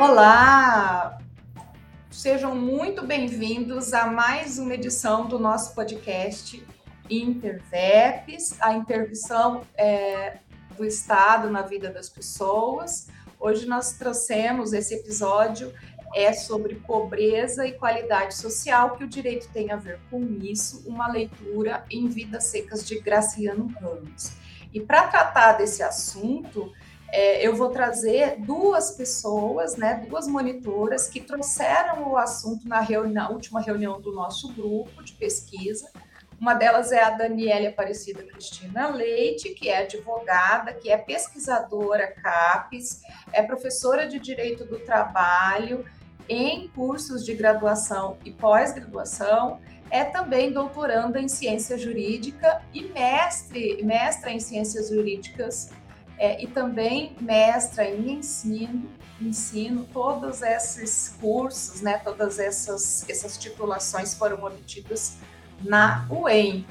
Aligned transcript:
Olá! 0.00 1.18
Sejam 2.10 2.56
muito 2.56 3.06
bem-vindos 3.06 3.92
a 3.92 4.06
mais 4.06 4.58
uma 4.58 4.72
edição 4.72 5.26
do 5.26 5.38
nosso 5.38 5.74
podcast 5.74 6.66
Interveps, 7.10 8.58
a 8.62 8.72
intervenção 8.72 9.60
é, 9.76 10.38
do 10.74 10.86
Estado 10.86 11.50
na 11.50 11.60
vida 11.60 11.90
das 11.90 12.08
pessoas. 12.08 13.08
Hoje 13.38 13.66
nós 13.66 13.92
trouxemos 13.92 14.72
esse 14.72 14.94
episódio 14.94 15.70
é 16.14 16.32
sobre 16.32 16.76
pobreza 16.76 17.66
e 17.66 17.72
qualidade 17.72 18.34
social, 18.36 18.96
que 18.96 19.04
o 19.04 19.06
direito 19.06 19.50
tem 19.52 19.70
a 19.70 19.76
ver 19.76 20.00
com 20.10 20.24
isso, 20.40 20.82
uma 20.88 21.12
leitura 21.12 21.84
em 21.90 22.08
Vidas 22.08 22.44
Secas 22.44 22.86
de 22.86 22.98
Graciano 23.00 23.66
Ramos. 23.78 24.32
E 24.72 24.80
para 24.80 25.08
tratar 25.08 25.58
desse 25.58 25.82
assunto, 25.82 26.72
é, 27.12 27.46
eu 27.46 27.54
vou 27.56 27.70
trazer 27.70 28.36
duas 28.38 28.92
pessoas, 28.92 29.76
né, 29.76 30.04
duas 30.08 30.26
monitoras 30.26 31.08
que 31.08 31.20
trouxeram 31.20 32.08
o 32.10 32.16
assunto 32.16 32.68
na, 32.68 32.80
reunião, 32.80 33.12
na 33.12 33.30
última 33.30 33.60
reunião 33.60 34.00
do 34.00 34.12
nosso 34.12 34.52
grupo 34.52 35.02
de 35.02 35.12
pesquisa. 35.14 35.90
Uma 36.40 36.54
delas 36.54 36.90
é 36.90 37.02
a 37.02 37.10
Daniela 37.10 37.68
Aparecida 37.68 38.22
Cristina 38.22 38.88
Leite, 38.88 39.50
que 39.50 39.68
é 39.68 39.82
advogada, 39.82 40.72
que 40.72 40.90
é 40.90 40.96
pesquisadora 40.96 42.10
CAPES, 42.12 43.02
é 43.32 43.42
professora 43.42 44.06
de 44.06 44.18
Direito 44.18 44.64
do 44.64 44.78
Trabalho 44.78 45.84
em 46.28 46.68
cursos 46.68 47.26
de 47.26 47.34
graduação 47.34 48.16
e 48.24 48.30
pós-graduação, 48.30 49.60
é 49.90 50.04
também 50.04 50.52
doutoranda 50.52 51.20
em 51.20 51.28
ciência 51.28 51.76
jurídica 51.76 52.62
e 52.72 52.84
mestre, 52.84 53.82
mestra 53.82 54.30
em 54.30 54.38
ciências 54.38 54.88
jurídicas 54.88 55.70
é, 56.20 56.44
e 56.44 56.46
também 56.46 57.16
mestra 57.18 57.88
em 57.88 58.12
ensino, 58.12 58.90
ensino, 59.18 59.88
todos 59.90 60.42
esses 60.42 61.16
cursos, 61.18 61.80
né, 61.80 61.96
todas 61.96 62.38
essas, 62.38 63.08
essas 63.08 63.38
titulações 63.38 64.12
foram 64.14 64.44
obtidas 64.44 65.16
na 65.62 66.06
UEMP. 66.10 66.68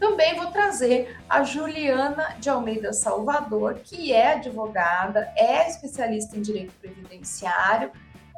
Também 0.00 0.36
vou 0.36 0.46
trazer 0.46 1.18
a 1.28 1.42
Juliana 1.42 2.36
de 2.40 2.48
Almeida 2.48 2.94
Salvador, 2.94 3.74
que 3.84 4.10
é 4.10 4.32
advogada, 4.32 5.30
é 5.36 5.68
especialista 5.68 6.38
em 6.38 6.40
direito 6.40 6.72
previdenciário, 6.80 7.92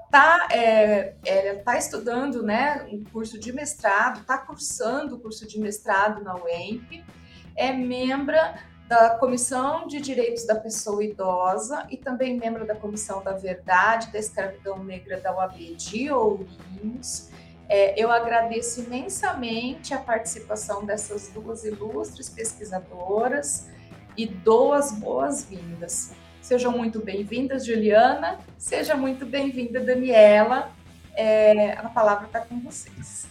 está 0.04 0.48
é, 0.50 1.14
é, 1.24 1.54
tá 1.54 1.78
estudando 1.78 2.42
né, 2.42 2.88
um 2.90 3.04
curso 3.04 3.38
de 3.38 3.52
mestrado, 3.52 4.22
está 4.22 4.36
cursando 4.36 5.14
o 5.14 5.20
curso 5.20 5.46
de 5.46 5.60
mestrado 5.60 6.24
na 6.24 6.34
UEMP, 6.34 7.04
é 7.54 7.70
membro 7.72 8.36
da 8.90 9.10
Comissão 9.10 9.86
de 9.86 10.00
Direitos 10.00 10.44
da 10.44 10.56
Pessoa 10.56 11.04
Idosa 11.04 11.86
e 11.90 11.96
também 11.96 12.36
membro 12.36 12.66
da 12.66 12.74
Comissão 12.74 13.22
da 13.22 13.30
Verdade 13.30 14.10
da 14.10 14.18
Escravidão 14.18 14.82
Negra 14.82 15.20
da 15.20 15.32
UAB 15.32 15.76
de 15.76 16.10
Ourinhos. 16.10 17.28
É, 17.68 17.94
eu 17.96 18.10
agradeço 18.10 18.80
imensamente 18.80 19.94
a 19.94 19.98
participação 20.00 20.84
dessas 20.84 21.28
duas 21.28 21.64
ilustres 21.64 22.28
pesquisadoras 22.28 23.68
e 24.16 24.26
dou 24.26 24.72
as 24.72 24.90
boas-vindas. 24.90 26.10
Sejam 26.42 26.72
muito 26.72 26.98
bem-vindas, 26.98 27.64
Juliana. 27.64 28.40
Seja 28.58 28.96
muito 28.96 29.24
bem-vinda, 29.24 29.78
Daniela. 29.78 30.72
É, 31.14 31.74
a 31.74 31.88
palavra 31.90 32.26
está 32.26 32.40
com 32.40 32.58
vocês. 32.58 33.28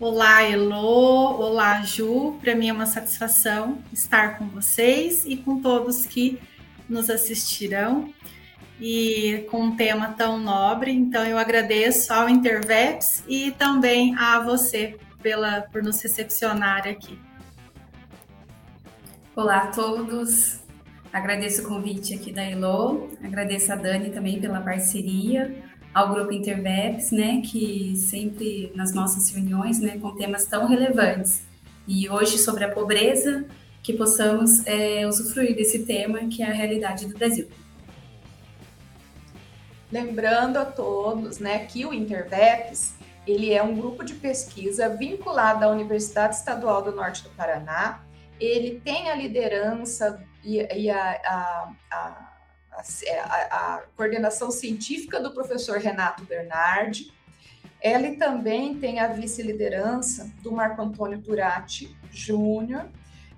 Olá, 0.00 0.44
Elo. 0.44 1.40
Olá, 1.40 1.82
Ju. 1.82 2.38
Para 2.40 2.54
mim 2.54 2.68
é 2.68 2.72
uma 2.72 2.86
satisfação 2.86 3.82
estar 3.92 4.38
com 4.38 4.46
vocês 4.46 5.24
e 5.26 5.36
com 5.36 5.60
todos 5.60 6.06
que 6.06 6.40
nos 6.88 7.10
assistirão 7.10 8.14
e 8.80 9.44
com 9.50 9.60
um 9.64 9.76
tema 9.76 10.14
tão 10.16 10.38
nobre. 10.38 10.92
Então, 10.92 11.24
eu 11.26 11.36
agradeço 11.36 12.12
ao 12.12 12.28
Interveps 12.28 13.24
e 13.26 13.50
também 13.50 14.14
a 14.16 14.38
você 14.38 14.96
pela, 15.20 15.62
por 15.62 15.82
nos 15.82 16.00
recepcionar 16.00 16.86
aqui. 16.86 17.18
Olá 19.34 19.64
a 19.64 19.66
todos, 19.66 20.60
Agradeço 21.12 21.62
o 21.62 21.68
convite 21.68 22.14
aqui 22.14 22.30
da 22.30 22.42
Elo, 22.42 23.08
agradeço 23.24 23.72
a 23.72 23.76
Dani 23.76 24.10
também 24.10 24.38
pela 24.38 24.60
parceria, 24.60 25.56
ao 25.94 26.12
grupo 26.12 26.32
Interveps, 26.32 27.10
né, 27.10 27.40
que 27.42 27.96
sempre 27.96 28.72
nas 28.74 28.92
nossas 28.92 29.30
reuniões, 29.30 29.80
né, 29.80 29.98
com 29.98 30.14
temas 30.14 30.46
tão 30.46 30.66
relevantes. 30.66 31.42
E 31.86 32.08
hoje 32.08 32.38
sobre 32.38 32.64
a 32.64 32.70
pobreza, 32.70 33.46
que 33.82 33.92
possamos 33.92 34.66
é, 34.66 35.06
usufruir 35.06 35.56
desse 35.56 35.84
tema 35.84 36.18
que 36.28 36.42
é 36.42 36.46
a 36.46 36.52
realidade 36.52 37.06
do 37.06 37.16
Brasil. 37.16 37.48
Lembrando 39.90 40.58
a 40.58 40.66
todos, 40.66 41.38
né, 41.38 41.64
que 41.64 41.86
o 41.86 41.94
Interveps 41.94 42.98
ele 43.28 43.52
é 43.52 43.62
um 43.62 43.76
grupo 43.76 44.02
de 44.02 44.14
pesquisa 44.14 44.88
vinculado 44.88 45.62
à 45.62 45.68
Universidade 45.68 46.34
Estadual 46.34 46.82
do 46.82 46.92
Norte 46.92 47.22
do 47.22 47.28
Paraná. 47.30 48.02
Ele 48.40 48.80
tem 48.80 49.10
a 49.10 49.14
liderança 49.14 50.24
e, 50.42 50.56
e 50.56 50.90
a, 50.90 51.20
a, 51.24 51.72
a, 51.90 52.27
a, 52.80 53.82
coordenação 53.96 54.50
científica 54.50 55.20
do 55.20 55.32
professor 55.32 55.78
Renato 55.78 56.24
Bernardi. 56.24 57.12
Ele 57.80 58.16
também 58.16 58.78
tem 58.78 58.98
a 58.98 59.08
vice-liderança 59.08 60.30
do 60.42 60.50
Marco 60.50 60.82
Antônio 60.82 61.20
Turati 61.20 61.96
Júnior. 62.10 62.86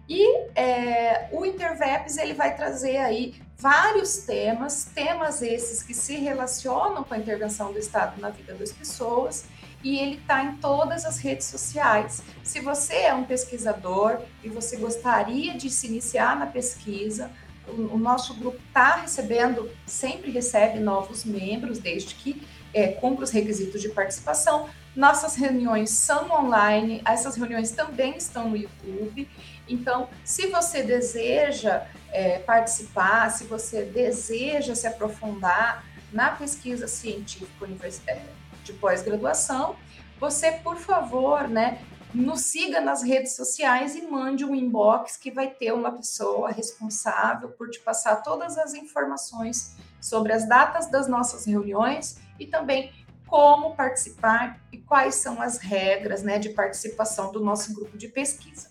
E 0.09 0.49
é, 0.56 1.29
o 1.31 1.45
Interveps 1.45 2.17
ele 2.17 2.34
vai 2.34 2.56
trazer 2.56 2.97
aí 2.97 3.41
vários 3.56 4.19
temas, 4.19 4.84
temas 4.87 5.43
esses 5.43 5.83
que 5.83 5.95
se 5.95 6.17
relacionam 6.17 7.05
com 7.05 7.15
a 7.15 7.19
intervenção 7.19 7.73
do 7.73 7.79
Estado 7.79 8.21
na 8.21 8.31
vida 8.31 8.55
das 8.55 8.73
pessoas 8.73 9.47
e 9.83 9.99
ele 9.99 10.17
está 10.17 10.43
em 10.45 10.56
todas 10.56 11.05
as 11.05 11.19
redes 11.19 11.47
sociais. 11.47 12.23
Se 12.43 12.61
você 12.61 12.95
é 12.95 13.15
um 13.15 13.25
pesquisador 13.25 14.21
e 14.43 14.49
você 14.49 14.77
gostaria 14.77 15.55
de 15.55 15.71
se 15.71 15.87
iniciar 15.87 16.39
na 16.39 16.47
pesquisa, 16.47 17.31
o, 17.70 17.98
nosso 17.98 18.34
grupo 18.34 18.58
está 18.69 18.97
recebendo, 18.97 19.70
sempre 19.86 20.31
recebe 20.31 20.78
novos 20.78 21.25
membros, 21.25 21.78
desde 21.78 22.14
que 22.14 22.42
é, 22.72 22.88
cumpra 22.88 23.25
os 23.25 23.31
requisitos 23.31 23.81
de 23.81 23.88
participação. 23.88 24.69
Nossas 24.94 25.36
reuniões 25.36 25.91
são 25.91 26.31
online, 26.31 27.00
essas 27.06 27.36
reuniões 27.36 27.70
também 27.70 28.16
estão 28.16 28.50
no 28.50 28.56
YouTube. 28.56 29.28
Então, 29.69 30.08
se 30.25 30.48
você 30.48 30.82
deseja 30.82 31.86
é, 32.10 32.38
participar, 32.38 33.31
se 33.31 33.44
você 33.44 33.82
deseja 33.82 34.75
se 34.75 34.87
aprofundar 34.87 35.84
na 36.12 36.31
pesquisa 36.31 36.88
científica 36.88 37.64
universitária, 37.64 38.41
de 38.64 38.72
pós-graduação, 38.72 39.76
você, 40.19 40.52
por 40.52 40.76
favor, 40.76 41.48
né, 41.48 41.78
nos 42.12 42.43
siga 42.43 42.81
nas 42.81 43.03
redes 43.03 43.37
sociais 43.37 43.94
e 43.94 44.03
mande 44.03 44.44
um 44.44 44.54
inbox 44.54 45.16
que 45.16 45.31
vai 45.31 45.48
ter 45.48 45.72
uma 45.72 45.93
pessoa 45.93 46.50
responsável 46.50 47.50
por 47.50 47.71
te 47.71 47.78
passar 47.81 48.16
todas 48.16 48.59
as 48.59 48.75
informações 48.75 49.76
sobre 50.00 50.32
as 50.32 50.49
datas 50.49 50.91
das 50.91 51.06
nossas 51.06 51.44
reuniões 51.44 52.19
e 52.38 52.47
também 52.47 52.93
como 53.26 53.76
participar 53.76 54.59
e 54.72 54.78
quais 54.78 55.15
são 55.15 55.41
as 55.41 55.59
regras 55.59 56.22
né, 56.22 56.38
de 56.38 56.49
participação 56.50 57.31
do 57.31 57.38
nosso 57.38 57.72
grupo 57.75 57.97
de 57.97 58.09
pesquisa. 58.09 58.69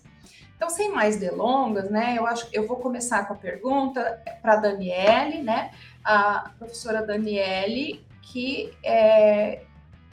Então, 0.54 0.68
sem 0.68 0.92
mais 0.92 1.16
delongas, 1.16 1.90
né, 1.90 2.16
eu 2.18 2.26
acho 2.26 2.50
que 2.50 2.58
eu 2.58 2.68
vou 2.68 2.76
começar 2.76 3.26
com 3.26 3.32
a 3.32 3.36
pergunta 3.36 4.22
para 4.42 4.52
a 4.52 4.56
Daniele, 4.56 5.42
né, 5.42 5.70
a 6.04 6.50
professora 6.58 7.02
Daniele, 7.02 8.04
que 8.20 8.70
é, 8.84 9.62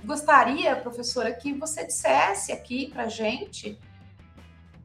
gostaria, 0.03 0.75
professora, 0.75 1.31
que 1.33 1.53
você 1.53 1.85
dissesse 1.85 2.51
aqui 2.51 2.89
para 2.91 3.07
gente 3.07 3.77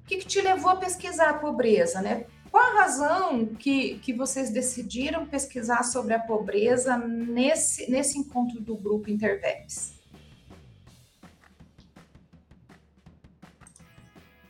o 0.02 0.06
que, 0.06 0.18
que, 0.18 0.26
te 0.26 0.40
levou 0.40 0.70
a 0.70 0.76
pesquisar 0.76 1.30
a 1.30 1.34
pobreza, 1.34 2.02
né? 2.02 2.26
Qual 2.50 2.62
a 2.62 2.82
razão 2.82 3.46
que, 3.46 3.98
que 4.00 4.12
vocês 4.12 4.50
decidiram 4.50 5.24
pesquisar 5.24 5.84
sobre 5.84 6.12
a 6.12 6.18
pobreza 6.18 6.98
nesse, 6.98 7.90
nesse 7.90 8.18
encontro 8.18 8.60
do 8.60 8.76
grupo 8.76 9.08
Interveps? 9.08 9.94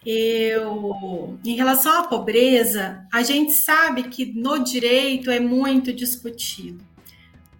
Eu, 0.04 1.38
em 1.44 1.54
relação 1.54 2.00
à 2.00 2.08
pobreza, 2.08 3.06
a 3.12 3.22
gente 3.22 3.52
sabe 3.52 4.04
que 4.04 4.26
no 4.26 4.58
direito 4.64 5.30
é 5.30 5.38
muito 5.38 5.92
discutido. 5.92 6.91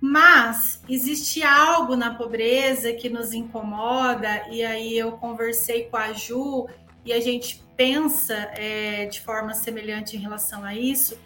Mas 0.04 0.82
existe 0.88 1.44
algo 1.44 1.94
na 1.94 2.12
pobreza 2.12 2.92
que 2.92 3.08
nos 3.08 3.32
incomoda, 3.32 4.48
e 4.50 4.64
aí 4.64 4.98
eu 4.98 5.12
conversei 5.12 5.84
com 5.84 5.96
a 5.96 6.12
Ju 6.12 6.66
e 7.04 7.12
a 7.12 7.20
gente 7.20 7.62
pensa 7.76 8.34
é, 8.56 9.06
de 9.06 9.20
forma 9.20 9.54
semelhante 9.54 10.16
em 10.16 10.18
relação 10.18 10.64
a 10.64 10.74
isso, 10.74 11.16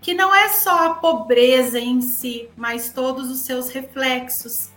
que 0.00 0.14
não 0.14 0.32
é 0.32 0.50
só 0.50 0.86
a 0.86 0.94
pobreza 0.94 1.80
em 1.80 2.00
si, 2.00 2.48
mas 2.56 2.92
todos 2.92 3.28
os 3.28 3.40
seus 3.40 3.70
reflexos. 3.70 4.70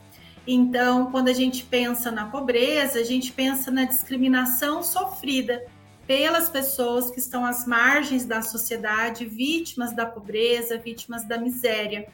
Então, 0.47 1.11
quando 1.11 1.27
a 1.27 1.33
gente 1.33 1.65
pensa 1.65 2.09
na 2.09 2.25
pobreza, 2.25 2.97
a 2.99 3.03
gente 3.03 3.31
pensa 3.31 3.69
na 3.69 3.83
discriminação 3.83 4.81
sofrida 4.81 5.63
pelas 6.07 6.49
pessoas 6.49 7.11
que 7.11 7.19
estão 7.19 7.45
às 7.45 7.67
margens 7.67 8.25
da 8.25 8.41
sociedade, 8.41 9.23
vítimas 9.23 9.95
da 9.95 10.07
pobreza, 10.07 10.79
vítimas 10.79 11.23
da 11.27 11.37
miséria. 11.37 12.07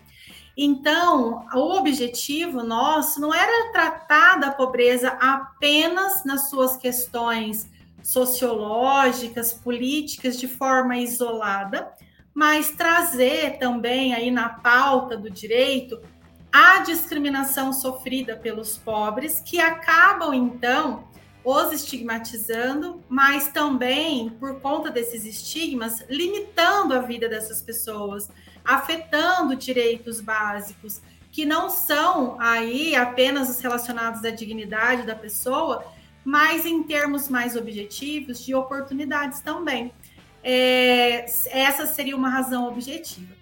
Então, 0.58 1.46
o 1.54 1.78
objetivo 1.78 2.62
nosso 2.64 3.20
não 3.22 3.34
era 3.34 3.72
tratar 3.72 4.40
da 4.40 4.52
pobreza 4.52 5.10
apenas 5.20 6.24
nas 6.26 6.50
suas 6.50 6.76
questões 6.78 7.70
sociológicas, 8.04 9.54
políticas, 9.54 10.40
de 10.40 10.48
forma 10.48 10.98
isolada, 10.98 11.92
mas 12.34 12.72
trazer 12.72 13.58
também 13.60 14.14
aí 14.14 14.32
na 14.32 14.50
pauta 14.50 15.16
do 15.16 15.30
direito 15.30 16.00
a 16.52 16.80
discriminação 16.80 17.72
sofrida 17.72 18.36
pelos 18.36 18.78
pobres, 18.78 19.40
que 19.40 19.60
acabam 19.60 20.34
então 20.34 21.06
os 21.44 21.72
estigmatizando, 21.72 23.02
mas 23.10 23.48
também, 23.48 24.30
por 24.32 24.60
conta 24.60 24.92
desses 24.92 25.26
estigmas, 25.26 26.04
limitando 26.10 26.94
a 26.94 27.00
vida 27.00 27.28
dessas 27.28 27.62
pessoas, 27.62 28.30
afetando 28.64 29.56
direitos 29.56 30.22
básicos, 30.22 31.02
que 31.32 31.46
não 31.46 31.70
são 31.70 32.40
aí 32.40 32.96
apenas 32.96 33.50
os 33.50 33.60
relacionados 33.60 34.24
à 34.24 34.30
dignidade 34.30 35.04
da 35.04 35.16
pessoa, 35.16 35.86
mas 36.24 36.66
em 36.66 36.84
termos 36.84 37.30
mais 37.30 37.56
objetivos, 37.56 38.44
de 38.44 38.54
oportunidades 38.54 39.40
também. 39.40 39.92
É, 40.44 41.26
essa 41.50 41.86
seria 41.86 42.16
uma 42.16 42.30
razão 42.30 42.68
objetiva. 42.68 43.34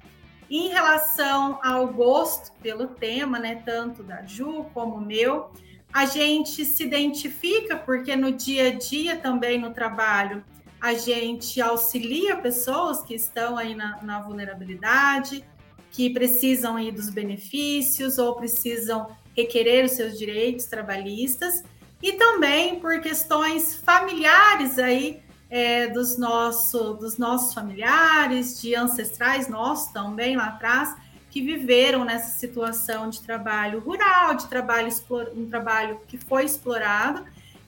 Em 0.49 0.69
relação 0.69 1.59
ao 1.63 1.87
gosto 1.87 2.51
pelo 2.61 2.87
tema, 2.87 3.39
né, 3.39 3.61
tanto 3.65 4.01
da 4.03 4.23
Ju 4.25 4.65
como 4.73 4.95
o 4.95 5.01
meu, 5.01 5.51
a 5.93 6.05
gente 6.05 6.65
se 6.65 6.83
identifica 6.83 7.75
porque 7.75 8.15
no 8.15 8.31
dia 8.31 8.67
a 8.67 8.71
dia 8.71 9.15
também 9.15 9.59
no 9.59 9.71
trabalho 9.71 10.43
a 10.81 10.93
gente 10.93 11.59
auxilia 11.61 12.37
pessoas 12.37 13.01
que 13.01 13.13
estão 13.13 13.57
aí 13.57 13.75
na, 13.75 14.01
na 14.01 14.21
vulnerabilidade, 14.21 15.43
que 15.91 16.09
precisam 16.09 16.75
aí 16.77 16.91
dos 16.91 17.09
benefícios 17.09 18.17
ou 18.17 18.35
precisam 18.35 19.07
requerer 19.35 19.85
os 19.85 19.91
seus 19.91 20.17
direitos 20.17 20.65
trabalhistas 20.65 21.63
e 22.01 22.13
também 22.13 22.79
por 22.79 22.99
questões 23.01 23.75
familiares 23.75 24.79
aí 24.79 25.21
é, 25.49 25.87
dos, 25.87 26.17
nosso, 26.17 26.93
dos 26.93 27.17
nossos 27.17 27.53
familiares, 27.53 28.61
de 28.61 28.75
ancestrais 28.75 29.49
nossos 29.49 29.91
também 29.91 30.37
lá 30.37 30.47
atrás, 30.47 30.95
que 31.29 31.41
viveram 31.41 32.05
nessa 32.05 32.37
situação 32.37 33.09
de 33.09 33.21
trabalho 33.21 33.79
rural, 33.79 34.35
de 34.35 34.47
trabalho 34.47 34.89
um 35.35 35.47
trabalho 35.47 35.99
que 36.07 36.17
foi 36.17 36.45
explorado, 36.45 37.25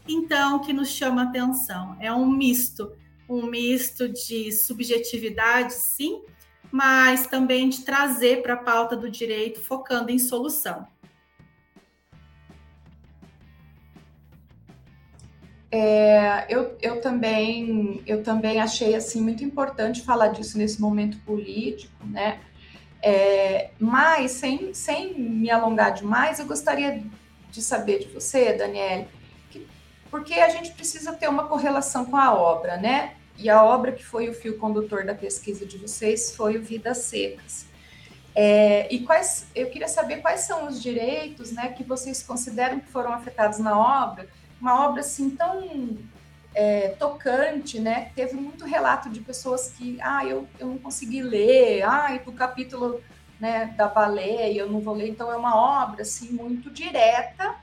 então 0.07 0.59
que 0.59 0.73
nos 0.73 0.89
chama 0.89 1.23
atenção. 1.23 1.95
É 1.99 2.11
um 2.11 2.25
misto, 2.25 2.91
um 3.35 3.45
misto 3.45 4.09
de 4.09 4.51
subjetividade, 4.51 5.73
sim, 5.73 6.21
mas 6.71 7.27
também 7.27 7.69
de 7.69 7.83
trazer 7.83 8.41
para 8.41 8.53
a 8.53 8.57
pauta 8.57 8.95
do 8.95 9.09
direito, 9.09 9.59
focando 9.59 10.11
em 10.11 10.19
solução. 10.19 10.87
É, 15.73 16.47
eu, 16.49 16.77
eu, 16.81 16.99
também, 16.99 18.03
eu 18.05 18.21
também 18.23 18.59
achei 18.59 18.93
assim 18.93 19.21
muito 19.21 19.41
importante 19.41 20.01
falar 20.01 20.27
disso 20.29 20.57
nesse 20.57 20.81
momento 20.81 21.17
político, 21.19 22.05
né? 22.05 22.41
É, 23.01 23.71
mas 23.79 24.31
sem, 24.31 24.73
sem 24.73 25.17
me 25.17 25.49
alongar 25.49 25.93
demais, 25.93 26.39
eu 26.39 26.45
gostaria 26.45 27.01
de 27.49 27.61
saber 27.61 27.99
de 27.99 28.07
você, 28.07 28.53
Daniele, 28.53 29.07
que, 29.49 29.65
porque 30.09 30.33
a 30.33 30.49
gente 30.49 30.71
precisa 30.71 31.13
ter 31.13 31.29
uma 31.29 31.47
correlação 31.47 32.05
com 32.05 32.17
a 32.17 32.33
obra, 32.33 32.75
né? 32.77 33.15
E 33.41 33.49
a 33.49 33.63
obra 33.63 33.91
que 33.91 34.03
foi 34.03 34.29
o 34.29 34.33
fio 34.33 34.57
condutor 34.57 35.03
da 35.03 35.15
pesquisa 35.15 35.65
de 35.65 35.77
vocês 35.77 36.35
foi 36.35 36.57
o 36.57 36.61
Vidas 36.61 36.99
Secas. 36.99 37.65
É, 38.33 38.87
e 38.93 38.99
quais, 38.99 39.47
eu 39.53 39.69
queria 39.69 39.87
saber 39.87 40.17
quais 40.17 40.41
são 40.41 40.67
os 40.67 40.81
direitos, 40.81 41.51
né, 41.51 41.73
que 41.73 41.83
vocês 41.83 42.23
consideram 42.23 42.79
que 42.79 42.87
foram 42.87 43.11
afetados 43.11 43.59
na 43.59 43.77
obra 43.77 44.25
uma 44.61 44.87
obra 44.87 45.01
assim 45.01 45.31
tão 45.31 45.97
é, 46.53 46.89
tocante, 46.89 47.79
né? 47.79 48.11
Teve 48.15 48.35
muito 48.35 48.63
relato 48.63 49.09
de 49.09 49.19
pessoas 49.19 49.71
que, 49.71 49.97
ah, 50.01 50.23
eu, 50.23 50.47
eu 50.59 50.67
não 50.67 50.77
consegui 50.77 51.23
ler, 51.23 51.81
ah, 51.83 52.13
e 52.13 52.19
do 52.19 52.31
capítulo 52.31 53.01
né, 53.39 53.73
da 53.75 53.87
baleia 53.87 54.53
eu 54.53 54.69
não 54.69 54.79
vou 54.79 54.93
ler. 54.93 55.09
Então 55.09 55.31
é 55.31 55.35
uma 55.35 55.55
obra 55.55 56.03
assim 56.03 56.31
muito 56.31 56.69
direta, 56.69 57.55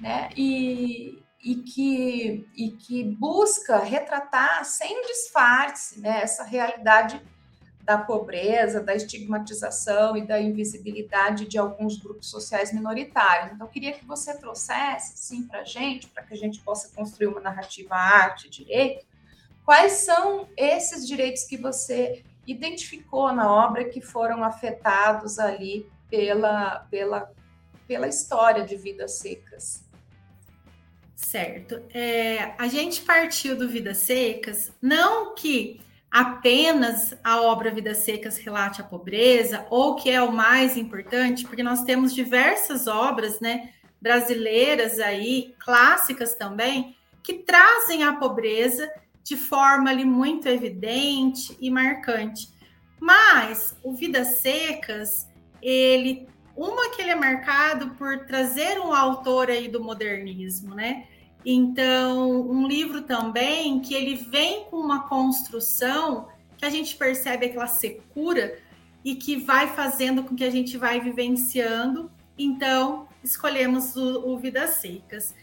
né? 0.00 0.30
E, 0.36 1.22
e 1.42 1.54
que, 1.56 2.48
e 2.54 2.70
que 2.72 3.02
busca 3.02 3.78
retratar 3.78 4.64
sem 4.64 5.02
disfarce 5.06 6.00
né, 6.00 6.20
essa 6.22 6.44
realidade 6.44 7.20
da 7.82 7.96
pobreza, 7.98 8.80
da 8.80 8.94
estigmatização 8.94 10.16
e 10.16 10.24
da 10.24 10.40
invisibilidade 10.40 11.46
de 11.46 11.58
alguns 11.58 11.98
grupos 11.98 12.28
sociais 12.28 12.72
minoritários. 12.72 13.52
Então, 13.52 13.66
queria 13.66 13.92
que 13.92 14.04
você 14.04 14.36
trouxesse, 14.36 15.16
sim, 15.16 15.44
para 15.44 15.60
a 15.60 15.64
gente, 15.64 16.06
para 16.08 16.22
que 16.22 16.34
a 16.34 16.36
gente 16.36 16.60
possa 16.60 16.94
construir 16.94 17.28
uma 17.28 17.40
narrativa 17.40 17.94
arte 17.94 18.50
direito, 18.50 19.04
quais 19.64 19.92
são 19.92 20.48
esses 20.56 21.06
direitos 21.06 21.44
que 21.44 21.56
você 21.56 22.22
identificou 22.46 23.32
na 23.32 23.50
obra 23.50 23.84
que 23.84 24.00
foram 24.00 24.44
afetados 24.44 25.38
ali 25.38 25.90
pela, 26.08 26.86
pela, 26.90 27.32
pela 27.88 28.08
história 28.08 28.64
de 28.64 28.76
Vidas 28.76 29.12
Secas. 29.12 29.89
Certo. 31.20 31.80
É, 31.94 32.54
a 32.58 32.66
gente 32.66 33.02
partiu 33.02 33.54
do 33.54 33.68
Vidas 33.68 33.98
Secas, 33.98 34.72
não 34.82 35.34
que 35.34 35.80
apenas 36.10 37.14
a 37.22 37.42
obra 37.42 37.70
Vidas 37.70 37.98
Secas 37.98 38.38
relate 38.38 38.80
a 38.80 38.84
pobreza, 38.84 39.64
ou 39.70 39.94
que 39.94 40.10
é 40.10 40.20
o 40.20 40.32
mais 40.32 40.76
importante, 40.76 41.44
porque 41.44 41.62
nós 41.62 41.82
temos 41.82 42.12
diversas 42.14 42.88
obras, 42.88 43.38
né, 43.38 43.70
brasileiras 44.00 44.98
aí, 44.98 45.54
clássicas 45.60 46.34
também, 46.34 46.96
que 47.22 47.34
trazem 47.34 48.02
a 48.02 48.14
pobreza 48.14 48.90
de 49.22 49.36
forma 49.36 49.90
ali 49.90 50.04
muito 50.04 50.48
evidente 50.48 51.56
e 51.60 51.70
marcante. 51.70 52.48
Mas 52.98 53.76
o 53.84 53.92
Vidas 53.92 54.40
Secas, 54.40 55.28
ele 55.62 56.26
uma 56.56 56.90
que 56.90 57.00
ele 57.00 57.12
é 57.12 57.14
marcado 57.14 57.90
por 57.90 58.26
trazer 58.26 58.78
um 58.80 58.92
autor 58.92 59.48
aí 59.48 59.68
do 59.68 59.82
modernismo, 59.82 60.74
né? 60.74 61.06
Então, 61.44 62.42
um 62.42 62.66
livro 62.66 63.02
também 63.02 63.80
que 63.80 63.94
ele 63.94 64.16
vem 64.16 64.64
com 64.64 64.76
uma 64.76 65.08
construção 65.08 66.28
que 66.56 66.64
a 66.64 66.70
gente 66.70 66.96
percebe 66.96 67.46
aquela 67.46 67.66
secura 67.66 68.58
e 69.02 69.14
que 69.14 69.36
vai 69.36 69.68
fazendo 69.68 70.22
com 70.22 70.36
que 70.36 70.44
a 70.44 70.50
gente 70.50 70.76
vai 70.76 71.00
vivenciando. 71.00 72.10
Então, 72.38 73.08
escolhemos 73.24 73.96
o, 73.96 74.28
o 74.28 74.38
Vidas 74.38 74.74
Secas. 74.76 75.34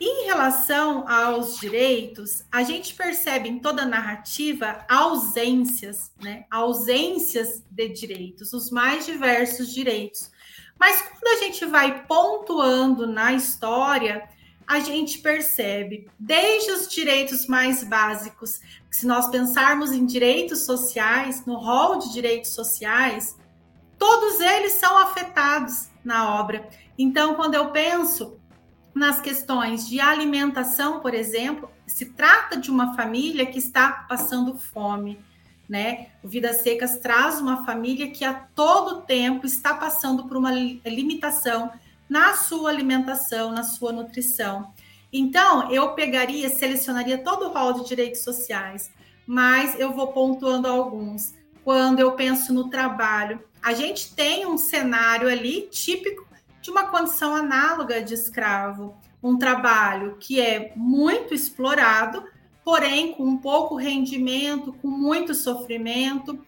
Em 0.00 0.26
relação 0.26 1.08
aos 1.08 1.58
direitos, 1.58 2.44
a 2.50 2.62
gente 2.64 2.94
percebe 2.94 3.48
em 3.48 3.58
toda 3.60 3.82
a 3.82 3.86
narrativa 3.86 4.84
ausências, 4.88 6.12
né? 6.20 6.44
Ausências 6.50 7.64
de 7.70 7.88
direitos, 7.88 8.52
os 8.52 8.70
mais 8.70 9.06
diversos 9.06 9.72
direitos. 9.72 10.30
Mas 10.78 11.00
quando 11.00 11.38
a 11.38 11.44
gente 11.44 11.64
vai 11.64 12.04
pontuando 12.06 13.06
na 13.06 13.32
história, 13.32 14.28
a 14.66 14.80
gente 14.80 15.18
percebe, 15.18 16.08
desde 16.18 16.70
os 16.72 16.88
direitos 16.88 17.46
mais 17.46 17.84
básicos, 17.84 18.60
se 18.90 19.06
nós 19.06 19.28
pensarmos 19.28 19.92
em 19.92 20.06
direitos 20.06 20.60
sociais, 20.64 21.44
no 21.44 21.56
rol 21.56 21.98
de 21.98 22.12
direitos 22.12 22.50
sociais, 22.50 23.36
todos 23.98 24.40
eles 24.40 24.72
são 24.72 24.96
afetados 24.98 25.88
na 26.04 26.38
obra. 26.38 26.68
Então, 26.98 27.34
quando 27.34 27.54
eu 27.54 27.70
penso 27.70 28.38
nas 28.94 29.20
questões 29.20 29.88
de 29.88 30.00
alimentação, 30.00 31.00
por 31.00 31.14
exemplo, 31.14 31.70
se 31.86 32.06
trata 32.06 32.56
de 32.56 32.70
uma 32.70 32.94
família 32.94 33.46
que 33.46 33.58
está 33.58 33.90
passando 34.08 34.58
fome, 34.58 35.18
né? 35.68 36.08
O 36.22 36.28
Vidas 36.28 36.58
Secas 36.58 36.98
traz 36.98 37.40
uma 37.40 37.64
família 37.64 38.10
que 38.10 38.24
a 38.24 38.34
todo 38.34 39.02
tempo 39.02 39.46
está 39.46 39.74
passando 39.74 40.24
por 40.24 40.36
uma 40.36 40.52
limitação 40.52 41.72
na 42.08 42.34
sua 42.34 42.70
alimentação, 42.70 43.52
na 43.52 43.62
sua 43.62 43.92
nutrição. 43.92 44.72
Então, 45.12 45.70
eu 45.70 45.94
pegaria, 45.94 46.48
selecionaria 46.48 47.18
todo 47.18 47.46
o 47.46 47.52
rol 47.52 47.74
de 47.74 47.86
direitos 47.86 48.22
sociais, 48.22 48.90
mas 49.26 49.78
eu 49.78 49.92
vou 49.92 50.08
pontuando 50.08 50.66
alguns. 50.66 51.34
Quando 51.62 52.00
eu 52.00 52.12
penso 52.12 52.52
no 52.52 52.68
trabalho, 52.68 53.42
a 53.62 53.72
gente 53.72 54.14
tem 54.14 54.44
um 54.44 54.58
cenário 54.58 55.28
ali 55.28 55.68
típico 55.70 56.26
de 56.60 56.70
uma 56.70 56.88
condição 56.88 57.34
análoga 57.34 58.02
de 58.02 58.14
escravo, 58.14 58.96
um 59.22 59.38
trabalho 59.38 60.16
que 60.18 60.40
é 60.40 60.72
muito 60.76 61.32
explorado, 61.32 62.24
porém 62.64 63.12
com 63.14 63.36
pouco 63.38 63.76
rendimento, 63.76 64.72
com 64.74 64.88
muito 64.88 65.34
sofrimento, 65.34 66.38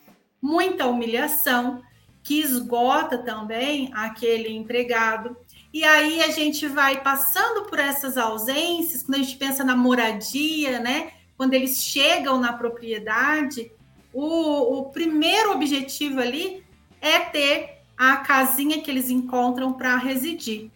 muita 0.41 0.87
humilhação, 0.87 1.83
que 2.23 2.41
esgota 2.41 3.17
também 3.19 3.91
aquele 3.95 4.55
empregado. 4.55 5.37
E 5.73 5.85
aí 5.85 6.23
a 6.23 6.31
gente 6.31 6.67
vai 6.67 7.03
passando 7.03 7.67
por 7.69 7.79
essas 7.79 8.17
ausências, 8.17 9.03
quando 9.03 9.17
a 9.17 9.23
gente 9.23 9.37
pensa 9.37 9.65
na 9.65 9.77
moradia, 9.77 10.79
né? 10.79 11.11
Quando 11.37 11.55
eles 11.55 11.83
chegam 11.83 12.41
na 12.41 12.53
propriedade, 12.53 13.71
o, 14.13 14.79
o 14.79 14.91
primeiro 14.91 15.53
objetivo 15.53 16.21
ali 16.21 16.65
é 17.01 17.19
ter 17.19 17.83
a 17.97 18.17
casinha 18.19 18.81
que 18.81 18.91
eles 18.91 19.11
encontram 19.11 19.73
para 19.73 19.97
residir, 19.97 20.71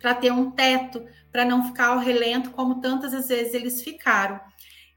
para 0.00 0.14
ter 0.14 0.32
um 0.32 0.50
teto, 0.50 1.04
para 1.30 1.44
não 1.44 1.66
ficar 1.66 1.88
ao 1.88 1.98
relento 1.98 2.50
como 2.50 2.80
tantas 2.80 3.12
vezes 3.28 3.54
eles 3.54 3.82
ficaram. 3.82 4.40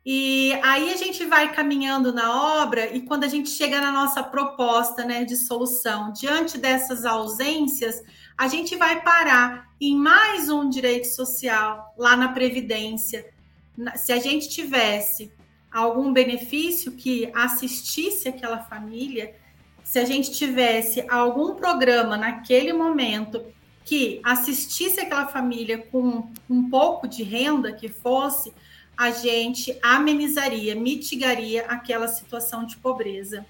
E 0.10 0.54
aí 0.64 0.94
a 0.94 0.96
gente 0.96 1.26
vai 1.26 1.52
caminhando 1.52 2.14
na 2.14 2.62
obra 2.64 2.96
e 2.96 3.02
quando 3.02 3.26
a 3.26 3.28
gente 3.28 3.50
chega 3.50 3.82
na 3.82 3.92
nossa 3.92 4.24
proposta 4.24 5.04
né, 5.04 5.26
de 5.26 5.36
solução, 5.36 6.14
diante 6.14 6.58
dessas 6.58 7.04
ausências, 7.04 8.02
a 8.38 8.48
gente 8.48 8.78
vai 8.78 9.02
parar 9.02 9.68
em 9.82 9.98
mais 9.98 10.48
um 10.48 10.70
direito 10.70 11.08
social 11.08 11.94
lá 11.98 12.16
na 12.16 12.30
Previdência. 12.30 13.26
Se 13.98 14.14
a 14.14 14.18
gente 14.18 14.48
tivesse 14.48 15.30
algum 15.70 16.14
benefício 16.14 16.94
que 16.94 17.30
assistisse 17.36 18.30
aquela 18.30 18.60
família, 18.60 19.36
se 19.84 20.00
a 20.00 20.06
gente 20.06 20.32
tivesse 20.32 21.06
algum 21.10 21.54
programa 21.56 22.16
naquele 22.16 22.72
momento 22.72 23.44
que 23.84 24.22
assistisse 24.24 25.02
aquela 25.02 25.28
família 25.28 25.78
com 25.78 26.32
um 26.50 26.70
pouco 26.70 27.10
de 27.10 27.24
renda 27.24 27.74
que 27.74 27.90
fosse, 27.90 28.54
a 28.98 29.12
gente 29.12 29.78
amenizaria, 29.82 30.76
mitigaria 30.76 31.66
aquela 31.68 32.08
situação 32.08 32.66
de 32.66 32.78
pobreza. 32.78 33.46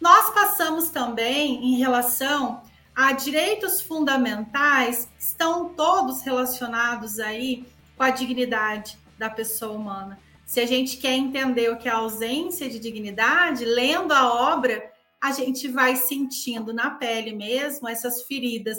Nós 0.00 0.34
passamos 0.34 0.90
também 0.90 1.64
em 1.64 1.78
relação 1.78 2.62
a 2.94 3.12
direitos 3.12 3.80
fundamentais, 3.80 5.08
estão 5.18 5.70
todos 5.70 6.20
relacionados 6.22 7.18
aí 7.18 7.66
com 7.96 8.02
a 8.02 8.10
dignidade 8.10 8.98
da 9.18 9.30
pessoa 9.30 9.72
humana. 9.72 10.18
Se 10.44 10.60
a 10.60 10.66
gente 10.66 10.98
quer 10.98 11.14
entender 11.14 11.70
o 11.70 11.78
que 11.78 11.88
é 11.88 11.90
a 11.90 11.96
ausência 11.96 12.68
de 12.68 12.78
dignidade, 12.78 13.64
lendo 13.64 14.12
a 14.12 14.52
obra, 14.52 14.92
a 15.20 15.32
gente 15.32 15.66
vai 15.68 15.96
sentindo 15.96 16.72
na 16.72 16.90
pele 16.90 17.32
mesmo 17.32 17.88
essas 17.88 18.22
feridas 18.22 18.76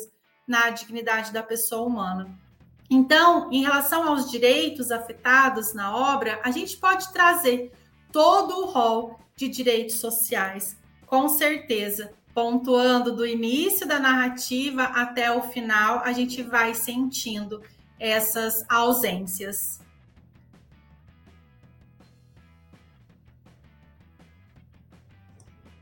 na 0.47 0.69
dignidade 0.69 1.33
da 1.33 1.41
pessoa 1.41 1.87
humana. 1.87 2.44
Então, 2.89 3.49
em 3.51 3.63
relação 3.63 4.07
aos 4.07 4.29
direitos 4.29 4.91
afetados 4.91 5.73
na 5.73 5.95
obra, 5.95 6.39
a 6.43 6.51
gente 6.51 6.77
pode 6.77 7.11
trazer 7.11 7.71
todo 8.11 8.61
o 8.61 8.65
rol 8.65 9.19
de 9.35 9.47
direitos 9.49 9.95
sociais, 9.95 10.77
com 11.05 11.27
certeza, 11.27 12.13
pontuando 12.33 13.15
do 13.15 13.25
início 13.25 13.87
da 13.87 13.99
narrativa 13.99 14.83
até 14.83 15.31
o 15.31 15.41
final, 15.41 16.01
a 16.03 16.11
gente 16.11 16.43
vai 16.43 16.73
sentindo 16.73 17.61
essas 17.99 18.65
ausências. 18.69 19.79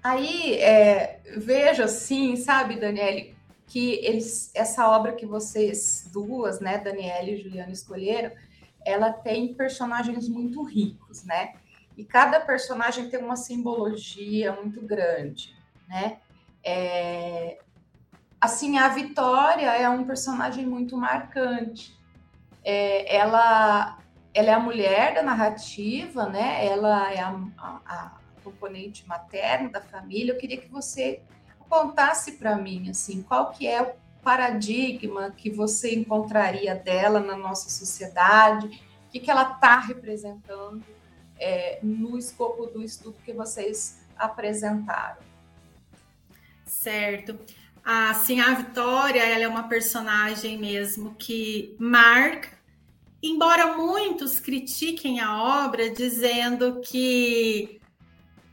Aí, 0.04 0.56
é, 0.56 1.22
vejo 1.38 1.82
assim, 1.82 2.36
sabe, 2.36 2.80
Daniele, 2.80 3.33
que 3.74 3.96
eles, 4.06 4.52
essa 4.54 4.88
obra 4.88 5.14
que 5.14 5.26
vocês 5.26 6.08
duas, 6.14 6.60
né, 6.60 6.78
Daniela 6.78 7.28
e 7.28 7.42
Juliana, 7.42 7.72
escolheram, 7.72 8.32
ela 8.86 9.12
tem 9.12 9.52
personagens 9.56 10.30
muito 10.30 10.62
ricos, 10.62 11.24
né? 11.24 11.56
E 11.98 12.06
cada 12.06 12.40
personagem 12.40 13.10
tem 13.10 13.20
uma 13.20 13.36
simbologia 13.36 14.54
muito 14.54 14.80
grande, 14.80 15.56
né? 15.88 16.20
É... 16.64 17.58
Assim, 18.40 18.78
a 18.78 18.90
Vitória 18.90 19.76
é 19.76 19.90
um 19.90 20.04
personagem 20.04 20.68
muito 20.68 20.96
marcante. 20.96 21.98
É, 22.64 23.16
ela, 23.16 23.98
ela 24.36 24.50
é 24.50 24.54
a 24.54 24.60
mulher 24.60 25.16
da 25.16 25.24
narrativa, 25.24 26.28
né? 26.28 26.64
Ela 26.64 27.12
é 27.12 27.22
a, 27.22 27.42
a, 27.58 27.82
a 27.88 28.18
componente 28.44 29.08
materna 29.08 29.70
da 29.70 29.82
família. 29.82 30.32
Eu 30.32 30.38
queria 30.38 30.58
que 30.62 30.68
você 30.68 31.24
contasse 31.70 32.34
para 32.34 32.56
mim 32.56 32.90
assim, 32.90 33.22
qual 33.22 33.52
que 33.52 33.68
é 33.68 33.82
o 33.82 33.94
paradigma 34.24 35.32
que 35.32 35.50
você 35.50 35.94
encontraria 35.94 36.74
dela 36.76 37.20
na 37.20 37.36
nossa 37.36 37.70
sociedade, 37.70 38.68
o 39.08 39.12
que, 39.12 39.20
que 39.20 39.30
ela 39.30 39.54
está 39.54 39.78
representando 39.80 40.84
é, 41.38 41.80
no 41.84 42.18
escopo 42.18 42.66
do 42.68 42.82
estudo 42.82 43.18
que 43.24 43.34
vocês 43.34 44.00
apresentaram. 44.18 45.22
Certo. 46.66 47.38
Assim, 47.84 48.40
a 48.40 48.54
Vitória, 48.54 49.22
ela 49.22 49.44
é 49.44 49.48
uma 49.48 49.68
personagem 49.68 50.58
mesmo 50.58 51.16
que 51.16 51.76
marca, 51.78 52.50
embora 53.22 53.76
muitos 53.76 54.40
critiquem 54.40 55.20
a 55.20 55.66
obra 55.66 55.90
dizendo 55.90 56.80
que 56.80 57.82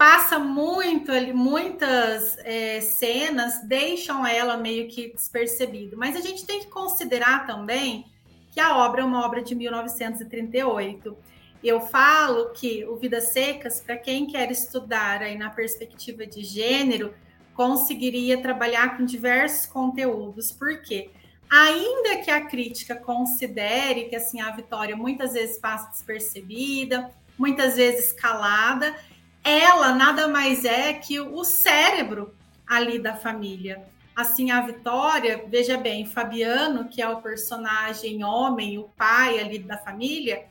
passa 0.01 0.39
muito 0.39 1.13
ali, 1.13 1.31
muitas 1.31 2.39
é, 2.39 2.81
cenas 2.81 3.63
deixam 3.65 4.27
ela 4.27 4.57
meio 4.57 4.89
que 4.89 5.13
despercebido. 5.13 5.95
Mas 5.95 6.17
a 6.17 6.23
gente 6.23 6.47
tem 6.47 6.61
que 6.61 6.69
considerar 6.69 7.47
também 7.47 8.07
que 8.51 8.59
a 8.59 8.79
obra 8.79 9.03
é 9.03 9.05
uma 9.05 9.23
obra 9.27 9.43
de 9.43 9.55
1938. 9.55 11.15
Eu 11.63 11.83
falo 11.83 12.49
que 12.55 12.83
o 12.87 12.97
Vidas 12.97 13.25
Secas, 13.25 13.83
para 13.83 13.95
quem 13.95 14.27
quer 14.27 14.51
estudar 14.51 15.21
aí 15.21 15.37
na 15.37 15.51
perspectiva 15.51 16.27
de 16.27 16.45
gênero, 16.45 17.13
conseguiria 17.53 18.41
trabalhar 18.41 18.97
com 18.97 19.05
diversos 19.05 19.67
conteúdos. 19.67 20.51
Por 20.51 20.81
quê? 20.81 21.11
Ainda 21.51 22.23
que 22.25 22.31
a 22.31 22.47
crítica 22.47 22.97
considere 22.97 24.05
que 24.05 24.17
assim 24.17 24.41
a 24.41 24.51
Vitória 24.51 24.97
muitas 24.97 25.35
vezes 25.35 25.59
passa 25.59 25.91
despercebida, 25.91 27.11
muitas 27.37 27.77
vezes 27.77 28.13
calada, 28.13 28.97
ela 29.45 29.95
nada 29.95 30.29
mais 30.29 30.65
é 30.65 30.93
que 30.93 31.19
o 31.21 31.45
cérebro 31.45 32.35
ali 32.67 32.99
da 32.99 33.17
família. 33.17 33.83
Assim, 34.15 34.51
a 34.51 34.61
Vitória, 34.61 35.45
veja 35.49 35.77
bem, 35.77 36.07
Fabiano, 36.07 36.89
que 36.89 37.01
é 37.01 37.09
o 37.09 37.23
personagem 37.23 38.23
homem, 38.23 38.79
o 38.79 38.85
pai 38.97 39.39
ali 39.39 39.59
da 39.59 39.79
família, 39.79 40.47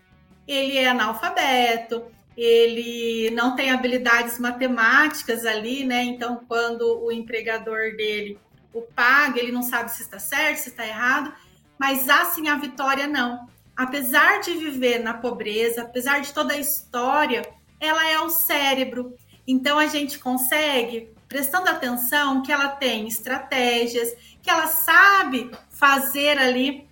ele 0.47 0.77
é 0.77 0.87
analfabeto, 0.87 2.03
ele 2.35 3.29
não 3.31 3.55
tem 3.55 3.69
habilidades 3.69 4.39
matemáticas 4.39 5.45
ali, 5.45 5.83
né? 5.83 6.03
Então, 6.03 6.41
quando 6.47 7.03
o 7.03 7.11
empregador 7.11 7.95
dele 7.95 8.39
o 8.73 8.81
paga, 8.81 9.39
ele 9.39 9.51
não 9.51 9.61
sabe 9.61 9.91
se 9.91 10.01
está 10.01 10.19
certo, 10.19 10.57
se 10.57 10.69
está 10.69 10.85
errado, 10.85 11.33
mas 11.77 12.07
assim 12.09 12.47
a 12.47 12.55
Vitória 12.55 13.07
não. 13.07 13.47
Apesar 13.75 14.41
de 14.41 14.53
viver 14.53 14.99
na 14.99 15.13
pobreza, 15.13 15.83
apesar 15.83 16.19
de 16.19 16.33
toda 16.33 16.53
a 16.53 16.57
história 16.59 17.41
ela 17.79 18.09
é 18.09 18.19
o 18.19 18.29
cérebro. 18.29 19.15
Então 19.47 19.79
a 19.79 19.87
gente 19.87 20.19
consegue, 20.19 21.09
prestando 21.27 21.69
atenção, 21.69 22.41
que 22.41 22.51
ela 22.51 22.69
tem 22.69 23.07
estratégias, 23.07 24.13
que 24.41 24.49
ela 24.49 24.67
sabe 24.67 25.51
fazer 25.69 26.37
ali 26.37 26.87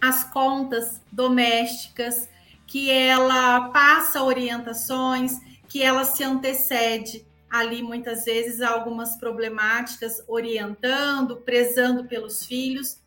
as 0.00 0.24
contas 0.24 1.02
domésticas, 1.10 2.28
que 2.66 2.90
ela 2.90 3.68
passa 3.70 4.22
orientações, 4.22 5.32
que 5.68 5.82
ela 5.82 6.04
se 6.04 6.22
antecede 6.22 7.26
ali 7.50 7.82
muitas 7.82 8.24
vezes 8.24 8.60
a 8.60 8.70
algumas 8.70 9.16
problemáticas, 9.16 10.22
orientando, 10.28 11.38
prezando 11.38 12.04
pelos 12.04 12.44
filhos. 12.44 13.00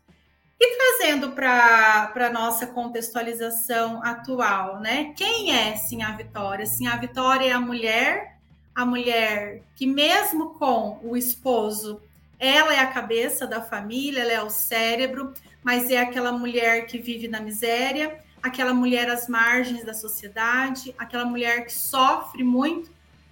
E 0.64 0.76
trazendo 0.76 1.32
para 1.32 2.12
a 2.14 2.30
nossa 2.30 2.68
contextualização 2.68 4.00
atual, 4.04 4.78
né? 4.78 5.12
Quem 5.16 5.52
é 5.52 5.74
sim 5.74 6.04
a 6.04 6.12
Vitória? 6.12 6.64
Sim, 6.66 6.86
a 6.86 6.96
Vitória 6.96 7.48
é 7.48 7.52
a 7.52 7.60
mulher, 7.60 8.38
a 8.72 8.86
mulher 8.86 9.64
que 9.74 9.88
mesmo 9.88 10.50
com 10.50 11.00
o 11.02 11.16
esposo, 11.16 12.00
ela 12.38 12.72
é 12.72 12.78
a 12.78 12.86
cabeça 12.86 13.44
da 13.44 13.60
família, 13.60 14.22
ela 14.22 14.32
é 14.32 14.40
o 14.40 14.48
cérebro, 14.48 15.34
mas 15.64 15.90
é 15.90 15.98
aquela 15.98 16.30
mulher 16.30 16.86
que 16.86 16.96
vive 16.96 17.26
na 17.26 17.40
miséria, 17.40 18.20
aquela 18.40 18.72
mulher 18.72 19.10
às 19.10 19.26
margens 19.26 19.84
da 19.84 19.92
sociedade, 19.92 20.94
aquela 20.96 21.24
mulher 21.24 21.66
que 21.66 21.72
sofre 21.72 22.44
muito 22.44 22.88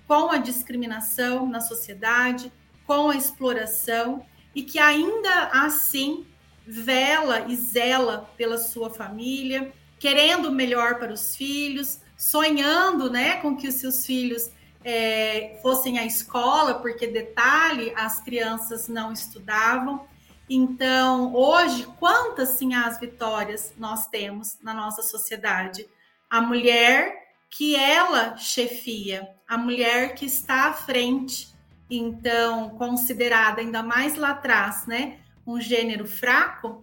com 0.09 0.33
a 0.33 0.39
discriminação 0.39 1.49
na 1.49 1.61
sociedade, 1.61 2.53
com 2.85 3.09
a 3.09 3.15
exploração 3.15 4.27
e 4.53 4.65
que 4.65 4.81
ainda 4.81 5.49
assim 5.53 6.27
vela 6.67 7.47
e 7.49 7.57
zela 7.57 8.31
pela 8.37 8.59
sua 8.59 8.91
família, 8.91 9.73
querendo 9.99 10.49
o 10.49 10.53
melhor 10.53 10.99
para 10.99 11.13
os 11.13 11.37
filhos, 11.37 12.01
sonhando 12.17 13.11
né, 13.11 13.37
com 13.37 13.57
que 13.57 13.69
os 13.69 13.77
seus 13.77 14.05
filhos 14.05 14.51
é, 14.85 15.59
fossem 15.63 15.99
à 15.99 16.05
escola, 16.05 16.75
porque, 16.75 17.07
detalhe, 17.07 17.93
as 17.97 18.21
crianças 18.21 18.89
não 18.89 19.13
estudavam. 19.13 20.07
Então, 20.49 21.35
hoje, 21.35 21.87
quantas 21.99 22.51
sim 22.51 22.75
as 22.75 22.99
vitórias 22.99 23.73
nós 23.79 24.09
temos 24.09 24.59
na 24.63 24.75
nossa 24.75 25.03
sociedade? 25.03 25.87
A 26.29 26.41
mulher 26.41 27.15
que 27.49 27.77
ela 27.77 28.37
chefia, 28.37 29.29
a 29.47 29.57
mulher 29.57 30.15
que 30.15 30.25
está 30.27 30.69
à 30.69 30.73
frente, 30.73 31.55
então, 31.91 32.71
considerada 32.71 33.61
ainda 33.61 33.83
mais 33.83 34.17
lá 34.17 34.31
atrás, 34.31 34.87
né? 34.87 35.20
Um 35.47 35.61
gênero 35.61 36.07
fraco, 36.07 36.83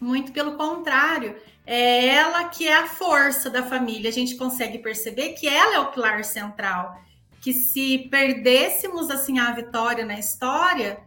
muito 0.00 0.32
pelo 0.32 0.56
contrário, 0.56 1.36
é 1.64 2.06
ela 2.06 2.44
que 2.48 2.66
é 2.66 2.74
a 2.74 2.88
força 2.88 3.48
da 3.48 3.62
família. 3.62 4.10
A 4.10 4.12
gente 4.12 4.34
consegue 4.34 4.78
perceber 4.78 5.30
que 5.34 5.46
ela 5.46 5.76
é 5.76 5.78
o 5.78 5.92
pilar 5.92 6.24
central. 6.24 7.00
Que 7.40 7.52
se 7.52 8.08
perdêssemos 8.10 9.10
assim 9.10 9.38
a 9.38 9.52
vitória 9.52 10.04
na 10.04 10.18
história, 10.18 11.00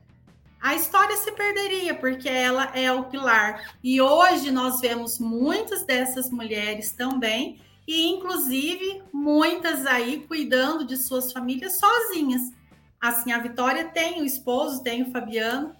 a 0.62 0.74
história 0.74 1.16
se 1.18 1.32
perderia, 1.32 1.94
porque 1.94 2.28
ela 2.28 2.72
é 2.74 2.92
o 2.92 3.04
pilar. 3.04 3.76
E 3.84 4.02
hoje 4.02 4.50
nós 4.50 4.82
vemos 4.82 5.20
muitas 5.20 5.84
dessas 5.84 6.32
mulheres 6.32 6.92
também, 6.92 7.62
e 7.88 8.08
inclusive 8.08 9.04
muitas 9.14 9.86
aí 9.86 10.26
cuidando 10.28 10.84
de 10.84 10.98
suas 10.98 11.32
famílias 11.32 11.78
sozinhas. 11.78 12.42
Assim, 13.00 13.32
a 13.32 13.38
Vitória 13.38 13.86
tem 13.86 14.22
o 14.22 14.26
esposo, 14.26 14.82
tem 14.82 15.04
o 15.04 15.12
Fabiano, 15.12 15.76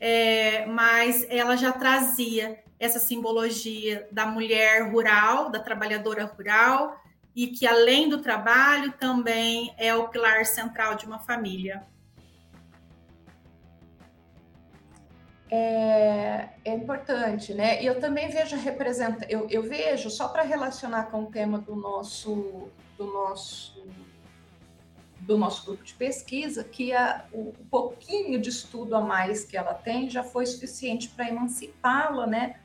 é, 0.00 0.66
mas 0.66 1.26
ela 1.28 1.56
já 1.56 1.72
trazia 1.72 2.62
essa 2.78 2.98
simbologia 2.98 4.08
da 4.12 4.26
mulher 4.26 4.90
rural, 4.92 5.50
da 5.50 5.58
trabalhadora 5.58 6.24
rural, 6.24 7.00
e 7.34 7.48
que 7.48 7.66
além 7.66 8.08
do 8.08 8.18
trabalho 8.18 8.92
também 8.92 9.74
é 9.76 9.94
o 9.94 10.08
pilar 10.08 10.46
central 10.46 10.94
de 10.94 11.06
uma 11.06 11.18
família. 11.18 11.86
é, 15.50 16.48
é, 16.64 16.74
importante, 16.74 17.54
né? 17.54 17.82
E 17.82 17.86
eu 17.86 17.98
também 17.98 18.28
vejo 18.28 18.56
representa, 18.56 19.26
eu, 19.28 19.46
eu 19.48 19.62
vejo 19.62 20.10
só 20.10 20.28
para 20.28 20.42
relacionar 20.42 21.04
com 21.04 21.22
o 21.22 21.26
tema 21.26 21.58
do 21.58 21.74
nosso 21.74 22.68
do 22.96 23.06
nosso 23.06 23.86
do 25.28 25.36
nosso 25.36 25.66
grupo 25.66 25.84
de 25.84 25.92
pesquisa 25.92 26.64
que 26.64 26.90
a, 26.90 27.26
o, 27.34 27.52
pouquinho 27.70 28.40
de 28.40 28.48
estudo 28.48 28.96
a 28.96 29.02
mais 29.02 29.44
que 29.44 29.58
ela 29.58 29.74
tem 29.74 30.08
já 30.08 30.24
foi 30.24 30.46
suficiente 30.46 31.10
para 31.10 31.28
emancipá-la, 31.28 32.26
né? 32.26 32.58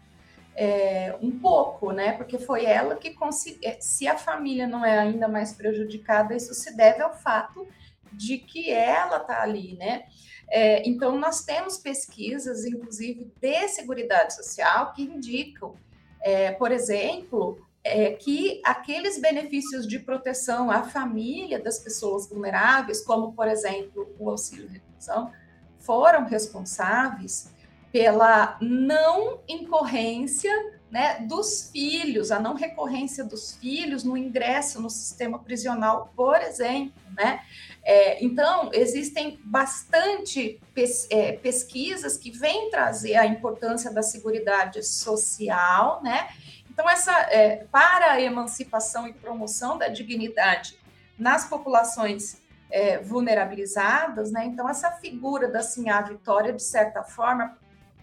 É, 0.56 1.14
um 1.22 1.38
pouco, 1.40 1.92
né? 1.92 2.14
Porque 2.14 2.38
foi 2.38 2.64
ela 2.64 2.96
que 2.96 3.10
conseguiu. 3.10 3.60
É, 3.70 3.78
se 3.82 4.08
a 4.08 4.18
família 4.18 4.66
não 4.66 4.86
é 4.86 4.98
ainda 4.98 5.28
mais 5.28 5.52
prejudicada, 5.52 6.34
isso 6.34 6.54
se 6.54 6.74
deve 6.74 7.02
ao 7.02 7.14
fato 7.14 7.68
de 8.14 8.38
que 8.38 8.72
ela 8.72 9.18
está 9.18 9.42
ali, 9.42 9.76
né? 9.76 10.06
É, 10.50 10.88
então, 10.88 11.20
nós 11.20 11.44
temos 11.44 11.78
pesquisas, 11.78 12.64
inclusive, 12.64 13.30
de 13.42 13.68
Seguridade 13.68 14.36
Social, 14.36 14.94
que 14.94 15.02
indicam, 15.02 15.76
é, 16.22 16.52
por 16.52 16.72
exemplo, 16.72 17.68
é, 17.84 18.12
que 18.12 18.62
aqueles 18.64 19.20
benefícios 19.20 19.88
de 19.88 20.00
proteção 20.00 20.72
à 20.72 20.84
família 20.84 21.62
das 21.62 21.80
pessoas 21.80 22.30
vulneráveis, 22.30 23.04
como, 23.04 23.34
por 23.34 23.48
exemplo, 23.48 24.14
o 24.18 24.30
auxílio 24.30 24.70
reclusão, 24.70 25.32
foram 25.80 26.26
responsáveis 26.26 27.52
pela 27.92 28.58
não 28.62 29.42
incorrência 29.48 30.52
né, 30.90 31.26
dos 31.28 31.72
filhos, 31.72 32.32
a 32.32 32.40
não 32.40 32.54
recorrência 32.54 33.24
dos 33.24 33.56
filhos 33.56 34.04
no 34.04 34.16
ingresso 34.16 34.80
no 34.80 34.92
sistema 34.92 35.40
prisional, 35.40 36.14
por 36.16 36.40
exemplo, 36.40 36.94
né? 37.18 37.42
É, 37.84 38.24
então, 38.24 38.70
existem 38.72 39.40
bastante 39.44 40.62
pes 40.74 41.08
é, 41.10 41.34
pesquisas 41.34 42.16
que 42.16 42.32
vêm 42.32 42.70
trazer 42.70 43.16
a 43.16 43.26
importância 43.26 43.92
da 43.92 44.04
segurança 44.04 44.84
social, 44.84 46.02
né? 46.04 46.30
Então, 46.74 46.90
essa, 46.90 47.12
é, 47.32 47.68
para 47.72 48.14
a 48.14 48.22
emancipação 48.22 49.08
e 49.08 49.14
promoção 49.14 49.78
da 49.78 49.88
dignidade 49.88 50.78
nas 51.18 51.46
populações 51.46 52.42
é, 52.72 52.98
vulnerabilizadas, 52.98 54.32
né? 54.32 54.46
Então, 54.46 54.68
essa 54.68 54.92
figura 54.94 55.48
da 55.48 55.62
Sinhá 55.62 56.02
Vitória, 56.02 56.52
de 56.52 56.64
certa 56.64 57.04
forma, 57.04 57.56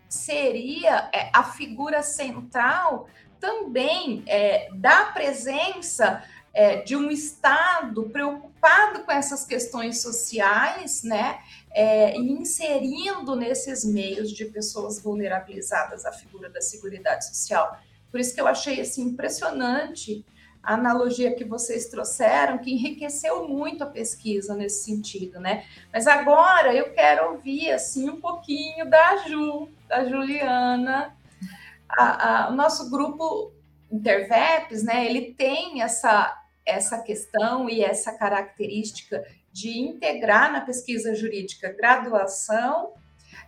seria 0.08 1.10
é, 1.12 1.30
a 1.32 1.42
figura 1.42 2.02
central 2.02 3.08
também 3.40 4.22
é, 4.28 4.68
da 4.74 5.06
presença 5.06 6.22
é, 6.52 6.82
de 6.82 6.94
um 6.96 7.10
Estado 7.10 8.08
preocupado 8.10 9.04
com 9.04 9.10
essas 9.10 9.44
questões 9.44 10.02
sociais, 10.02 11.02
né, 11.02 11.40
é, 11.72 12.16
e 12.16 12.32
inserindo 12.32 13.34
nesses 13.34 13.84
meios 13.84 14.30
de 14.32 14.44
pessoas 14.44 15.00
vulnerabilizadas 15.00 16.04
a 16.04 16.12
figura 16.12 16.50
da 16.50 16.60
Seguridade 16.60 17.26
Social. 17.26 17.78
Por 18.10 18.20
isso 18.20 18.34
que 18.34 18.40
eu 18.40 18.46
achei 18.46 18.80
assim, 18.80 19.02
impressionante 19.02 20.24
a 20.62 20.74
analogia 20.74 21.34
que 21.34 21.44
vocês 21.44 21.86
trouxeram, 21.86 22.58
que 22.58 22.72
enriqueceu 22.72 23.48
muito 23.48 23.82
a 23.82 23.86
pesquisa 23.86 24.54
nesse 24.54 24.84
sentido, 24.84 25.40
né? 25.40 25.64
Mas 25.92 26.06
agora 26.06 26.74
eu 26.74 26.92
quero 26.92 27.32
ouvir 27.32 27.70
assim 27.70 28.10
um 28.10 28.20
pouquinho 28.20 28.88
da 28.88 29.16
Ju, 29.26 29.68
da 29.88 30.04
Juliana. 30.04 31.16
A, 31.88 32.44
a, 32.44 32.50
o 32.50 32.54
nosso 32.54 32.90
grupo 32.90 33.52
Interveps, 33.90 34.82
né? 34.82 35.06
Ele 35.06 35.32
tem 35.32 35.82
essa 35.82 36.36
essa 36.64 37.00
questão 37.00 37.68
e 37.68 37.82
essa 37.82 38.12
característica 38.12 39.24
de 39.52 39.78
integrar 39.80 40.52
na 40.52 40.60
pesquisa 40.60 41.14
jurídica 41.14 41.72
graduação, 41.72 42.92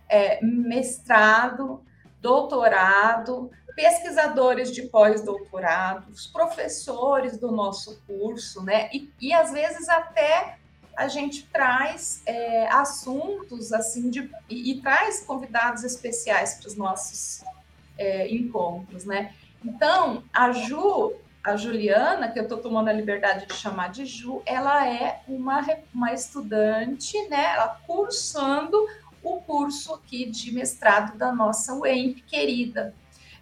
é, 0.09 0.43
mestrado, 0.43 1.81
doutorado, 2.19 3.49
pesquisadores 3.75 4.71
de 4.71 4.83
pós-doutorado, 4.83 6.11
os 6.11 6.27
professores 6.27 7.37
do 7.37 7.51
nosso 7.51 8.01
curso, 8.07 8.63
né? 8.63 8.89
E, 8.93 9.11
e 9.19 9.33
às 9.33 9.51
vezes 9.51 9.89
até 9.89 10.57
a 10.95 11.07
gente 11.07 11.47
traz 11.47 12.21
é, 12.25 12.67
assuntos 12.67 13.73
assim 13.73 14.09
de, 14.09 14.29
e, 14.49 14.71
e, 14.71 14.81
traz 14.81 15.25
convidados 15.25 15.83
especiais 15.83 16.55
para 16.55 16.67
os 16.67 16.75
nossos 16.75 17.43
é, 17.97 18.27
encontros, 18.33 19.05
né? 19.05 19.33
Então, 19.65 20.23
a 20.31 20.51
Ju, 20.51 21.13
a 21.43 21.55
Juliana, 21.55 22.29
que 22.29 22.37
eu 22.37 22.43
estou 22.43 22.59
tomando 22.59 22.89
a 22.89 22.93
liberdade 22.93 23.47
de 23.47 23.53
chamar 23.53 23.89
de 23.89 24.05
Ju, 24.05 24.41
ela 24.45 24.87
é 24.87 25.21
uma, 25.27 25.65
uma 25.93 26.13
estudante, 26.13 27.17
né? 27.27 27.53
Ela 27.55 27.79
cursando 27.87 28.77
o 29.23 29.39
curso 29.41 29.93
aqui 29.95 30.29
de 30.29 30.51
mestrado 30.51 31.17
da 31.17 31.31
nossa 31.31 31.73
UEMP 31.73 32.21
querida, 32.23 32.93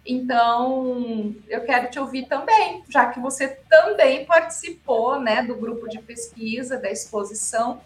então, 0.04 1.34
eu 1.48 1.60
quero 1.60 1.88
te 1.90 1.98
ouvir 1.98 2.26
também, 2.26 2.82
já 2.88 3.06
que 3.06 3.20
você 3.20 3.48
também 3.70 4.24
participou 4.26 5.20
né, 5.20 5.42
do 5.42 5.54
grupo 5.54 5.88
de 5.88 5.98
pesquisa, 6.00 6.76
da 6.76 6.90
exposição. 6.90 7.80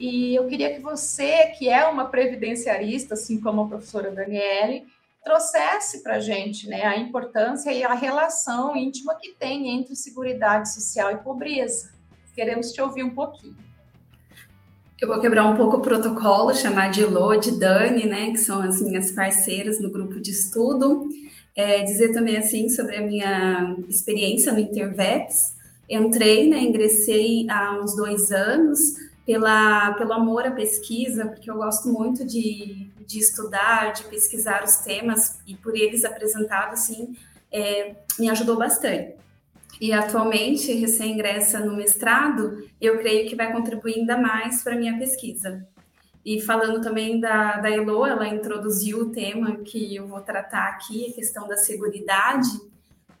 E 0.00 0.34
eu 0.34 0.46
queria 0.46 0.74
que 0.74 0.80
você, 0.80 1.48
que 1.58 1.68
é 1.68 1.86
uma 1.86 2.06
previdenciarista, 2.06 3.14
assim 3.14 3.38
como 3.40 3.62
a 3.62 3.68
professora 3.68 4.10
Daniele, 4.10 4.86
trouxesse 5.22 6.02
para 6.02 6.16
a 6.16 6.20
gente 6.20 6.68
né, 6.68 6.84
a 6.84 6.96
importância 6.96 7.70
e 7.70 7.82
a 7.82 7.92
relação 7.92 8.74
íntima 8.76 9.14
que 9.20 9.34
tem 9.34 9.76
entre 9.76 9.94
seguridade 9.94 10.72
social 10.72 11.10
e 11.10 11.16
pobreza. 11.16 11.92
Queremos 12.34 12.72
te 12.72 12.80
ouvir 12.80 13.02
um 13.02 13.14
pouquinho. 13.14 13.56
Eu 14.98 15.08
vou 15.08 15.20
quebrar 15.20 15.44
um 15.44 15.56
pouco 15.56 15.76
o 15.76 15.80
protocolo, 15.82 16.54
chamar 16.54 16.90
de 16.90 17.04
Lô, 17.04 17.36
de 17.36 17.58
Dani, 17.58 18.06
né, 18.06 18.30
que 18.30 18.38
são 18.38 18.62
as 18.62 18.80
minhas 18.80 19.10
parceiras 19.10 19.78
no 19.78 19.90
grupo 19.90 20.18
de 20.20 20.30
estudo. 20.30 21.06
É, 21.56 21.82
dizer 21.82 22.12
também 22.12 22.36
assim 22.36 22.68
sobre 22.68 22.96
a 22.96 23.00
minha 23.00 23.76
experiência 23.88 24.52
no 24.52 24.58
Interveps. 24.60 25.56
Entrei, 25.88 26.50
né, 26.50 26.58
ingressei 26.58 27.46
há 27.48 27.80
uns 27.80 27.96
dois 27.96 28.30
anos 28.30 28.78
pela, 29.24 29.94
pelo 29.94 30.12
amor 30.12 30.46
à 30.46 30.50
pesquisa, 30.50 31.26
porque 31.26 31.50
eu 31.50 31.56
gosto 31.56 31.88
muito 31.88 32.26
de, 32.26 32.88
de 33.06 33.18
estudar, 33.18 33.92
de 33.92 34.04
pesquisar 34.04 34.62
os 34.64 34.76
temas 34.76 35.38
e 35.46 35.54
por 35.54 35.74
eles 35.74 36.04
apresentados, 36.04 36.80
assim, 36.80 37.16
é, 37.50 37.94
me 38.18 38.28
ajudou 38.28 38.56
bastante 38.58 39.14
e 39.80 39.92
atualmente 39.92 40.72
recém-ingressa 40.72 41.60
no 41.60 41.76
mestrado, 41.76 42.66
eu 42.80 42.98
creio 42.98 43.28
que 43.28 43.36
vai 43.36 43.52
contribuir 43.52 43.96
ainda 43.96 44.16
mais 44.16 44.62
para 44.62 44.74
a 44.74 44.78
minha 44.78 44.98
pesquisa. 44.98 45.66
E 46.26 46.40
falando 46.40 46.80
também 46.80 47.20
da, 47.20 47.58
da 47.58 47.70
Elo, 47.70 48.04
ela 48.04 48.26
introduziu 48.26 49.02
o 49.02 49.10
tema 49.10 49.58
que 49.58 49.94
eu 49.94 50.08
vou 50.08 50.20
tratar 50.20 50.70
aqui, 50.70 51.08
a 51.08 51.14
questão 51.14 51.46
da 51.46 51.56
segurança. 51.56 52.60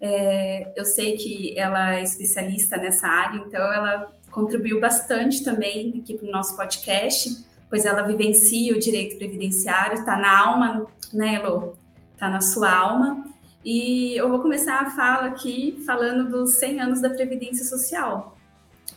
É, 0.00 0.72
eu 0.74 0.84
sei 0.84 1.16
que 1.16 1.56
ela 1.56 1.94
é 1.94 2.02
especialista 2.02 2.76
nessa 2.76 3.06
área, 3.06 3.38
então 3.38 3.62
ela 3.72 4.12
contribuiu 4.32 4.80
bastante 4.80 5.44
também 5.44 6.00
aqui 6.02 6.18
para 6.18 6.28
o 6.28 6.32
nosso 6.32 6.56
podcast, 6.56 7.46
pois 7.70 7.84
ela 7.84 8.02
vivencia 8.02 8.74
o 8.74 8.80
direito 8.80 9.16
previdenciário, 9.16 10.00
está 10.00 10.16
na 10.16 10.40
alma, 10.40 10.86
né, 11.14 11.36
Elo? 11.36 11.78
Está 12.12 12.28
na 12.28 12.40
sua 12.40 12.76
alma. 12.76 13.24
E 13.64 14.16
eu 14.16 14.28
vou 14.28 14.40
começar 14.40 14.80
a 14.80 14.90
fala 14.90 15.28
aqui 15.28 15.80
falando 15.86 16.28
dos 16.28 16.54
100 16.56 16.80
anos 16.80 17.00
da 17.00 17.10
Previdência 17.10 17.64
Social. 17.64 18.36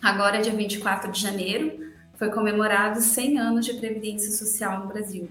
Agora, 0.01 0.41
dia 0.41 0.53
24 0.53 1.11
de 1.11 1.21
janeiro, 1.21 1.88
foi 2.19 2.29
comemorado 2.29 2.99
100 2.99 3.39
anos 3.39 3.65
de 3.65 3.75
Previdência 3.75 4.29
Social 4.31 4.81
no 4.81 4.87
Brasil. 4.87 5.29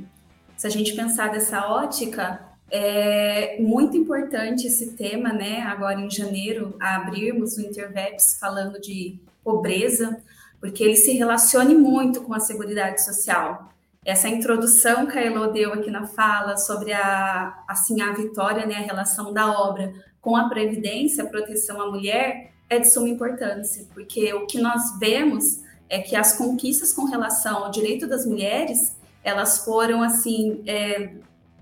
Se 0.56 0.66
a 0.66 0.70
gente 0.70 0.96
pensar 0.96 1.30
dessa 1.30 1.68
ótica, 1.68 2.40
é 2.70 3.58
muito 3.60 3.96
importante 3.96 4.66
esse 4.66 4.92
tema, 4.92 5.30
né? 5.30 5.60
Agora 5.60 6.00
em 6.00 6.10
janeiro, 6.10 6.74
abrirmos 6.80 7.58
o 7.58 7.60
Interveps 7.60 8.38
falando 8.40 8.80
de 8.80 9.20
pobreza, 9.44 10.20
porque 10.58 10.82
ele 10.82 10.96
se 10.96 11.12
relacione 11.12 11.74
muito 11.74 12.22
com 12.22 12.34
a 12.34 12.40
Seguridade 12.40 13.04
Social 13.04 13.68
essa 14.08 14.26
introdução 14.26 15.06
que 15.06 15.18
a 15.18 15.22
Elo 15.22 15.52
deu 15.52 15.70
aqui 15.74 15.90
na 15.90 16.06
fala 16.06 16.56
sobre 16.56 16.94
a, 16.94 17.62
assim, 17.68 18.00
a 18.00 18.10
vitória, 18.14 18.64
né, 18.64 18.76
a 18.76 18.80
relação 18.80 19.34
da 19.34 19.52
obra 19.52 19.92
com 20.18 20.34
a 20.34 20.48
previdência, 20.48 21.24
a 21.24 21.26
proteção 21.26 21.78
à 21.78 21.90
mulher, 21.90 22.52
é 22.70 22.78
de 22.78 22.90
suma 22.90 23.08
importância, 23.10 23.86
porque 23.92 24.32
o 24.32 24.46
que 24.46 24.58
nós 24.58 24.98
vemos 24.98 25.60
é 25.88 26.00
que 26.00 26.14
as 26.14 26.36
conquistas 26.36 26.92
com 26.92 27.04
relação 27.04 27.64
ao 27.64 27.70
direito 27.70 28.06
das 28.06 28.26
mulheres, 28.26 28.96
elas 29.22 29.64
foram 29.64 30.02
assim 30.02 30.62
é, 30.66 31.12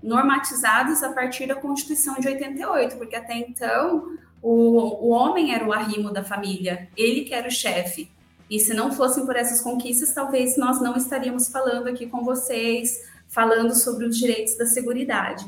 normatizadas 0.01 1.01
a 1.03 1.11
partir 1.11 1.47
da 1.47 1.55
Constituição 1.55 2.15
de 2.15 2.27
88, 2.27 2.97
porque 2.97 3.15
até 3.15 3.37
então 3.37 4.17
o, 4.41 5.07
o 5.07 5.09
homem 5.09 5.53
era 5.53 5.65
o 5.65 5.73
arrimo 5.73 6.11
da 6.11 6.23
família, 6.23 6.89
ele 6.95 7.21
que 7.21 7.33
era 7.33 7.47
o 7.47 7.51
chefe. 7.51 8.09
E 8.49 8.59
se 8.59 8.73
não 8.73 8.91
fossem 8.91 9.25
por 9.25 9.35
essas 9.35 9.61
conquistas, 9.61 10.13
talvez 10.13 10.57
nós 10.57 10.81
não 10.81 10.95
estaríamos 10.95 11.49
falando 11.49 11.87
aqui 11.87 12.07
com 12.07 12.23
vocês, 12.23 13.03
falando 13.27 13.75
sobre 13.75 14.05
os 14.05 14.17
direitos 14.17 14.57
da 14.57 14.65
seguridade. 14.65 15.45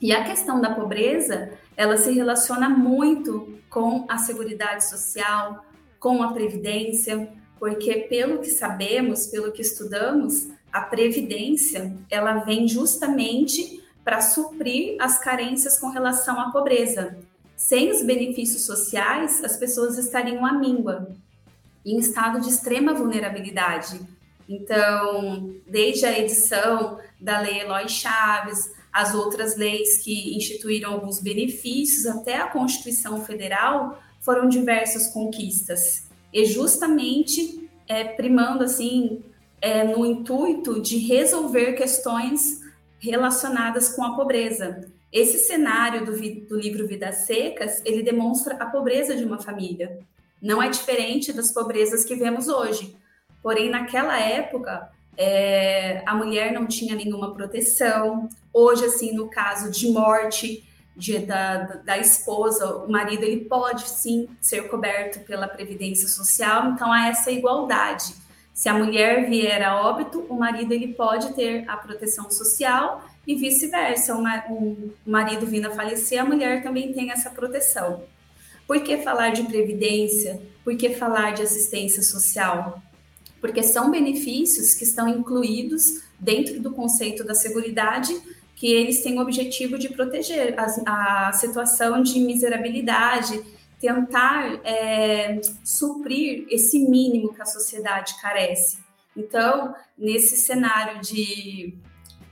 E 0.00 0.12
a 0.12 0.24
questão 0.24 0.60
da 0.60 0.74
pobreza, 0.74 1.50
ela 1.76 1.96
se 1.96 2.12
relaciona 2.12 2.68
muito 2.68 3.58
com 3.70 4.04
a 4.08 4.18
seguridade 4.18 4.88
social, 4.88 5.64
com 5.98 6.22
a 6.22 6.32
previdência, 6.32 7.28
porque 7.58 7.94
pelo 8.08 8.38
que 8.38 8.50
sabemos, 8.50 9.26
pelo 9.26 9.52
que 9.52 9.62
estudamos, 9.62 10.48
a 10.72 10.80
previdência, 10.82 11.96
ela 12.10 12.38
vem 12.44 12.68
justamente 12.68 13.82
para 14.04 14.20
suprir 14.20 14.96
as 15.00 15.18
carências 15.18 15.78
com 15.78 15.88
relação 15.88 16.40
à 16.40 16.50
pobreza. 16.50 17.18
Sem 17.56 17.90
os 17.90 18.02
benefícios 18.02 18.64
sociais, 18.64 19.42
as 19.44 19.56
pessoas 19.56 19.98
estariam 19.98 20.46
à 20.46 20.52
míngua, 20.52 21.08
em 21.84 21.98
estado 21.98 22.40
de 22.40 22.48
extrema 22.48 22.94
vulnerabilidade. 22.94 24.00
Então, 24.48 25.54
desde 25.66 26.06
a 26.06 26.18
edição 26.18 26.98
da 27.20 27.40
Lei 27.40 27.60
Eloy 27.60 27.88
Chaves, 27.88 28.70
as 28.92 29.14
outras 29.14 29.56
leis 29.56 29.98
que 29.98 30.36
instituíram 30.36 30.92
alguns 30.92 31.20
benefícios, 31.20 32.06
até 32.06 32.36
a 32.36 32.48
Constituição 32.48 33.24
Federal, 33.24 34.00
foram 34.20 34.48
diversas 34.48 35.08
conquistas. 35.08 36.07
E 36.32 36.44
justamente 36.44 37.68
é, 37.86 38.04
primando 38.04 38.64
assim 38.64 39.22
é, 39.60 39.84
no 39.84 40.04
intuito 40.04 40.80
de 40.80 40.98
resolver 40.98 41.72
questões 41.72 42.60
relacionadas 42.98 43.88
com 43.90 44.04
a 44.04 44.14
pobreza. 44.14 44.90
Esse 45.12 45.38
cenário 45.38 46.04
do, 46.04 46.12
do 46.46 46.58
livro 46.58 46.86
Vidas 46.86 47.26
Secas, 47.26 47.80
ele 47.84 48.02
demonstra 48.02 48.54
a 48.56 48.66
pobreza 48.66 49.16
de 49.16 49.24
uma 49.24 49.38
família. 49.38 50.00
Não 50.40 50.62
é 50.62 50.68
diferente 50.68 51.32
das 51.32 51.52
pobrezas 51.52 52.04
que 52.04 52.14
vemos 52.14 52.48
hoje. 52.48 52.94
Porém, 53.42 53.70
naquela 53.70 54.18
época, 54.20 54.90
é, 55.16 56.02
a 56.06 56.14
mulher 56.14 56.52
não 56.52 56.66
tinha 56.66 56.94
nenhuma 56.94 57.32
proteção. 57.32 58.28
Hoje, 58.52 58.84
assim, 58.84 59.12
no 59.14 59.28
caso 59.28 59.70
de 59.70 59.90
morte 59.90 60.67
de, 60.98 61.20
da, 61.20 61.58
da 61.84 61.96
esposa, 61.96 62.76
o 62.78 62.90
marido 62.90 63.22
ele 63.22 63.44
pode 63.44 63.88
sim 63.88 64.28
ser 64.40 64.68
coberto 64.68 65.20
pela 65.20 65.46
previdência 65.46 66.08
social. 66.08 66.72
Então, 66.72 66.92
há 66.92 67.06
essa 67.06 67.30
igualdade. 67.30 68.12
Se 68.52 68.68
a 68.68 68.74
mulher 68.74 69.30
vier 69.30 69.62
a 69.62 69.80
óbito, 69.80 70.26
o 70.28 70.34
marido 70.34 70.72
ele 70.72 70.88
pode 70.88 71.32
ter 71.34 71.64
a 71.68 71.76
proteção 71.76 72.28
social 72.28 73.08
e 73.24 73.36
vice-versa. 73.36 74.16
O 74.16 74.92
marido 75.06 75.46
vindo 75.46 75.68
a 75.68 75.70
falecer, 75.70 76.20
a 76.20 76.24
mulher 76.24 76.62
também 76.64 76.92
tem 76.92 77.12
essa 77.12 77.30
proteção. 77.30 78.02
Por 78.66 78.80
que 78.82 78.98
falar 78.98 79.30
de 79.30 79.44
previdência? 79.44 80.42
Por 80.64 80.76
que 80.76 80.90
falar 80.90 81.32
de 81.32 81.42
assistência 81.42 82.02
social? 82.02 82.82
porque 83.40 83.62
são 83.62 83.90
benefícios 83.90 84.74
que 84.74 84.84
estão 84.84 85.08
incluídos 85.08 86.02
dentro 86.18 86.60
do 86.60 86.72
conceito 86.72 87.24
da 87.24 87.34
seguridade, 87.34 88.12
que 88.58 88.66
eles 88.72 89.02
têm 89.02 89.18
o 89.18 89.22
objetivo 89.22 89.78
de 89.78 89.88
proteger 89.88 90.54
a, 90.58 91.28
a 91.28 91.32
situação 91.32 92.02
de 92.02 92.18
miserabilidade, 92.18 93.40
tentar 93.80 94.60
é, 94.64 95.40
suprir 95.64 96.46
esse 96.50 96.78
mínimo 96.78 97.32
que 97.32 97.40
a 97.40 97.46
sociedade 97.46 98.20
carece. 98.20 98.78
Então, 99.16 99.74
nesse 99.96 100.36
cenário 100.36 101.00
de 101.00 101.74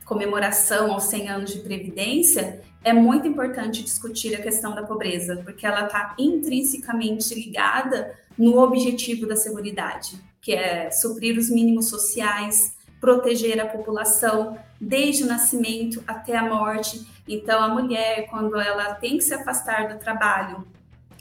comemoração 0.05 0.93
aos 0.93 1.05
100 1.05 1.29
anos 1.29 1.53
de 1.53 1.61
Previdência, 1.61 2.61
é 2.83 2.93
muito 2.93 3.27
importante 3.27 3.83
discutir 3.83 4.35
a 4.35 4.43
questão 4.43 4.75
da 4.75 4.83
pobreza, 4.83 5.37
porque 5.45 5.67
ela 5.67 5.87
está 5.87 6.15
intrinsecamente 6.19 7.35
ligada 7.35 8.17
no 8.37 8.59
objetivo 8.59 9.27
da 9.27 9.37
seguridade 9.37 10.19
que 10.47 10.55
é 10.55 10.93
suprir 10.93 11.37
os 11.37 11.51
mínimos 11.51 11.89
sociais, 11.89 12.77
proteger 13.01 13.61
a 13.61 13.67
população 13.67 14.57
desde 14.81 15.25
o 15.25 15.27
nascimento 15.27 16.03
até 16.07 16.37
a 16.37 16.43
morte. 16.43 17.07
Então, 17.27 17.63
a 17.63 17.69
mulher, 17.69 18.29
quando 18.29 18.59
ela 18.61 18.95
tem 18.95 19.17
que 19.17 19.25
se 19.25 19.35
afastar 19.35 19.89
do 19.89 19.99
trabalho 19.99 20.67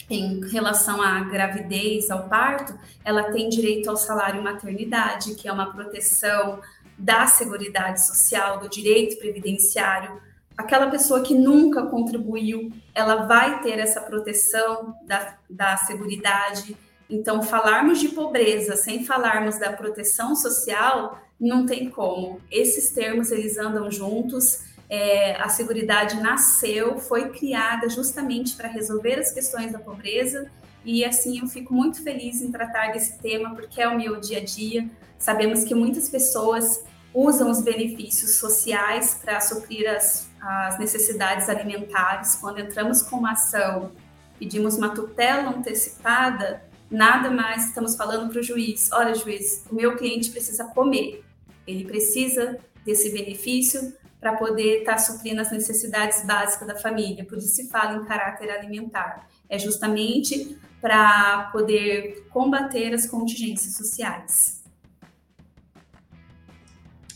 em 0.10 0.46
relação 0.50 1.02
à 1.02 1.22
gravidez, 1.22 2.12
ao 2.12 2.28
parto, 2.28 2.78
ela 3.04 3.32
tem 3.32 3.50
direito 3.50 3.89
ao 3.89 3.98
salário 3.98 4.44
maternidade, 4.44 5.36
que 5.36 5.48
é 5.48 5.52
uma 5.52 5.72
proteção 5.72 6.60
da 6.98 7.26
Seguridade 7.28 8.06
Social, 8.06 8.60
do 8.60 8.70
direito 8.70 9.18
previdenciário. 9.18 10.22
Aquela 10.58 10.89
pessoa 10.89 11.22
que 11.22 11.34
nunca 11.34 11.86
contribuiu, 11.88 12.72
ela 12.94 13.26
vai 13.26 13.62
ter 13.62 13.80
essa 13.80 14.00
proteção 14.00 14.96
da, 15.06 15.36
da 15.50 15.76
Seguridade 15.78 16.78
então, 17.10 17.44
falarmos 17.44 18.00
de 18.00 18.10
pobreza 18.10 18.76
sem 18.76 19.06
falarmos 19.06 19.60
da 19.60 19.72
proteção 19.72 20.36
social 20.36 21.20
não 21.39 21.65
tem 21.65 21.89
como. 21.89 22.39
Esses 22.52 22.91
termos 22.91 23.32
eles 23.32 23.58
andam 23.58 23.89
juntos. 23.91 24.62
É, 24.89 25.36
a 25.41 25.50
Seguridade 25.50 26.21
nasceu, 26.21 27.00
foi 27.00 27.30
criada 27.30 27.89
justamente 27.89 28.56
para 28.56 28.67
resolver 28.67 29.19
as 29.19 29.32
questões 29.32 29.71
da 29.71 29.80
pobreza 29.80 30.50
e 30.86 31.04
assim 31.04 31.39
eu 31.39 31.48
fico 31.48 31.74
muito 31.74 32.04
feliz 32.04 32.41
em 32.41 32.52
tratar 32.52 32.91
desse 32.91 33.17
tema 33.17 33.56
porque 33.56 33.82
é 33.82 33.88
o 33.88 33.98
meu 33.98 34.19
dia 34.19 34.38
a 34.38 34.43
dia. 34.43 34.88
Sabemos 35.17 35.63
que 35.63 35.74
muitas 35.74 36.08
pessoas 36.08 36.84
usam 37.12 37.50
os 37.50 37.62
benefícios 37.62 38.36
sociais 38.36 39.19
para 39.24 39.41
suprir 39.41 39.89
as, 39.89 40.30
as 40.39 40.78
necessidades 40.78 41.50
alimentares. 41.50 42.36
Quando 42.36 42.60
entramos 42.60 43.02
com 43.02 43.15
uma 43.15 43.32
ação, 43.32 43.93
pedimos 44.38 44.76
uma 44.76 44.89
tutela 44.89 45.50
antecipada, 45.50 46.62
nada 46.91 47.32
mais 47.32 47.65
estamos 47.65 47.95
falando 47.95 48.30
para 48.30 48.39
o 48.39 48.43
juiz: 48.43 48.91
olha, 48.91 49.15
juiz, 49.15 49.65
o 49.71 49.74
meu 49.74 49.95
cliente 49.95 50.30
precisa 50.30 50.65
comer, 50.65 51.25
ele 51.67 51.86
precisa 51.86 52.58
desse 52.86 53.12
benefício 53.12 53.93
para 54.19 54.34
poder 54.34 54.80
estar 54.80 54.93
tá 54.93 54.97
suprindo 54.97 55.41
as 55.41 55.51
necessidades 55.51 56.25
básicas 56.25 56.67
da 56.67 56.75
família, 56.75 57.25
por 57.25 57.38
isso 57.38 57.49
se 57.49 57.69
fala 57.69 57.97
em 57.97 58.06
caráter 58.06 58.49
alimentar. 58.49 59.28
É 59.49 59.60
justamente 59.60 60.58
para 60.82 61.49
poder 61.51 62.25
combater 62.30 62.93
as 62.93 63.06
contingências 63.06 63.75
sociais. 63.75 64.63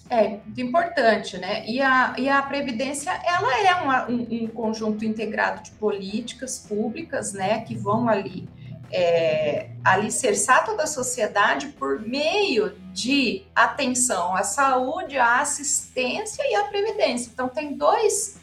É 0.09 0.39
importante, 0.57 1.38
né? 1.38 1.67
E 1.67 1.79
a, 1.79 2.15
e 2.17 2.27
a 2.27 2.41
Previdência, 2.41 3.12
ela 3.12 3.59
é 3.59 3.75
uma, 3.75 4.09
um, 4.09 4.43
um 4.43 4.47
conjunto 4.47 5.05
integrado 5.05 5.62
de 5.62 5.71
políticas 5.71 6.57
públicas, 6.59 7.33
né, 7.33 7.62
que 7.62 7.75
vão 7.75 8.09
ali 8.09 8.49
é, 8.91 9.69
alicerçar 9.84 10.65
toda 10.65 10.84
a 10.84 10.88
sociedade 10.88 11.67
por 11.67 11.99
meio 11.99 12.75
de 12.91 13.43
atenção 13.56 14.36
à 14.36 14.43
saúde, 14.43 15.17
à 15.17 15.39
assistência 15.39 16.43
e 16.49 16.56
à 16.56 16.65
previdência. 16.65 17.30
Então, 17.34 17.47
tem 17.47 17.75
dois, 17.75 18.38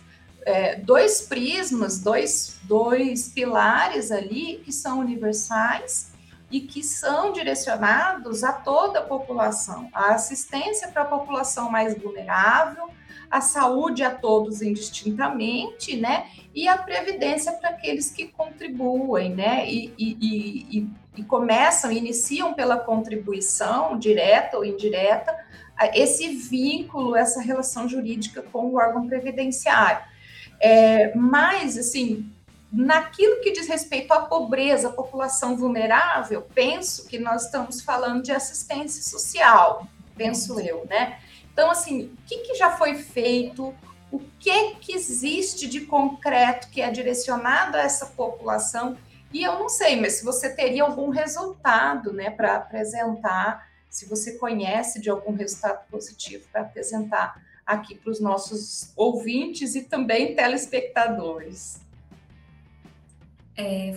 é, 0.45 0.77
dois 0.77 1.23
prismas, 1.23 2.01
dois, 2.01 2.59
dois 2.63 3.29
pilares 3.29 4.11
ali 4.11 4.63
que 4.65 4.73
são 4.73 5.01
universais 5.01 6.13
e 6.51 6.61
que 6.61 6.83
são 6.83 7.33
direcionados 7.33 8.45
a 8.45 8.53
toda 8.53 9.01
a 9.01 9.03
população. 9.03 9.89
A 9.93 10.15
assistência 10.15 10.89
para 10.89 11.03
a 11.03 11.07
população 11.07 11.71
mais 11.71 11.99
vulnerável, 12.01 12.89
a 13.31 13.41
saúde 13.41 14.03
a 14.03 14.11
todos 14.11 14.63
indistintamente, 14.63 15.97
né? 15.97 16.27
E 16.55 16.69
a 16.69 16.77
previdência 16.79 17.53
para 17.53 17.71
aqueles 17.71 18.11
que 18.11 18.29
contribuem, 18.29 19.35
né? 19.35 19.69
E, 19.69 19.93
e, 19.99 20.17
e, 20.79 20.91
e 21.17 21.23
começam, 21.25 21.91
iniciam 21.91 22.55
pela 22.55 22.77
contribuição, 22.77 23.99
direta 23.99 24.57
ou 24.57 24.65
indireta, 24.65 25.37
esse 25.95 26.29
vínculo, 26.29 27.15
essa 27.15 27.41
relação 27.41 27.89
jurídica 27.89 28.43
com 28.43 28.67
o 28.67 28.77
órgão 28.77 29.07
previdenciário. 29.07 30.03
É, 30.59 31.15
mas, 31.15 31.77
assim, 31.77 32.31
naquilo 32.73 33.41
que 33.41 33.53
diz 33.53 33.69
respeito 33.69 34.13
à 34.13 34.21
pobreza, 34.23 34.89
à 34.89 34.93
população 34.93 35.57
vulnerável, 35.57 36.47
penso 36.55 37.07
que 37.07 37.19
nós 37.19 37.45
estamos 37.45 37.83
falando 37.83 38.23
de 38.23 38.33
assistência 38.33 39.03
social, 39.03 39.87
penso 40.17 40.59
eu, 40.61 40.87
né? 40.89 41.19
Então, 41.57 41.71
assim, 41.71 42.13
o 42.13 42.17
que, 42.27 42.41
que 42.41 42.55
já 42.55 42.77
foi 42.77 42.97
feito? 42.97 43.75
O 44.13 44.19
que, 44.39 44.75
que 44.75 44.93
existe 44.93 45.67
de 45.67 45.87
concreto 45.87 46.69
que 46.69 46.83
é 46.83 46.91
direcionado 46.91 47.79
a 47.79 47.81
essa 47.81 48.05
população? 48.05 48.95
E 49.33 49.43
eu 49.43 49.59
não 49.59 49.67
sei, 49.67 49.99
mas 49.99 50.19
se 50.19 50.25
você 50.27 50.51
teria 50.51 50.83
algum 50.83 51.09
resultado 51.09 52.13
né, 52.13 52.29
para 52.29 52.57
apresentar, 52.57 53.71
se 53.89 54.05
você 54.05 54.33
conhece 54.33 55.01
de 55.01 55.09
algum 55.09 55.33
resultado 55.33 55.83
positivo 55.91 56.47
para 56.53 56.61
apresentar 56.61 57.43
aqui 57.65 57.95
para 57.95 58.11
os 58.11 58.21
nossos 58.21 58.93
ouvintes 58.95 59.75
e 59.75 59.83
também 59.85 60.35
telespectadores. 60.35 61.81
É, 63.57 63.95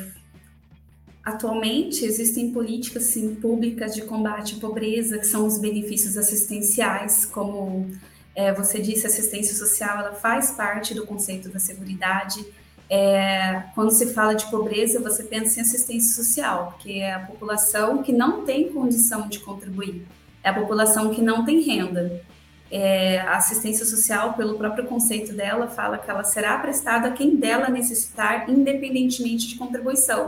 Atualmente, 1.30 1.98
existem 2.12 2.52
políticas 2.52 3.04
sim, 3.14 3.36
públicas 3.36 3.94
de 3.98 4.04
combate 4.12 4.56
à 4.56 4.60
pobreza, 4.60 5.18
que 5.18 5.28
são 5.34 5.42
os 5.50 5.58
benefícios 5.68 6.18
assistenciais, 6.18 7.26
como 7.26 7.88
É, 8.36 8.54
você 8.54 8.78
disse 8.80 9.06
assistência 9.06 9.54
social, 9.64 9.94
ela 10.00 10.14
faz 10.14 10.52
parte 10.52 10.94
do 10.94 11.04
conceito 11.12 11.50
da 11.50 11.60
seguridade. 11.60 12.40
É, 12.90 13.64
quando 13.76 13.92
se 13.92 14.06
fala 14.14 14.34
de 14.34 14.46
pobreza, 14.56 14.98
você 15.10 15.24
pensa 15.24 15.60
em 15.60 15.64
assistência 15.64 16.12
social, 16.24 16.78
que 16.80 16.92
é 17.02 17.12
a 17.16 17.20
população 17.20 18.02
que 18.06 18.14
não 18.14 18.46
tem 18.46 18.72
condição 18.72 19.22
de 19.28 19.40
contribuir, 19.40 19.98
é 20.42 20.50
a 20.50 20.54
população 20.54 21.04
que 21.14 21.22
não 21.22 21.44
tem 21.44 21.58
renda. 21.72 22.04
É, 22.72 23.20
a 23.22 23.36
assistência 23.42 23.86
social, 23.86 24.26
pelo 24.40 24.58
próprio 24.62 24.86
conceito 24.86 25.34
dela, 25.34 25.68
fala 25.68 25.98
que 25.98 26.10
ela 26.10 26.24
será 26.24 26.58
prestada 26.60 27.06
a 27.10 27.12
quem 27.12 27.36
dela 27.36 27.68
necessitar, 27.80 28.50
independentemente 28.50 29.44
de 29.50 29.56
contribuição. 29.56 30.22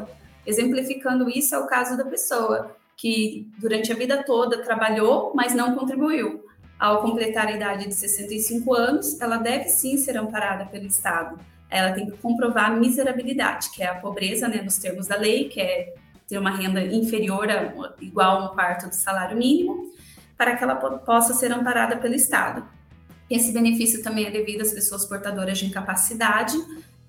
Exemplificando 0.45 1.29
isso, 1.29 1.53
é 1.55 1.59
o 1.59 1.67
caso 1.67 1.97
da 1.97 2.05
pessoa 2.05 2.75
que 2.97 3.49
durante 3.57 3.91
a 3.91 3.95
vida 3.95 4.23
toda 4.23 4.63
trabalhou, 4.63 5.33
mas 5.35 5.53
não 5.53 5.75
contribuiu. 5.75 6.45
Ao 6.79 7.01
completar 7.01 7.47
a 7.47 7.51
idade 7.51 7.87
de 7.87 7.93
65 7.93 8.73
anos, 8.73 9.19
ela 9.21 9.37
deve 9.37 9.69
sim 9.69 9.97
ser 9.97 10.17
amparada 10.17 10.65
pelo 10.65 10.85
Estado. 10.85 11.39
Ela 11.69 11.93
tem 11.93 12.05
que 12.05 12.17
comprovar 12.17 12.71
a 12.71 12.75
miserabilidade, 12.75 13.69
que 13.71 13.83
é 13.83 13.87
a 13.87 13.95
pobreza, 13.95 14.47
né, 14.47 14.61
nos 14.61 14.77
termos 14.77 15.07
da 15.07 15.15
lei, 15.15 15.47
que 15.47 15.61
é 15.61 15.93
ter 16.27 16.37
uma 16.37 16.51
renda 16.51 16.83
inferior 16.83 17.49
a 17.49 17.73
igual 17.99 18.37
a 18.37 18.45
um 18.45 18.55
quarto 18.55 18.87
do 18.87 18.95
salário 18.95 19.37
mínimo, 19.37 19.91
para 20.37 20.55
que 20.55 20.63
ela 20.63 20.75
possa 20.75 21.33
ser 21.33 21.51
amparada 21.51 21.97
pelo 21.97 22.15
Estado. 22.15 22.65
Esse 23.29 23.51
benefício 23.51 24.01
também 24.01 24.25
é 24.25 24.31
devido 24.31 24.61
às 24.61 24.73
pessoas 24.73 25.05
portadoras 25.05 25.57
de 25.57 25.65
incapacidade, 25.65 26.57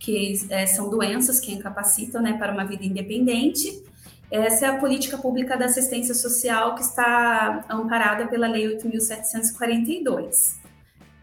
que 0.02 0.44
é, 0.50 0.66
são 0.66 0.90
doenças 0.90 1.38
que 1.38 1.52
incapacitam 1.52 2.20
né, 2.20 2.32
para 2.36 2.52
uma 2.52 2.64
vida 2.64 2.84
independente. 2.84 3.82
Essa 4.28 4.66
é 4.66 4.68
a 4.68 4.78
política 4.78 5.16
pública 5.16 5.56
da 5.56 5.66
assistência 5.66 6.14
social 6.14 6.74
que 6.74 6.82
está 6.82 7.64
amparada 7.70 8.26
pela 8.26 8.48
Lei 8.48 8.66
8.742. 8.76 10.60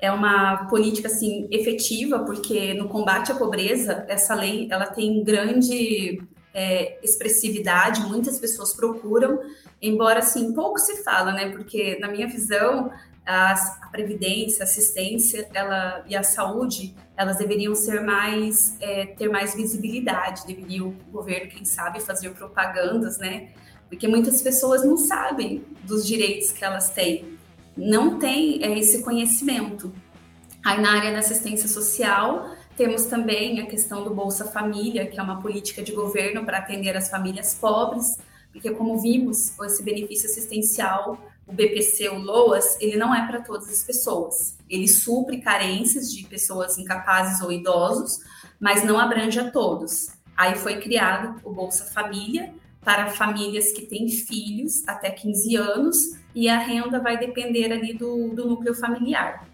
É 0.02 0.10
uma 0.10 0.68
política 0.68 1.10
assim 1.10 1.46
efetiva 1.52 2.20
porque 2.20 2.74
no 2.74 2.88
combate 2.88 3.34
à 3.34 3.36
pobreza 3.36 4.06
essa 4.08 4.34
lei 4.34 4.70
ela 4.72 4.86
tem 4.86 5.22
grande 5.26 6.22
é, 6.54 6.98
expressividade, 7.04 8.02
muitas 8.04 8.40
pessoas 8.40 8.74
procuram, 8.74 9.40
embora 9.82 10.20
assim 10.20 10.54
pouco 10.54 10.80
se 10.80 11.04
fala, 11.04 11.34
né? 11.34 11.50
Porque 11.50 12.00
na 12.00 12.08
minha 12.08 12.28
visão 12.28 12.90
a, 13.30 13.88
previdência, 13.92 14.64
a 14.64 14.64
assistência, 14.64 15.48
ela 15.54 16.04
e 16.08 16.16
a 16.16 16.24
saúde, 16.24 16.96
elas 17.16 17.38
deveriam 17.38 17.76
ser 17.76 18.02
mais 18.02 18.76
é, 18.80 19.06
ter 19.06 19.30
mais 19.30 19.54
visibilidade, 19.54 20.48
deveria 20.48 20.84
o 20.84 20.92
governo, 21.12 21.50
quem 21.50 21.64
sabe, 21.64 22.00
fazer 22.00 22.32
propagandas, 22.32 23.20
né? 23.20 23.50
Porque 23.88 24.08
muitas 24.08 24.42
pessoas 24.42 24.84
não 24.84 24.98
sabem 24.98 25.64
dos 25.84 26.08
direitos 26.08 26.52
que 26.52 26.66
elas 26.66 26.90
têm, 26.90 27.38
não 27.78 28.18
têm 28.18 28.64
é, 28.64 28.78
esse 28.80 29.04
conhecimento. 29.04 29.94
Aí 30.66 30.82
na 30.82 30.94
área 30.94 31.12
da 31.12 31.20
assistência 31.20 31.68
social 31.68 32.50
temos 32.76 33.06
também 33.06 33.60
a 33.60 33.68
questão 33.68 34.04
do 34.04 34.10
Bolsa 34.10 34.46
Família, 34.46 35.06
que 35.06 35.20
é 35.20 35.24
uma 35.24 35.40
política 35.40 35.84
de 35.84 35.92
governo 35.92 36.46
para 36.46 36.58
atender 36.58 36.98
as 36.98 37.10
famílias 37.10 37.54
pobres, 37.54 38.18
porque 38.52 38.72
como 38.72 39.00
vimos, 39.00 39.54
esse 39.60 39.84
benefício 39.84 40.30
assistencial, 40.30 41.18
o 41.50 41.54
BPC, 41.54 42.10
o 42.10 42.20
LOAS, 42.20 42.78
ele 42.80 42.96
não 42.96 43.14
é 43.14 43.26
para 43.26 43.42
todas 43.42 43.68
as 43.70 43.84
pessoas. 43.84 44.56
Ele 44.70 44.88
supre 44.88 45.42
carências 45.42 46.14
de 46.14 46.24
pessoas 46.26 46.78
incapazes 46.78 47.42
ou 47.42 47.52
idosos, 47.52 48.20
mas 48.60 48.84
não 48.84 49.00
abrange 49.00 49.40
a 49.40 49.50
todos. 49.50 50.10
Aí 50.38 50.56
foi 50.56 50.80
criado 50.80 51.42
o 51.44 51.52
Bolsa 51.52 51.86
Família 51.86 52.54
para 52.82 53.08
famílias 53.08 53.72
que 53.72 53.86
têm 53.86 54.08
filhos 54.08 54.88
até 54.88 55.10
15 55.10 55.56
anos 55.56 55.98
e 56.34 56.48
a 56.48 56.58
renda 56.58 57.00
vai 57.00 57.18
depender 57.18 57.72
ali 57.74 57.94
do, 57.94 58.30
do 58.30 58.48
núcleo 58.48 58.76
familiar. 58.76 59.48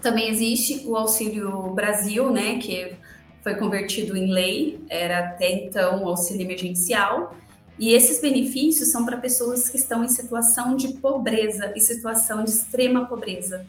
Também 0.00 0.28
existe 0.28 0.86
o 0.86 0.96
Auxílio 0.96 1.74
Brasil, 1.74 2.30
né, 2.30 2.58
que 2.58 2.94
foi 3.42 3.56
convertido 3.56 4.16
em 4.16 4.32
lei, 4.32 4.80
era 4.88 5.18
até 5.18 5.52
então 5.52 6.06
auxílio 6.08 6.42
emergencial, 6.42 7.34
e 7.78 7.92
esses 7.92 8.20
benefícios 8.20 8.90
são 8.90 9.04
para 9.04 9.16
pessoas 9.16 9.68
que 9.68 9.76
estão 9.76 10.04
em 10.04 10.08
situação 10.08 10.76
de 10.76 10.94
pobreza 10.94 11.72
e 11.74 11.80
situação 11.80 12.44
de 12.44 12.50
extrema 12.50 13.06
pobreza. 13.06 13.66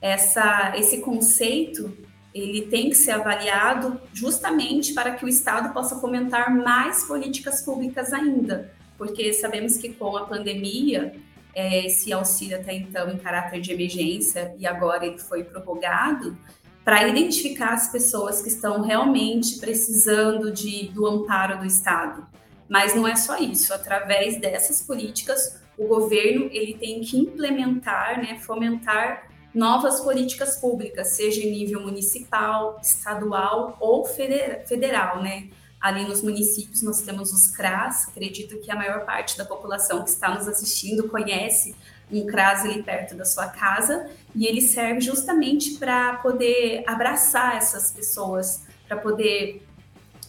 Essa, 0.00 0.72
esse 0.76 0.98
conceito 0.98 1.92
ele 2.32 2.62
tem 2.62 2.88
que 2.88 2.96
ser 2.96 3.10
avaliado 3.10 4.00
justamente 4.12 4.94
para 4.94 5.12
que 5.12 5.24
o 5.24 5.28
Estado 5.28 5.72
possa 5.72 5.96
fomentar 5.96 6.54
mais 6.56 7.04
políticas 7.04 7.62
públicas 7.62 8.12
ainda, 8.12 8.72
porque 8.96 9.32
sabemos 9.32 9.76
que 9.76 9.92
com 9.92 10.16
a 10.16 10.24
pandemia 10.24 11.12
é, 11.52 11.86
esse 11.86 12.12
auxílio 12.12 12.56
até 12.56 12.72
então 12.72 13.10
em 13.10 13.18
caráter 13.18 13.60
de 13.60 13.72
emergência 13.72 14.54
e 14.58 14.66
agora 14.66 15.04
ele 15.04 15.18
foi 15.18 15.42
prorrogado 15.42 16.38
para 16.84 17.06
identificar 17.08 17.74
as 17.74 17.90
pessoas 17.90 18.40
que 18.40 18.48
estão 18.48 18.80
realmente 18.80 19.58
precisando 19.58 20.50
de, 20.52 20.88
do 20.88 21.06
amparo 21.06 21.58
do 21.58 21.66
Estado. 21.66 22.26
Mas 22.70 22.94
não 22.94 23.06
é 23.06 23.16
só 23.16 23.36
isso. 23.36 23.74
Através 23.74 24.40
dessas 24.40 24.80
políticas, 24.80 25.60
o 25.76 25.86
governo 25.86 26.48
ele 26.52 26.74
tem 26.74 27.00
que 27.00 27.18
implementar, 27.18 28.18
né, 28.18 28.38
fomentar 28.38 29.28
novas 29.52 30.00
políticas 30.00 30.56
públicas, 30.56 31.08
seja 31.08 31.40
em 31.40 31.50
nível 31.50 31.82
municipal, 31.82 32.80
estadual 32.80 33.76
ou 33.80 34.06
federal, 34.06 35.20
né? 35.20 35.48
ali 35.80 36.04
nos 36.04 36.22
municípios 36.22 36.82
nós 36.82 37.00
temos 37.00 37.32
os 37.32 37.48
CRAS, 37.48 38.08
acredito 38.08 38.58
que 38.58 38.70
a 38.70 38.76
maior 38.76 39.06
parte 39.06 39.38
da 39.38 39.44
população 39.46 40.04
que 40.04 40.10
está 40.10 40.32
nos 40.34 40.46
assistindo 40.46 41.08
conhece 41.08 41.74
um 42.12 42.26
CRAS 42.26 42.64
ali 42.64 42.82
perto 42.82 43.14
da 43.14 43.24
sua 43.24 43.46
casa, 43.48 44.10
e 44.34 44.46
ele 44.46 44.60
serve 44.60 45.00
justamente 45.00 45.78
para 45.78 46.16
poder 46.16 46.84
abraçar 46.86 47.56
essas 47.56 47.90
pessoas, 47.92 48.64
para 48.86 48.98
poder, 48.98 49.66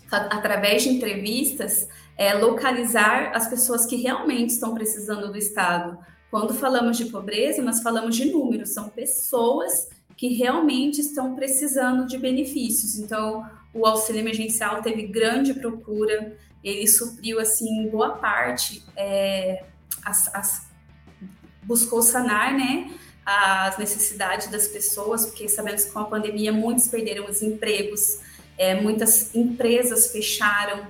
através 0.09 0.83
de 0.83 0.89
entrevistas, 0.89 1.89
é, 2.21 2.35
localizar 2.35 3.31
as 3.33 3.47
pessoas 3.47 3.83
que 3.83 3.95
realmente 3.95 4.51
estão 4.51 4.75
precisando 4.75 5.31
do 5.31 5.37
Estado. 5.39 5.97
Quando 6.29 6.53
falamos 6.53 6.95
de 6.95 7.05
pobreza, 7.05 7.63
nós 7.63 7.81
falamos 7.81 8.15
de 8.15 8.25
números, 8.25 8.69
são 8.69 8.89
pessoas 8.89 9.89
que 10.15 10.27
realmente 10.27 11.01
estão 11.01 11.33
precisando 11.33 12.05
de 12.05 12.19
benefícios. 12.19 12.99
Então, 12.99 13.43
o 13.73 13.87
auxílio 13.87 14.19
emergencial 14.19 14.83
teve 14.83 15.07
grande 15.07 15.55
procura, 15.55 16.37
ele 16.63 16.87
supriu, 16.87 17.39
assim, 17.39 17.89
boa 17.89 18.11
parte, 18.11 18.83
é, 18.95 19.63
as, 20.05 20.27
as, 20.35 20.67
buscou 21.63 22.03
sanar, 22.03 22.53
né, 22.53 22.91
as 23.25 23.79
necessidades 23.79 24.45
das 24.45 24.67
pessoas, 24.67 25.25
porque 25.25 25.49
sabemos 25.49 25.85
que 25.85 25.91
com 25.91 25.99
a 26.01 26.05
pandemia 26.05 26.51
muitos 26.51 26.87
perderam 26.87 27.27
os 27.27 27.41
empregos, 27.41 28.19
é, 28.59 28.79
muitas 28.79 29.33
empresas 29.33 30.11
fecharam, 30.11 30.85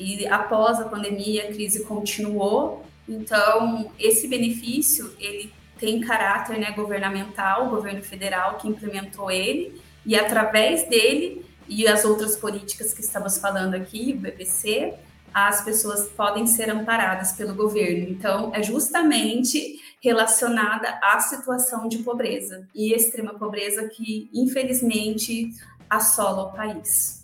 e 0.00 0.26
após 0.26 0.80
a 0.80 0.84
pandemia 0.84 1.44
a 1.44 1.52
crise 1.52 1.84
continuou, 1.84 2.84
então 3.06 3.92
esse 3.98 4.26
benefício, 4.26 5.14
ele 5.18 5.52
tem 5.78 6.00
caráter 6.00 6.58
né, 6.58 6.70
governamental, 6.72 7.66
o 7.66 7.70
governo 7.70 8.02
federal 8.02 8.56
que 8.56 8.66
implementou 8.66 9.30
ele, 9.30 9.80
e 10.06 10.16
através 10.16 10.88
dele 10.88 11.44
e 11.68 11.86
as 11.86 12.04
outras 12.04 12.34
políticas 12.34 12.94
que 12.94 13.00
estamos 13.00 13.38
falando 13.38 13.74
aqui, 13.74 14.14
o 14.16 14.20
BPC, 14.20 14.94
as 15.32 15.62
pessoas 15.64 16.08
podem 16.08 16.46
ser 16.46 16.68
amparadas 16.70 17.32
pelo 17.32 17.54
governo. 17.54 18.08
Então, 18.08 18.50
é 18.54 18.62
justamente 18.62 19.80
relacionada 20.02 20.98
à 21.02 21.20
situação 21.20 21.86
de 21.88 21.98
pobreza 21.98 22.66
e 22.74 22.92
extrema 22.92 23.34
pobreza 23.34 23.86
que, 23.88 24.28
infelizmente, 24.34 25.54
assola 25.88 26.44
o 26.44 26.52
país. 26.52 27.19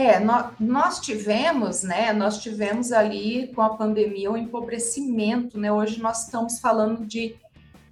É, 0.00 0.18
nós, 0.18 0.54
nós 0.58 0.98
tivemos, 0.98 1.82
né? 1.82 2.10
Nós 2.10 2.42
tivemos 2.42 2.90
ali 2.90 3.48
com 3.54 3.60
a 3.60 3.76
pandemia 3.76 4.30
um 4.30 4.36
empobrecimento, 4.36 5.58
né? 5.58 5.70
Hoje 5.70 6.00
nós 6.00 6.24
estamos 6.24 6.58
falando 6.58 7.04
de 7.04 7.36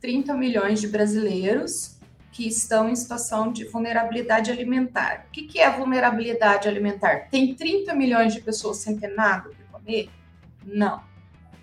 30 0.01 0.33
milhões 0.33 0.81
de 0.81 0.89
brasileiros 0.89 1.99
que 2.33 2.49
estão 2.49 2.89
em 2.89 2.97
situação 2.97 3.53
de 3.53 3.67
vulnerabilidade 3.67 4.51
alimentar. 4.51 5.27
O 5.29 5.33
que, 5.33 5.43
que 5.43 5.61
é 5.61 5.71
vulnerabilidade 5.71 6.67
alimentar? 6.67 7.29
Tem 7.31 7.55
30 7.55 7.95
milhões 7.95 8.33
de 8.33 8.41
pessoas 8.41 8.79
sem 8.79 8.99
ter 8.99 9.09
nada 9.09 9.51
para 9.51 9.79
comer? 9.79 10.09
Não. 10.65 11.03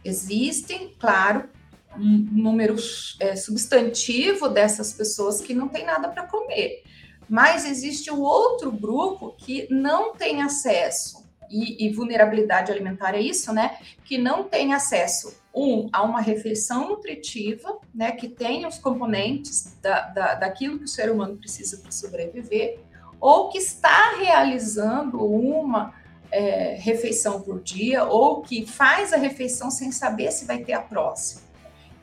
Existem, 0.03 0.93
claro, 0.99 1.49
um 1.97 2.29
número 2.31 2.75
é, 3.19 3.35
substantivo 3.35 4.47
dessas 4.47 4.93
pessoas 4.93 5.41
que 5.41 5.55
não 5.55 5.67
tem 5.67 5.83
nada 5.83 6.07
para 6.07 6.27
comer. 6.27 6.83
Mas 7.29 7.65
existe 7.65 8.11
o 8.11 8.21
outro 8.21 8.71
grupo 8.71 9.33
que 9.37 9.67
não 9.69 10.13
tem 10.13 10.41
acesso, 10.41 11.25
e, 11.49 11.85
e 11.85 11.89
vulnerabilidade 11.93 12.71
alimentar 12.71 13.13
é 13.13 13.21
isso, 13.21 13.53
né? 13.53 13.77
Que 14.03 14.17
não 14.17 14.43
tem 14.43 14.73
acesso 14.73 15.35
um, 15.53 15.87
a 15.93 16.03
uma 16.03 16.19
refeição 16.19 16.89
nutritiva, 16.89 17.79
né, 17.93 18.11
que 18.11 18.27
tenha 18.27 18.67
os 18.67 18.77
componentes 18.77 19.77
da, 19.81 20.01
da, 20.09 20.35
daquilo 20.35 20.77
que 20.77 20.83
o 20.83 20.87
ser 20.87 21.09
humano 21.09 21.37
precisa 21.37 21.77
para 21.77 21.91
sobreviver, 21.91 22.79
ou 23.21 23.49
que 23.49 23.57
está 23.57 24.17
realizando 24.17 25.23
uma 25.23 25.93
é, 26.29 26.75
refeição 26.77 27.41
por 27.41 27.61
dia, 27.61 28.03
ou 28.03 28.41
que 28.41 28.65
faz 28.65 29.13
a 29.13 29.17
refeição 29.17 29.71
sem 29.71 29.91
saber 29.91 30.31
se 30.31 30.45
vai 30.45 30.59
ter 30.59 30.73
a 30.73 30.81
próxima. 30.81 31.41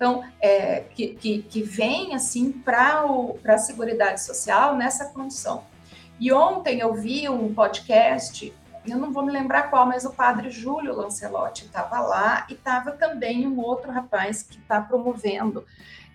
Então, 0.02 0.24
é, 0.40 0.80
que, 0.80 1.14
que, 1.14 1.42
que 1.42 1.62
vem 1.62 2.12
assim 2.12 2.50
para 2.50 3.04
a 3.46 3.56
Seguridade 3.56 4.20
Social 4.20 4.74
nessa 4.74 5.04
condição. 5.10 5.62
E 6.18 6.32
ontem 6.32 6.80
eu 6.80 6.92
vi 6.92 7.28
um 7.28 7.54
podcast, 7.54 8.52
eu 8.84 8.98
não 8.98 9.12
vou 9.12 9.24
me 9.24 9.30
lembrar 9.30 9.70
qual, 9.70 9.86
mas 9.86 10.04
o 10.04 10.12
padre 10.12 10.50
Júlio 10.50 10.92
Lancelotti 10.92 11.66
estava 11.66 12.00
lá 12.00 12.48
e 12.50 12.54
estava 12.54 12.90
também 12.90 13.46
um 13.46 13.60
outro 13.60 13.92
rapaz 13.92 14.42
que 14.42 14.58
está 14.58 14.80
promovendo, 14.80 15.64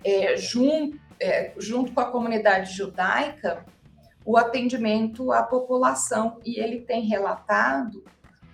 é, 0.04 0.36
junto, 0.36 1.00
é, 1.18 1.54
junto 1.58 1.94
com 1.94 2.02
a 2.02 2.12
comunidade 2.12 2.74
judaica, 2.74 3.66
o 4.26 4.36
atendimento 4.36 5.32
à 5.32 5.44
população. 5.44 6.42
E 6.44 6.60
ele 6.60 6.82
tem 6.82 7.06
relatado 7.06 8.04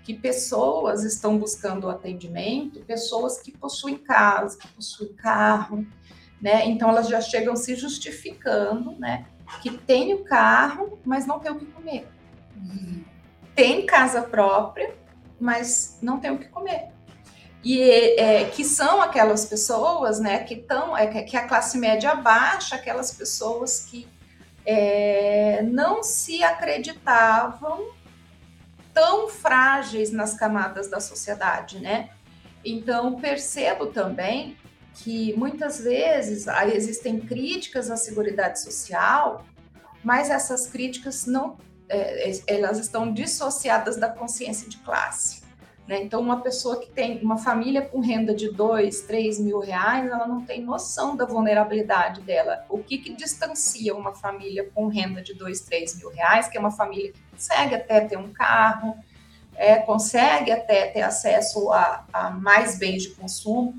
que 0.03 0.13
pessoas 0.13 1.03
estão 1.03 1.37
buscando 1.37 1.89
atendimento, 1.89 2.81
pessoas 2.81 3.39
que 3.39 3.51
possuem 3.51 3.97
casa, 3.97 4.57
que 4.57 4.67
possuem 4.67 5.13
carro, 5.13 5.87
né? 6.41 6.65
Então 6.65 6.89
elas 6.89 7.07
já 7.07 7.21
chegam 7.21 7.55
se 7.55 7.73
justificando, 7.75 8.91
né? 8.99 9.25
Que 9.61 9.71
tem 9.71 10.13
o 10.13 10.23
carro, 10.23 10.99
mas 11.05 11.25
não 11.25 11.39
tem 11.39 11.51
o 11.51 11.55
que 11.55 11.65
comer. 11.65 12.07
Uhum. 12.57 13.03
Tem 13.55 13.85
casa 13.85 14.21
própria, 14.21 14.93
mas 15.39 15.97
não 16.01 16.19
tem 16.19 16.31
o 16.31 16.37
que 16.37 16.49
comer. 16.49 16.91
E 17.63 17.81
é, 18.19 18.43
que 18.45 18.65
são 18.65 19.01
aquelas 19.01 19.45
pessoas, 19.45 20.19
né? 20.19 20.43
Que 20.43 20.55
estão, 20.55 20.97
é, 20.97 21.07
que 21.23 21.37
a 21.37 21.47
classe 21.47 21.77
média 21.77 22.13
baixa, 22.13 22.75
aquelas 22.75 23.11
pessoas 23.11 23.85
que 23.85 24.05
é, 24.65 25.61
não 25.63 26.03
se 26.03 26.43
acreditavam 26.43 28.02
tão 28.93 29.27
frágeis 29.27 30.11
nas 30.11 30.35
camadas 30.35 30.87
da 30.87 30.99
sociedade, 30.99 31.79
né? 31.79 32.09
Então, 32.63 33.19
percebo 33.19 33.87
também 33.87 34.57
que 34.95 35.33
muitas 35.37 35.79
vezes 35.81 36.45
existem 36.73 37.19
críticas 37.19 37.89
à 37.89 37.97
Seguridade 37.97 38.61
Social, 38.61 39.45
mas 40.03 40.29
essas 40.29 40.67
críticas 40.67 41.25
não, 41.25 41.57
é, 41.89 42.31
elas 42.47 42.77
estão 42.77 43.11
dissociadas 43.11 43.97
da 43.97 44.09
consciência 44.09 44.69
de 44.69 44.77
classe. 44.77 45.42
Né? 45.87 46.01
Então, 46.01 46.21
uma 46.21 46.41
pessoa 46.41 46.79
que 46.79 46.89
tem 46.89 47.21
uma 47.21 47.37
família 47.37 47.81
com 47.81 47.99
renda 47.99 48.33
de 48.33 48.49
dois, 48.49 49.01
três 49.01 49.39
mil 49.39 49.59
reais, 49.59 50.09
ela 50.09 50.27
não 50.27 50.41
tem 50.41 50.61
noção 50.61 51.15
da 51.15 51.25
vulnerabilidade 51.25 52.21
dela. 52.21 52.65
O 52.69 52.79
que, 52.79 52.97
que 52.97 53.13
distancia 53.13 53.93
uma 53.95 54.13
família 54.13 54.69
com 54.73 54.87
renda 54.87 55.21
de 55.21 55.33
dois, 55.33 55.61
três 55.61 55.97
mil 55.97 56.09
reais, 56.09 56.47
que 56.47 56.57
é 56.57 56.59
uma 56.59 56.71
família 56.71 57.11
que 57.11 57.21
consegue 57.31 57.75
até 57.75 58.01
ter 58.01 58.17
um 58.17 58.31
carro, 58.31 58.95
é, 59.55 59.77
consegue 59.77 60.51
até 60.51 60.87
ter 60.87 61.01
acesso 61.01 61.71
a, 61.71 62.05
a 62.11 62.29
mais 62.31 62.77
bens 62.77 63.03
de 63.03 63.09
consumo, 63.09 63.75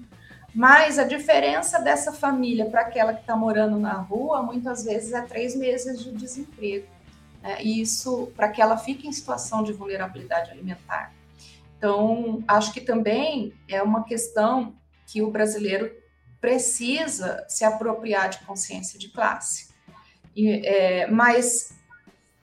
mas 0.55 1.01
a 1.01 1.05
diferença 1.05 1.81
dessa 1.81 2.13
família 2.13 2.67
para 2.67 2.83
aquela 2.83 3.13
que 3.13 3.23
está 3.23 3.35
morando 3.35 3.77
na 3.77 3.95
rua, 3.95 4.41
muitas 4.41 4.85
vezes 4.85 5.13
é 5.13 5.21
três 5.23 5.57
meses 5.57 6.01
de 6.01 6.13
desemprego. 6.13 6.87
Né? 7.43 7.61
E 7.61 7.81
isso 7.81 8.33
para 8.37 8.49
que 8.49 8.63
ela 8.63 8.77
fique 8.77 9.09
em 9.09 9.13
situação 9.13 9.65
de 9.65 9.73
vulnerabilidade 9.73 10.53
alimentar. 10.53 11.13
Então, 11.85 12.43
acho 12.49 12.73
que 12.73 12.81
também 12.81 13.53
é 13.69 13.83
uma 13.83 14.05
questão 14.05 14.75
que 15.07 15.21
o 15.21 15.31
brasileiro 15.31 15.95
precisa 16.41 17.45
se 17.47 17.63
apropriar 17.63 18.31
de 18.31 18.39
consciência 18.39 18.99
de 18.99 19.11
classe. 19.11 19.69
E, 20.35 20.67
é, 20.67 21.07
mas 21.09 21.75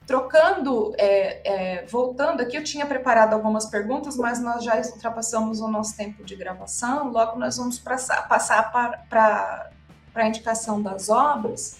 trocando, 0.06 0.94
é, 0.96 1.80
é, 1.80 1.86
voltando 1.86 2.40
aqui, 2.40 2.56
eu 2.56 2.62
tinha 2.62 2.86
preparado 2.86 3.34
algumas 3.34 3.66
perguntas, 3.66 4.16
mas 4.16 4.40
nós 4.40 4.62
já 4.62 4.76
ultrapassamos 4.76 5.60
o 5.60 5.66
nosso 5.66 5.96
tempo 5.96 6.22
de 6.22 6.36
gravação. 6.36 7.10
Logo, 7.10 7.36
nós 7.36 7.56
vamos 7.56 7.80
passar, 7.80 8.28
passar 8.28 8.70
para 8.70 9.72
a 10.14 10.28
indicação 10.28 10.80
das 10.80 11.08
obras. 11.08 11.78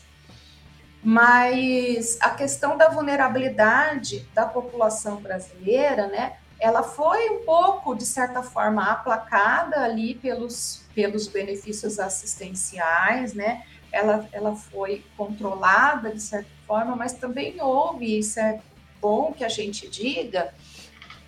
Mas 1.00 2.18
a 2.20 2.30
questão 2.30 2.76
da 2.76 2.88
vulnerabilidade 2.88 4.28
da 4.34 4.46
população 4.46 5.20
brasileira, 5.20 6.08
né? 6.08 6.38
Ela 6.62 6.84
foi 6.84 7.28
um 7.28 7.44
pouco, 7.44 7.92
de 7.92 8.06
certa 8.06 8.40
forma, 8.40 8.84
aplacada 8.84 9.82
ali 9.82 10.14
pelos, 10.14 10.84
pelos 10.94 11.26
benefícios 11.26 11.98
assistenciais, 11.98 13.34
né? 13.34 13.64
Ela, 13.90 14.28
ela 14.30 14.54
foi 14.54 15.04
controlada 15.16 16.12
de 16.12 16.22
certa 16.22 16.48
forma, 16.64 16.94
mas 16.94 17.14
também 17.14 17.60
houve, 17.60 18.16
isso 18.16 18.38
é 18.38 18.60
bom 19.00 19.32
que 19.32 19.42
a 19.42 19.48
gente 19.48 19.88
diga, 19.88 20.54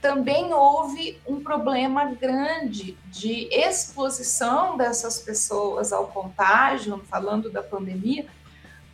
também 0.01 0.55
houve 0.55 1.21
um 1.27 1.43
problema 1.43 2.05
grande 2.15 2.97
de 3.07 3.49
exposição 3.51 4.77
dessas 4.77 5.19
pessoas 5.19 5.93
ao 5.93 6.07
contágio, 6.07 7.03
falando 7.11 7.51
da 7.51 7.63
pandemia, 7.63 8.25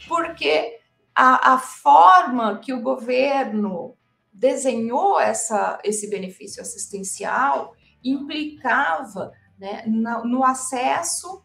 porque 0.09 0.79
a, 1.15 1.53
a 1.53 1.59
forma 1.59 2.59
que 2.61 2.73
o 2.73 2.81
governo 2.81 3.95
desenhou 4.33 5.21
essa, 5.21 5.79
esse 5.85 6.09
benefício 6.09 6.63
assistencial 6.63 7.75
implicava 8.03 9.33
né, 9.59 9.85
no, 9.87 10.25
no 10.25 10.45
acesso 10.45 11.45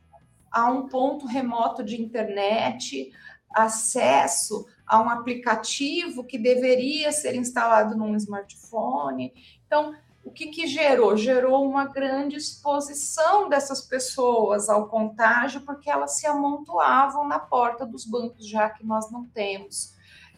a 0.51 0.71
um 0.71 0.87
ponto 0.87 1.25
remoto 1.25 1.83
de 1.83 2.01
internet, 2.01 3.11
acesso 3.53 4.65
a 4.87 5.01
um 5.01 5.09
aplicativo 5.09 6.23
que 6.23 6.37
deveria 6.37 7.11
ser 7.11 7.35
instalado 7.35 7.97
num 7.97 8.15
smartphone. 8.15 9.33
Então, 9.65 9.93
o 10.23 10.31
que, 10.31 10.47
que 10.47 10.65
gerou? 10.65 11.17
Gerou 11.17 11.67
uma 11.67 11.85
grande 11.85 12.37
exposição 12.37 13.49
dessas 13.49 13.81
pessoas 13.81 14.69
ao 14.69 14.87
contágio, 14.87 15.61
porque 15.61 15.89
elas 15.89 16.17
se 16.17 16.25
amontoavam 16.25 17.27
na 17.27 17.37
porta 17.37 17.85
dos 17.85 18.05
bancos, 18.05 18.47
já 18.47 18.69
que 18.69 18.85
nós 18.85 19.11
não 19.11 19.25
temos 19.25 19.93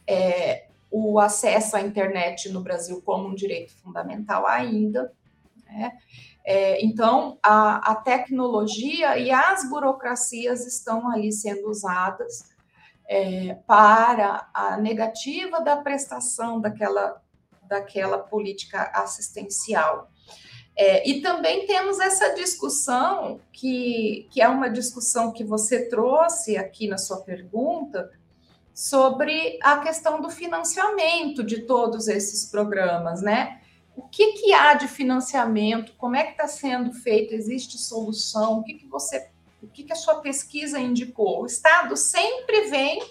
é, 0.07 0.66
o 0.89 1.19
acesso 1.19 1.75
à 1.75 1.81
internet 1.81 2.49
no 2.49 2.61
Brasil 2.61 3.01
como 3.01 3.27
um 3.27 3.35
direito 3.35 3.75
fundamental 3.81 4.45
ainda. 4.47 5.11
Né? 5.65 5.91
É, 6.45 6.83
então, 6.83 7.37
a, 7.43 7.91
a, 7.91 7.95
tecnologia 7.95 9.17
e 9.17 9.29
as 9.29 9.69
burocracias 9.69 10.65
estão 10.65 11.11
ali 11.11 11.31
sendo 11.31 11.69
usadas 11.69 12.49
é, 13.07 13.55
para 13.67 14.49
a 14.53 14.77
negativa 14.77 15.59
da 15.59 15.75
prestação 15.75 16.61
daquela, 16.61 17.21
daquela 17.67 18.19
política 18.19 18.83
assistencial. 18.93 20.09
É, 20.79 21.09
e 21.09 21.21
também 21.21 21.65
temos 21.65 21.99
essa 21.99 22.35
discussão, 22.35 23.41
que, 23.51 24.27
que 24.29 24.41
é 24.41 24.47
uma 24.47 24.69
discussão 24.69 25.33
que 25.33 25.43
você 25.43 25.89
trouxe 25.89 26.55
aqui 26.55 26.87
na 26.87 26.99
sua 26.99 27.21
pergunta, 27.21 28.11
sobre 28.77 29.57
a 29.63 29.79
questão 29.79 30.21
do 30.21 30.29
financiamento 30.29 31.43
de 31.43 31.63
todos 31.63 32.07
esses 32.07 32.45
programas, 32.45 33.23
né? 33.23 33.59
O 33.95 34.03
que, 34.03 34.33
que 34.33 34.53
há 34.53 34.75
de 34.75 34.87
financiamento? 34.87 35.93
Como 35.97 36.15
é 36.15 36.23
que 36.25 36.33
está 36.33 36.47
sendo 36.47 36.93
feito? 36.93 37.33
Existe 37.33 37.75
solução? 37.75 38.59
O 38.59 38.63
que, 38.63 38.75
que 38.75 38.85
você, 38.85 39.31
o 39.63 39.67
que, 39.67 39.83
que 39.83 39.91
a 39.91 39.95
sua 39.95 40.21
pesquisa 40.21 40.77
indicou? 40.77 41.41
O 41.41 41.47
Estado 41.47 41.97
sempre 41.97 42.69
vem 42.69 43.01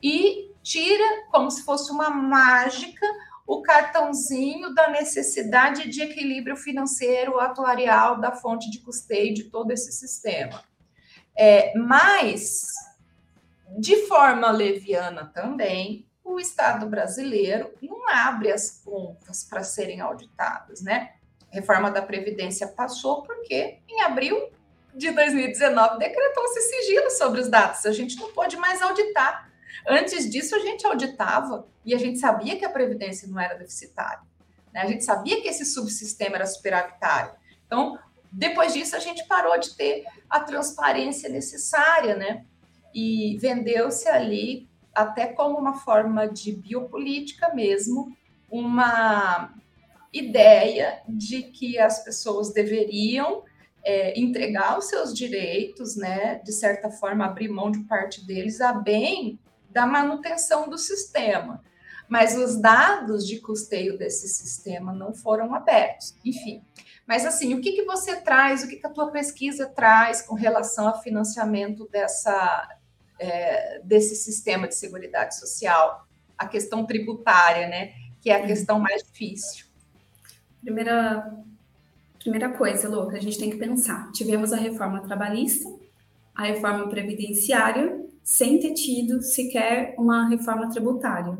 e 0.00 0.52
tira, 0.62 1.26
como 1.32 1.50
se 1.50 1.64
fosse 1.64 1.90
uma 1.90 2.08
mágica, 2.08 3.04
o 3.44 3.62
cartãozinho 3.62 4.72
da 4.72 4.90
necessidade 4.90 5.90
de 5.90 6.02
equilíbrio 6.02 6.54
financeiro 6.54 7.40
atuarial 7.40 8.20
da 8.20 8.30
fonte 8.30 8.70
de 8.70 8.78
custeio 8.78 9.34
de 9.34 9.42
todo 9.50 9.72
esse 9.72 9.90
sistema. 9.90 10.62
É, 11.36 11.76
mas 11.76 12.89
de 13.78 14.06
forma 14.06 14.50
leviana 14.50 15.30
também, 15.34 16.06
o 16.24 16.38
Estado 16.38 16.86
brasileiro 16.86 17.72
não 17.82 18.08
abre 18.08 18.52
as 18.52 18.82
contas 18.84 19.44
para 19.44 19.62
serem 19.62 20.00
auditadas, 20.00 20.82
né? 20.82 21.14
A 21.52 21.56
reforma 21.56 21.90
da 21.90 22.02
Previdência 22.02 22.68
passou 22.68 23.22
porque 23.22 23.80
em 23.88 24.02
abril 24.02 24.50
de 24.94 25.10
2019 25.10 25.98
decretou-se 25.98 26.60
sigilo 26.60 27.10
sobre 27.10 27.40
os 27.40 27.48
dados. 27.48 27.84
A 27.86 27.92
gente 27.92 28.16
não 28.16 28.32
pode 28.32 28.56
mais 28.56 28.80
auditar. 28.82 29.50
Antes 29.88 30.30
disso, 30.30 30.54
a 30.54 30.58
gente 30.60 30.86
auditava 30.86 31.66
e 31.84 31.94
a 31.94 31.98
gente 31.98 32.18
sabia 32.18 32.56
que 32.56 32.64
a 32.64 32.70
Previdência 32.70 33.26
não 33.28 33.40
era 33.40 33.54
deficitária. 33.54 34.22
Né? 34.72 34.82
A 34.82 34.86
gente 34.86 35.04
sabia 35.04 35.40
que 35.40 35.48
esse 35.48 35.64
subsistema 35.64 36.36
era 36.36 36.46
superavitário. 36.46 37.32
Então, 37.66 37.98
depois 38.30 38.72
disso, 38.72 38.94
a 38.94 39.00
gente 39.00 39.26
parou 39.26 39.58
de 39.58 39.74
ter 39.76 40.04
a 40.28 40.40
transparência 40.40 41.28
necessária, 41.28 42.14
né? 42.14 42.44
E 42.94 43.36
vendeu-se 43.40 44.08
ali 44.08 44.68
até 44.94 45.26
como 45.26 45.58
uma 45.58 45.74
forma 45.74 46.26
de 46.26 46.52
biopolítica 46.52 47.54
mesmo, 47.54 48.14
uma 48.50 49.54
ideia 50.12 51.00
de 51.08 51.42
que 51.44 51.78
as 51.78 52.02
pessoas 52.02 52.52
deveriam 52.52 53.44
é, 53.84 54.18
entregar 54.18 54.78
os 54.78 54.86
seus 54.86 55.14
direitos, 55.14 55.96
né, 55.96 56.40
de 56.44 56.52
certa 56.52 56.90
forma 56.90 57.24
abrir 57.24 57.48
mão 57.48 57.70
de 57.70 57.80
parte 57.84 58.26
deles 58.26 58.60
a 58.60 58.72
bem 58.72 59.38
da 59.70 59.86
manutenção 59.86 60.68
do 60.68 60.76
sistema. 60.76 61.62
mas 62.08 62.36
os 62.36 62.60
dados 62.60 63.24
de 63.24 63.38
custeio 63.38 63.96
desse 63.96 64.26
sistema 64.26 64.92
não 64.92 65.14
foram 65.14 65.54
abertos. 65.54 66.12
Enfim, 66.24 66.60
mas 67.06 67.24
assim, 67.24 67.54
o 67.54 67.60
que, 67.60 67.70
que 67.70 67.84
você 67.84 68.16
traz, 68.20 68.64
o 68.64 68.68
que, 68.68 68.76
que 68.76 68.86
a 68.86 68.90
tua 68.90 69.12
pesquisa 69.12 69.68
traz 69.68 70.20
com 70.20 70.34
relação 70.34 70.88
ao 70.88 71.00
financiamento 71.00 71.88
dessa, 71.88 72.68
é, 73.20 73.80
desse 73.84 74.16
sistema 74.16 74.66
de 74.66 74.74
seguridade 74.74 75.38
social? 75.38 76.06
A 76.36 76.48
questão 76.48 76.86
tributária, 76.86 77.68
né? 77.68 77.92
Que 78.20 78.30
é 78.30 78.36
a 78.36 78.46
questão 78.46 78.80
mais 78.80 79.02
difícil. 79.02 79.66
Primeira, 80.62 81.32
primeira 82.18 82.48
coisa, 82.50 82.88
Louca, 82.88 83.16
a 83.16 83.20
gente 83.20 83.38
tem 83.38 83.50
que 83.50 83.56
pensar. 83.56 84.10
Tivemos 84.12 84.52
a 84.52 84.56
reforma 84.56 85.02
trabalhista, 85.02 85.68
a 86.34 86.44
reforma 86.44 86.88
previdenciária, 86.88 88.00
sem 88.22 88.58
ter 88.58 88.74
tido 88.74 89.22
sequer 89.22 89.94
uma 89.98 90.28
reforma 90.28 90.70
tributária. 90.70 91.38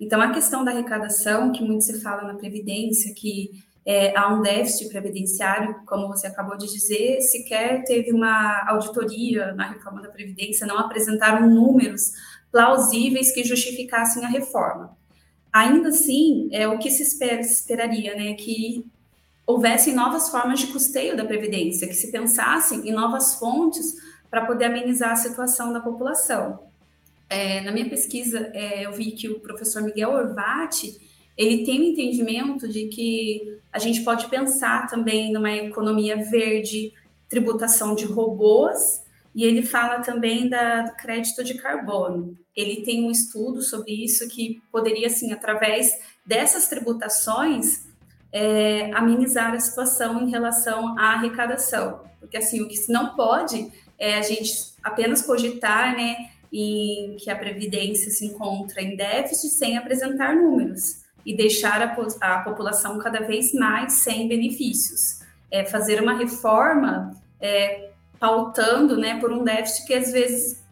Então, 0.00 0.20
a 0.20 0.32
questão 0.32 0.64
da 0.64 0.70
arrecadação, 0.70 1.50
que 1.50 1.62
muito 1.62 1.84
se 1.84 2.00
fala 2.00 2.22
na 2.22 2.38
Previdência, 2.38 3.12
que 3.14 3.50
é, 3.88 4.14
há 4.14 4.28
um 4.28 4.42
déficit 4.42 4.90
previdenciário, 4.90 5.74
como 5.86 6.08
você 6.08 6.26
acabou 6.26 6.58
de 6.58 6.70
dizer, 6.70 7.22
sequer 7.22 7.82
teve 7.84 8.12
uma 8.12 8.68
auditoria 8.68 9.54
na 9.54 9.70
reforma 9.70 10.02
da 10.02 10.10
Previdência, 10.10 10.66
não 10.66 10.78
apresentaram 10.78 11.48
números 11.48 12.12
plausíveis 12.52 13.32
que 13.32 13.42
justificassem 13.42 14.22
a 14.26 14.28
reforma. 14.28 14.94
Ainda 15.50 15.88
assim, 15.88 16.50
é 16.52 16.68
o 16.68 16.78
que 16.78 16.90
se 16.90 17.02
espera, 17.02 17.40
esperaria, 17.40 18.14
né, 18.14 18.34
que 18.34 18.84
houvessem 19.46 19.94
novas 19.94 20.28
formas 20.28 20.60
de 20.60 20.66
custeio 20.66 21.16
da 21.16 21.24
Previdência, 21.24 21.88
que 21.88 21.94
se 21.94 22.12
pensassem 22.12 22.86
em 22.86 22.92
novas 22.92 23.36
fontes 23.36 23.96
para 24.28 24.44
poder 24.44 24.66
amenizar 24.66 25.12
a 25.12 25.16
situação 25.16 25.72
da 25.72 25.80
população. 25.80 26.58
É, 27.30 27.62
na 27.62 27.72
minha 27.72 27.88
pesquisa, 27.88 28.50
é, 28.52 28.84
eu 28.84 28.92
vi 28.92 29.12
que 29.12 29.30
o 29.30 29.40
professor 29.40 29.80
Miguel 29.80 30.10
Orvati, 30.10 31.00
ele 31.38 31.64
tem 31.64 31.80
o 31.80 31.84
um 31.84 31.86
entendimento 31.86 32.66
de 32.66 32.88
que 32.88 33.60
a 33.72 33.78
gente 33.78 34.02
pode 34.02 34.26
pensar 34.26 34.88
também 34.88 35.32
numa 35.32 35.52
economia 35.52 36.16
verde, 36.16 36.92
tributação 37.28 37.94
de 37.94 38.04
robôs, 38.04 39.04
e 39.32 39.44
ele 39.44 39.62
fala 39.62 40.00
também 40.00 40.48
da, 40.48 40.82
do 40.82 40.96
crédito 40.96 41.44
de 41.44 41.54
carbono. 41.54 42.36
Ele 42.56 42.82
tem 42.82 43.04
um 43.04 43.10
estudo 43.10 43.62
sobre 43.62 43.92
isso 43.92 44.28
que 44.28 44.60
poderia, 44.72 45.06
assim, 45.06 45.32
através 45.32 45.96
dessas 46.26 46.66
tributações, 46.66 47.86
é, 48.32 48.90
amenizar 48.92 49.54
a 49.54 49.60
situação 49.60 50.20
em 50.20 50.30
relação 50.30 50.98
à 50.98 51.12
arrecadação. 51.12 52.00
Porque, 52.18 52.36
assim, 52.36 52.62
o 52.62 52.68
que 52.68 52.90
não 52.90 53.14
pode 53.14 53.70
é 53.96 54.16
a 54.16 54.22
gente 54.22 54.72
apenas 54.82 55.22
cogitar, 55.22 55.94
né, 55.94 56.30
em 56.52 57.16
que 57.20 57.30
a 57.30 57.36
Previdência 57.36 58.10
se 58.10 58.26
encontra 58.26 58.82
em 58.82 58.96
déficit 58.96 59.52
sem 59.52 59.78
apresentar 59.78 60.34
números 60.34 61.06
e 61.28 61.36
deixar 61.36 61.82
a, 61.82 62.34
a 62.34 62.38
população 62.40 62.98
cada 62.98 63.20
vez 63.20 63.52
mais 63.52 63.92
sem 63.92 64.26
benefícios. 64.26 65.20
É 65.50 65.62
fazer 65.62 66.02
uma 66.02 66.16
reforma 66.16 67.12
é, 67.38 67.90
pautando 68.18 68.96
né, 68.96 69.20
por 69.20 69.30
um 69.30 69.44
déficit 69.44 69.86
que 69.86 69.92
às 69.92 70.10
vezes 70.10 70.64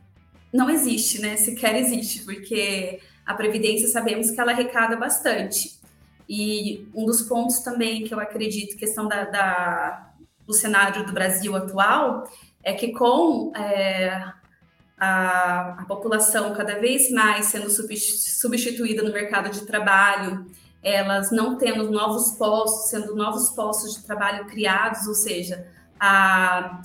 não 0.50 0.70
existe, 0.70 1.20
né, 1.20 1.36
sequer 1.36 1.76
existe, 1.76 2.24
porque 2.24 3.00
a 3.26 3.34
Previdência 3.34 3.86
sabemos 3.86 4.30
que 4.30 4.40
ela 4.40 4.52
arrecada 4.52 4.96
bastante. 4.96 5.78
E 6.26 6.88
um 6.94 7.04
dos 7.04 7.20
pontos 7.20 7.58
também 7.58 8.04
que 8.04 8.14
eu 8.14 8.18
acredito, 8.18 8.78
questão 8.78 9.06
da, 9.06 9.24
da 9.24 10.10
do 10.46 10.54
cenário 10.54 11.04
do 11.04 11.12
Brasil 11.12 11.54
atual, 11.54 12.26
é 12.64 12.72
que 12.72 12.92
com 12.92 13.52
é, 13.54 14.32
a, 14.98 15.80
a 15.80 15.84
população 15.84 16.54
cada 16.54 16.78
vez 16.78 17.10
mais 17.10 17.46
sendo 17.46 17.68
substituída 17.70 19.02
no 19.02 19.12
mercado 19.12 19.50
de 19.50 19.66
trabalho, 19.66 20.46
elas 20.82 21.30
não 21.30 21.56
tendo 21.56 21.90
novos 21.90 22.32
postos, 22.32 22.90
sendo 22.90 23.14
novos 23.14 23.50
postos 23.50 23.96
de 23.96 24.04
trabalho 24.04 24.46
criados, 24.46 25.06
ou 25.06 25.14
seja, 25.14 25.66
a, 25.98 26.80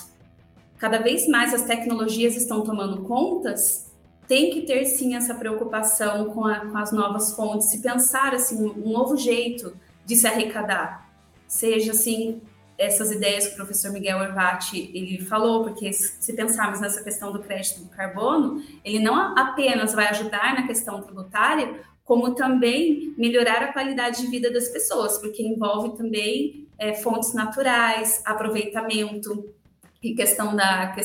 cada 0.78 1.00
vez 1.00 1.28
mais 1.28 1.54
as 1.54 1.64
tecnologias 1.64 2.36
estão 2.36 2.62
tomando 2.62 3.04
contas, 3.04 3.92
tem 4.28 4.50
que 4.50 4.62
ter 4.62 4.86
sim 4.86 5.16
essa 5.16 5.36
preocupação 5.36 6.26
com, 6.32 6.46
a, 6.46 6.62
com 6.62 6.78
as 6.78 6.92
novas 6.92 7.36
fontes, 7.36 7.70
se 7.70 7.82
pensar 7.82 8.34
assim 8.34 8.64
um 8.64 8.92
novo 8.92 9.16
jeito 9.16 9.76
de 10.06 10.16
se 10.16 10.26
arrecadar, 10.26 11.10
seja 11.48 11.92
assim 11.92 12.42
essas 12.82 13.12
ideias 13.12 13.46
que 13.46 13.54
o 13.54 13.56
professor 13.58 13.92
Miguel 13.92 14.18
Orvati 14.18 14.90
ele 14.94 15.24
falou, 15.24 15.64
porque 15.64 15.94
se 15.94 16.34
pensarmos 16.34 16.80
nessa 16.80 17.04
questão 17.04 17.32
do 17.32 17.40
crédito 17.40 17.82
do 17.82 17.90
carbono, 17.90 18.64
ele 18.84 18.98
não 18.98 19.38
apenas 19.38 19.94
vai 19.94 20.08
ajudar 20.08 20.56
na 20.56 20.66
questão 20.66 21.00
tributária, 21.00 21.80
como 22.04 22.34
também 22.34 23.14
melhorar 23.18 23.62
a 23.62 23.72
qualidade 23.72 24.22
de 24.22 24.28
vida 24.28 24.52
das 24.52 24.70
pessoas, 24.70 25.20
porque 25.20 25.44
envolve 25.44 25.96
também 25.96 26.68
é, 26.80 26.96
fontes 26.96 27.34
naturais, 27.36 28.24
aproveitamento 28.26 29.54
e 30.02 30.16
questão 30.16 30.56
da 30.56 30.96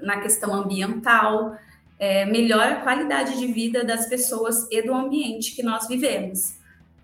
na 0.00 0.20
questão 0.22 0.54
ambiental, 0.54 1.54
é, 1.98 2.24
melhora 2.24 2.76
a 2.76 2.80
qualidade 2.80 3.38
de 3.38 3.46
vida 3.46 3.84
das 3.84 4.06
pessoas 4.06 4.66
e 4.70 4.80
do 4.80 4.94
ambiente 4.94 5.54
que 5.54 5.62
nós 5.62 5.86
vivemos 5.86 6.56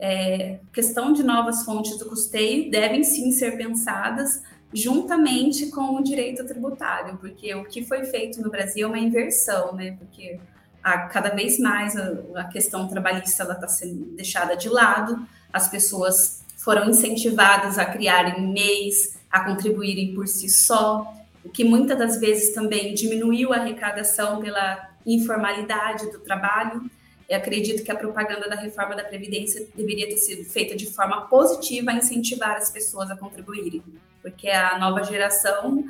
é, 0.02 0.58
questão 0.72 1.12
de 1.12 1.22
novas 1.22 1.64
fontes 1.64 1.96
do 1.96 2.06
custeio 2.06 2.68
devem 2.68 3.04
sim 3.04 3.30
ser 3.30 3.56
pensadas 3.56 4.42
juntamente 4.74 5.66
com 5.66 5.94
o 5.94 6.02
direito 6.02 6.44
tributário, 6.44 7.18
porque 7.18 7.54
o 7.54 7.64
que 7.64 7.84
foi 7.84 8.04
feito 8.06 8.42
no 8.42 8.50
Brasil 8.50 8.88
é 8.88 8.90
uma 8.90 8.98
inversão, 8.98 9.72
né? 9.76 9.94
Porque 9.96 10.40
a, 10.82 11.02
cada 11.02 11.28
vez 11.28 11.56
mais 11.60 11.96
a, 11.96 12.14
a 12.34 12.44
questão 12.44 12.88
trabalhista 12.88 13.44
está 13.44 13.68
sendo 13.68 14.06
deixada 14.16 14.56
de 14.56 14.68
lado, 14.68 15.24
as 15.52 15.68
pessoas 15.68 16.42
foram 16.56 16.90
incentivadas 16.90 17.78
a 17.78 17.84
criarem 17.84 18.52
MEIs, 18.52 19.16
a 19.30 19.44
contribuírem 19.44 20.14
por 20.14 20.26
si 20.26 20.48
só, 20.48 21.14
o 21.44 21.48
que 21.48 21.64
muitas 21.64 21.96
das 21.96 22.18
vezes 22.18 22.52
também 22.52 22.92
diminuiu 22.92 23.52
a 23.52 23.58
arrecadação 23.58 24.40
pela 24.40 24.90
informalidade 25.06 26.10
do 26.10 26.18
trabalho. 26.18 26.90
Eu 27.28 27.38
acredito 27.38 27.82
que 27.82 27.90
a 27.90 27.96
propaganda 27.96 28.48
da 28.48 28.56
reforma 28.56 28.94
da 28.94 29.04
Previdência 29.04 29.66
deveria 29.74 30.08
ter 30.08 30.18
sido 30.18 30.44
feita 30.44 30.76
de 30.76 30.86
forma 30.86 31.22
positiva 31.28 31.90
a 31.90 31.94
incentivar 31.94 32.56
as 32.56 32.70
pessoas 32.70 33.10
a 33.10 33.16
contribuírem, 33.16 33.82
porque 34.20 34.48
a 34.48 34.78
nova 34.78 35.02
geração 35.02 35.84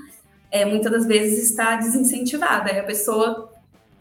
é, 0.50 0.64
muitas 0.64 0.92
das 0.92 1.06
vezes 1.06 1.50
está 1.50 1.76
desincentivada. 1.76 2.70
É 2.70 2.80
a 2.80 2.84
pessoa 2.84 3.52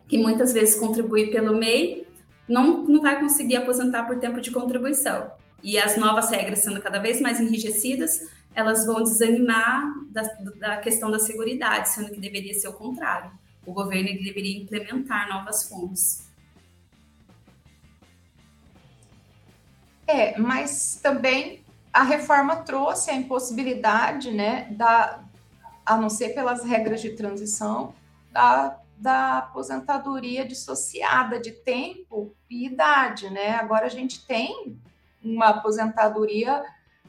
que 0.07 0.17
muitas 0.17 0.51
vezes 0.51 0.75
contribui 0.75 1.31
pelo 1.31 1.57
MEI 1.57 2.05
não, 2.47 2.83
não 2.83 3.01
vai 3.01 3.19
conseguir 3.19 3.55
aposentar 3.55 4.03
por 4.03 4.19
tempo 4.19 4.41
de 4.41 4.51
contribuição. 4.51 5.31
E 5.63 5.77
as 5.77 5.95
novas 5.95 6.29
regras 6.29 6.59
sendo 6.59 6.81
cada 6.81 6.99
vez 6.99 7.21
mais 7.21 7.39
enrijecidas, 7.39 8.27
elas 8.53 8.85
vão 8.85 9.03
desanimar 9.03 9.93
da, 10.09 10.23
da 10.59 10.77
questão 10.77 11.09
da 11.09 11.19
segurança, 11.19 11.85
sendo 11.85 12.11
que 12.11 12.19
deveria 12.19 12.53
ser 12.53 12.67
o 12.67 12.73
contrário. 12.73 13.31
O 13.65 13.71
governo 13.71 14.09
deveria 14.21 14.57
implementar 14.57 15.29
novas 15.29 15.63
fontes. 15.63 16.29
É, 20.11 20.37
mas 20.37 20.99
também 21.01 21.63
a 21.93 22.03
reforma 22.03 22.57
trouxe 22.57 23.09
a 23.09 23.15
impossibilidade, 23.15 24.29
né, 24.29 24.67
da, 24.71 25.23
a 25.85 25.95
não 25.95 26.09
ser 26.09 26.29
pelas 26.29 26.65
regras 26.65 27.01
de 27.01 27.11
transição, 27.11 27.93
da, 28.29 28.77
da 28.97 29.37
aposentadoria 29.37 30.45
dissociada 30.45 31.39
de 31.39 31.51
tempo 31.51 32.35
e 32.49 32.65
idade, 32.65 33.29
né? 33.29 33.51
Agora 33.51 33.85
a 33.85 33.89
gente 33.89 34.25
tem 34.25 34.77
uma 35.23 35.47
aposentadoria 35.47 36.63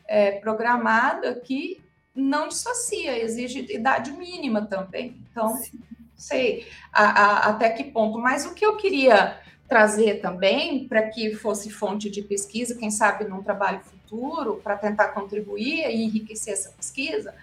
é, 0.07 0.33
programada 0.33 1.35
que 1.35 1.83
não 2.15 2.49
dissocia, 2.49 3.19
exige 3.19 3.67
idade 3.73 4.13
mínima 4.13 4.63
também. 4.67 5.25
Então, 5.31 5.57
Sim. 5.57 5.81
sei 6.17 6.67
a, 6.93 7.05
a, 7.05 7.37
até 7.51 7.71
que 7.71 7.85
ponto. 7.85 8.19
Mas 8.19 8.47
o 8.47 8.55
que 8.55 8.65
eu 8.65 8.77
queria 8.77 9.42
trazer 9.73 10.21
também 10.21 10.87
para 10.87 11.01
que 11.09 11.35
fosse 11.35 11.71
fonte 11.71 12.11
de 12.11 12.21
pesquisa, 12.21 12.75
quem 12.75 12.91
sabe 12.91 13.25
num 13.25 13.43
trabalho 13.43 13.81
futuro, 13.81 14.61
para 14.63 14.77
tentar 14.77 15.09
contribuir 15.09 15.89
e 15.89 16.05
enriquecer 16.05 16.53
essa 16.53 16.69
pesquisa, 16.73 17.35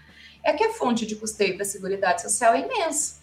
é 0.44 0.54
que 0.54 0.64
a 0.64 0.74
fonte 0.74 1.08
de 1.08 1.16
custeio 1.16 1.58
da 1.58 1.66
Seguridade 1.66 2.22
Social 2.22 2.54
é 2.54 2.60
imensa. 2.60 3.16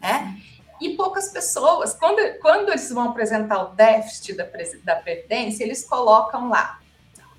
Né? 0.00 0.40
E 0.80 0.96
poucas 0.96 1.28
pessoas, 1.28 1.92
quando, 1.92 2.18
quando 2.40 2.70
eles 2.70 2.88
vão 2.88 3.10
apresentar 3.10 3.62
o 3.62 3.74
déficit 3.74 4.32
da, 4.32 4.48
da 4.84 4.96
Previdência, 4.96 5.62
eles 5.62 5.84
colocam 5.84 6.48
lá 6.48 6.80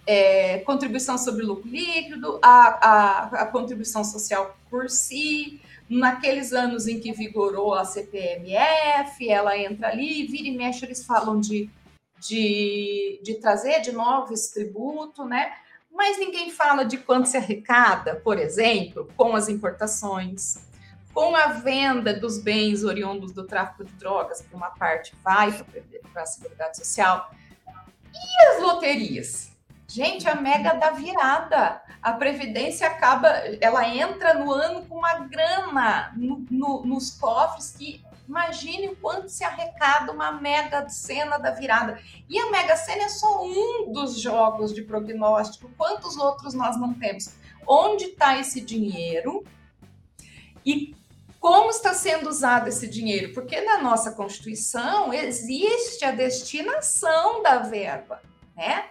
é, 0.06 0.60
contribuição 0.60 1.18
sobre 1.18 1.44
lucro 1.44 1.68
líquido, 1.68 2.38
a, 2.44 2.52
a, 2.52 3.24
a 3.42 3.46
contribuição 3.48 4.04
social 4.04 4.56
por 4.70 4.88
si, 4.88 5.60
naqueles 5.92 6.54
anos 6.54 6.88
em 6.88 7.02
que 7.02 7.12
vigorou 7.12 7.74
a 7.74 7.84
CPMF, 7.84 9.30
ela 9.30 9.58
entra 9.58 9.90
ali, 9.90 10.26
vira 10.26 10.48
e 10.48 10.56
mexe, 10.56 10.86
eles 10.86 11.06
falam 11.06 11.38
de, 11.38 11.70
de, 12.18 13.20
de 13.22 13.36
trazer 13.36 13.82
de 13.82 13.92
novo 13.92 14.34
esse 14.34 14.54
tributo, 14.54 15.26
né? 15.26 15.54
Mas 15.92 16.18
ninguém 16.18 16.50
fala 16.50 16.86
de 16.86 16.98
quanto 16.98 17.28
se 17.28 17.36
arrecada, 17.36 18.16
por 18.16 18.40
exemplo, 18.40 19.12
com 19.18 19.36
as 19.36 19.50
importações, 19.50 20.66
com 21.14 21.36
a 21.36 21.48
venda 21.48 22.14
dos 22.14 22.38
bens 22.38 22.86
oriundos 22.86 23.34
do 23.34 23.46
tráfico 23.46 23.84
de 23.84 23.92
drogas, 23.94 24.40
que 24.40 24.56
uma 24.56 24.70
parte 24.70 25.14
vai 25.22 25.52
para 26.14 26.24
a 26.24 26.26
Seguridade 26.26 26.78
Social. 26.78 27.30
E 28.14 28.48
as 28.48 28.62
loterias? 28.62 29.51
Gente, 29.94 30.26
a 30.26 30.36
mega 30.36 30.72
da 30.74 30.92
virada. 30.92 31.82
A 32.02 32.14
Previdência 32.14 32.88
acaba, 32.88 33.28
ela 33.60 33.86
entra 33.86 34.34
no 34.34 34.50
ano 34.50 34.86
com 34.86 34.96
uma 34.96 35.16
grana 35.26 36.14
no, 36.16 36.46
no, 36.50 36.86
nos 36.86 37.12
cofres 37.12 37.76
que 37.78 38.02
imagine 38.26 38.88
o 38.88 38.96
quanto 38.96 39.28
se 39.28 39.44
arrecada 39.44 40.14
uma 40.14 40.32
mega 40.32 40.88
cena 40.88 41.38
da 41.38 41.52
virada. 41.52 42.00
E 42.30 42.40
a 42.40 42.50
mega 42.50 42.78
cena 42.78 43.04
é 43.04 43.10
só 43.10 43.44
um 43.44 43.92
dos 43.92 44.18
jogos 44.18 44.74
de 44.74 44.82
prognóstico. 44.82 45.70
Quantos 45.78 46.16
outros 46.16 46.54
nós 46.54 46.80
não 46.80 46.94
temos? 46.94 47.36
Onde 47.68 48.06
está 48.06 48.40
esse 48.40 48.62
dinheiro? 48.62 49.44
E 50.66 50.96
como 51.38 51.70
está 51.70 51.94
sendo 51.94 52.30
usado 52.30 52.70
esse 52.70 52.88
dinheiro? 52.88 53.34
Porque 53.34 53.60
na 53.60 53.82
nossa 53.82 54.14
Constituição 54.14 55.14
existe 55.14 56.06
a 56.06 56.12
destinação 56.12 57.44
da 57.44 57.58
verba, 57.58 58.22
né? 58.56 58.86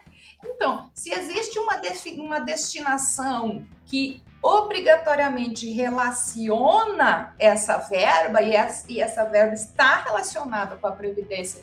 Então, 0.45 0.91
se 0.95 1.13
existe 1.13 1.59
uma, 1.59 1.81
uma 2.19 2.41
destinação 2.41 3.65
que 3.87 4.23
obrigatoriamente 4.43 5.71
relaciona 5.71 7.35
essa 7.39 7.77
verba, 7.77 8.41
e 8.41 8.55
essa, 8.55 8.91
e 8.91 9.01
essa 9.01 9.25
verba 9.25 9.55
está 9.55 10.03
relacionada 10.03 10.77
com 10.77 10.87
a 10.87 10.93
Previdência, 10.93 11.63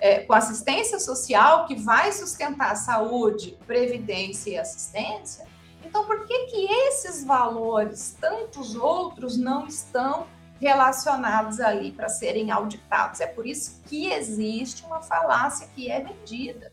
é, 0.00 0.20
com 0.20 0.32
assistência 0.32 0.98
social, 0.98 1.66
que 1.66 1.74
vai 1.74 2.12
sustentar 2.12 2.72
a 2.72 2.76
saúde, 2.76 3.58
previdência 3.66 4.50
e 4.50 4.58
assistência, 4.58 5.46
então 5.84 6.06
por 6.06 6.26
que, 6.26 6.46
que 6.46 6.72
esses 6.72 7.24
valores, 7.24 8.16
tantos 8.20 8.76
outros, 8.76 9.36
não 9.36 9.66
estão 9.66 10.26
relacionados 10.60 11.60
ali 11.60 11.90
para 11.92 12.08
serem 12.08 12.50
auditados? 12.50 13.20
É 13.20 13.26
por 13.26 13.46
isso 13.46 13.82
que 13.86 14.12
existe 14.12 14.84
uma 14.84 15.02
falácia 15.02 15.68
que 15.74 15.90
é 15.90 16.00
vendida. 16.00 16.71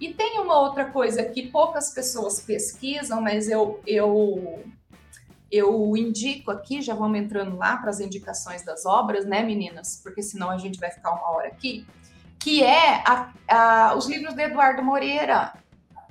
E 0.00 0.14
tem 0.14 0.38
uma 0.38 0.58
outra 0.58 0.86
coisa 0.86 1.24
que 1.24 1.48
poucas 1.48 1.90
pessoas 1.90 2.40
pesquisam, 2.40 3.20
mas 3.20 3.48
eu, 3.48 3.80
eu, 3.84 4.64
eu 5.50 5.96
indico 5.96 6.50
aqui, 6.52 6.80
já 6.80 6.94
vamos 6.94 7.18
entrando 7.18 7.56
lá 7.56 7.76
para 7.76 7.90
as 7.90 7.98
indicações 7.98 8.62
das 8.64 8.86
obras, 8.86 9.24
né, 9.24 9.42
meninas? 9.42 10.00
Porque 10.02 10.22
senão 10.22 10.50
a 10.50 10.58
gente 10.58 10.78
vai 10.78 10.90
ficar 10.90 11.10
uma 11.10 11.30
hora 11.32 11.48
aqui, 11.48 11.84
que 12.38 12.62
é 12.62 13.02
a, 13.04 13.32
a, 13.48 13.94
os 13.96 14.06
livros 14.06 14.34
de 14.34 14.42
Eduardo 14.42 14.84
Moreira, 14.84 15.52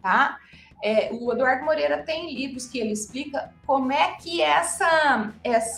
tá? 0.01 0.37
É, 0.83 1.09
o 1.11 1.31
Eduardo 1.31 1.65
Moreira 1.65 2.03
tem 2.03 2.35
livros 2.35 2.67
que 2.67 2.77
ele 2.77 2.91
explica 2.91 3.51
como 3.65 3.91
é 3.91 4.11
que 4.17 4.41
essa, 4.41 5.33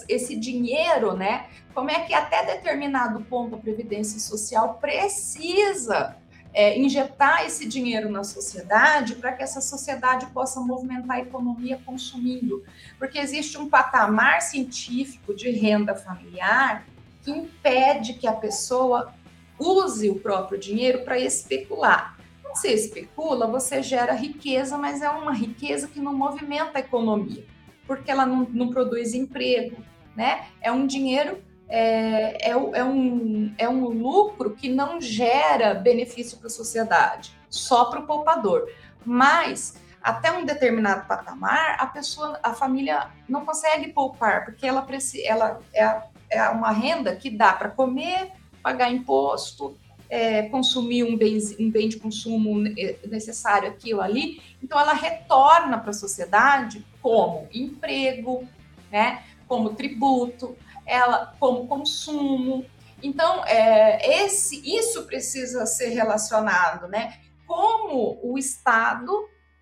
esse 0.08 0.36
dinheiro, 0.36 1.16
né? 1.16 1.48
Como 1.74 1.90
é 1.90 2.02
que 2.02 2.14
até 2.14 2.46
determinado 2.46 3.22
ponto 3.26 3.56
a 3.56 3.60
Previdência 3.60 4.20
Social 4.20 4.74
precisa 4.82 6.18
é, 6.54 6.78
injetar 6.78 7.46
esse 7.46 7.68
dinheiro 7.68 8.10
na 8.10 8.24
sociedade 8.24 9.16
para 9.16 9.34
que 9.34 9.44
essa 9.44 9.62
sociedade 9.62 10.26
possa 10.28 10.60
movimentar 10.60 11.18
a 11.18 11.22
economia 11.22 11.80
consumindo. 11.86 12.64
Porque 12.98 13.20
existe 13.20 13.58
um 13.58 13.70
patamar 13.70 14.42
científico 14.42 15.34
de 15.34 15.50
renda 15.52 15.96
familiar 15.96 16.86
que 17.22 17.32
impede 17.32 18.14
que 18.14 18.28
a 18.28 18.34
pessoa 18.34 19.14
use 19.60 20.10
o 20.10 20.20
próprio 20.20 20.58
dinheiro 20.58 21.04
para 21.04 21.20
especular. 21.20 22.18
Quando 22.42 22.56
você 22.56 22.70
especula, 22.70 23.46
você 23.46 23.84
gera 23.84 24.14
riqueza, 24.14 24.78
mas 24.78 25.02
é 25.02 25.10
uma 25.10 25.34
riqueza 25.34 25.88
que 25.88 26.00
não 26.00 26.14
movimenta 26.14 26.78
a 26.78 26.80
economia, 26.80 27.46
porque 27.86 28.10
ela 28.10 28.26
não, 28.26 28.48
não 28.50 28.70
produz 28.70 29.14
emprego, 29.14 29.78
né? 30.16 30.48
É 30.62 30.72
um 30.72 30.88
dinheiro 30.88 31.38
é, 31.70 32.50
é, 32.50 32.52
é, 32.52 32.84
um, 32.84 33.54
é 33.58 33.70
um 33.70 33.88
lucro 33.90 34.56
que 34.56 34.68
não 34.68 35.00
gera 35.00 35.76
benefício 35.76 36.38
para 36.40 36.48
a 36.48 36.50
sociedade, 36.50 37.32
só 37.50 37.86
para 37.86 38.00
o 38.00 38.08
poupador. 38.08 38.68
Mas 39.06 39.78
até 40.02 40.32
um 40.32 40.44
determinado 40.44 41.08
patamar, 41.08 41.78
a 41.80 41.86
pessoa, 41.86 42.40
a 42.42 42.54
família 42.54 43.10
não 43.28 43.46
consegue 43.46 43.94
poupar, 43.94 44.46
porque 44.46 44.66
ela, 44.66 44.86
ela 45.24 45.62
é, 45.74 46.02
é 46.32 46.50
uma 46.50 46.72
renda 46.72 47.16
que 47.16 47.30
dá 47.30 47.54
para 47.54 47.70
comer, 47.70 48.32
pagar 48.64 48.92
imposto, 48.92 49.78
é, 50.10 50.44
consumir 50.50 51.04
um 51.04 51.16
bem, 51.16 51.38
um 51.60 51.70
bem 51.70 51.88
de 51.88 51.98
consumo 51.98 52.60
necessário 53.06 53.70
aquilo 53.70 54.02
ali. 54.02 54.42
Então, 54.64 54.80
ela 54.80 54.94
retorna 54.94 55.78
para 55.78 55.92
a 55.92 55.94
sociedade 55.94 56.84
como 57.00 57.48
emprego, 57.54 58.48
né, 58.92 59.24
como 59.48 59.76
tributo 59.76 60.58
ela 60.90 61.34
como 61.40 61.68
consumo. 61.68 62.66
Então, 63.02 63.46
é, 63.46 64.24
esse, 64.24 64.62
isso 64.78 65.04
precisa 65.04 65.66
ser 65.66 65.90
relacionado, 65.90 66.88
né? 66.88 67.20
Como 67.48 68.20
o 68.22 68.38
Estado, 68.38 69.12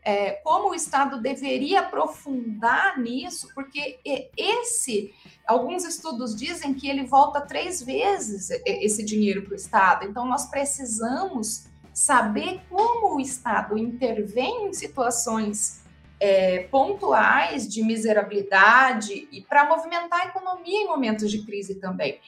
é, 0.04 0.32
como 0.44 0.72
o 0.72 0.76
Estado 0.76 1.22
deveria 1.22 1.82
aprofundar 1.82 3.00
nisso, 3.00 3.50
porque 3.54 4.00
esse, 4.36 5.14
alguns 5.46 5.84
estudos 5.84 6.36
dizem 6.36 6.74
que 6.74 6.90
ele 6.90 7.06
volta 7.06 7.42
três 7.42 7.82
vezes 7.82 8.50
esse 8.66 9.04
dinheiro 9.04 9.44
para 9.44 9.54
o 9.54 9.56
Estado. 9.56 10.06
Então, 10.06 10.26
nós 10.26 10.50
precisamos 10.50 11.68
saber 11.94 12.62
como 12.70 13.16
o 13.16 13.20
Estado 13.20 13.78
intervém 13.78 14.68
em 14.68 14.74
situações 14.74 15.82
é, 16.20 16.60
pontuais 16.72 17.68
de 17.68 17.84
miserabilidade 17.84 19.28
e 19.32 19.42
para 19.42 19.68
movimentar 19.68 20.22
a 20.22 20.26
economia 20.26 20.82
em 20.82 20.88
momentos 20.88 21.30
de 21.30 21.44
crise 21.44 21.76
também. 21.76 22.20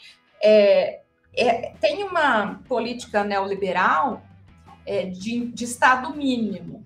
É, 0.42 1.02
é, 1.36 1.74
tem 1.80 2.04
uma 2.04 2.60
política 2.68 3.24
neoliberal 3.24 4.22
é, 4.86 5.06
de, 5.06 5.48
de, 5.48 5.64
Estado 5.64 6.16
mínimo. 6.16 6.84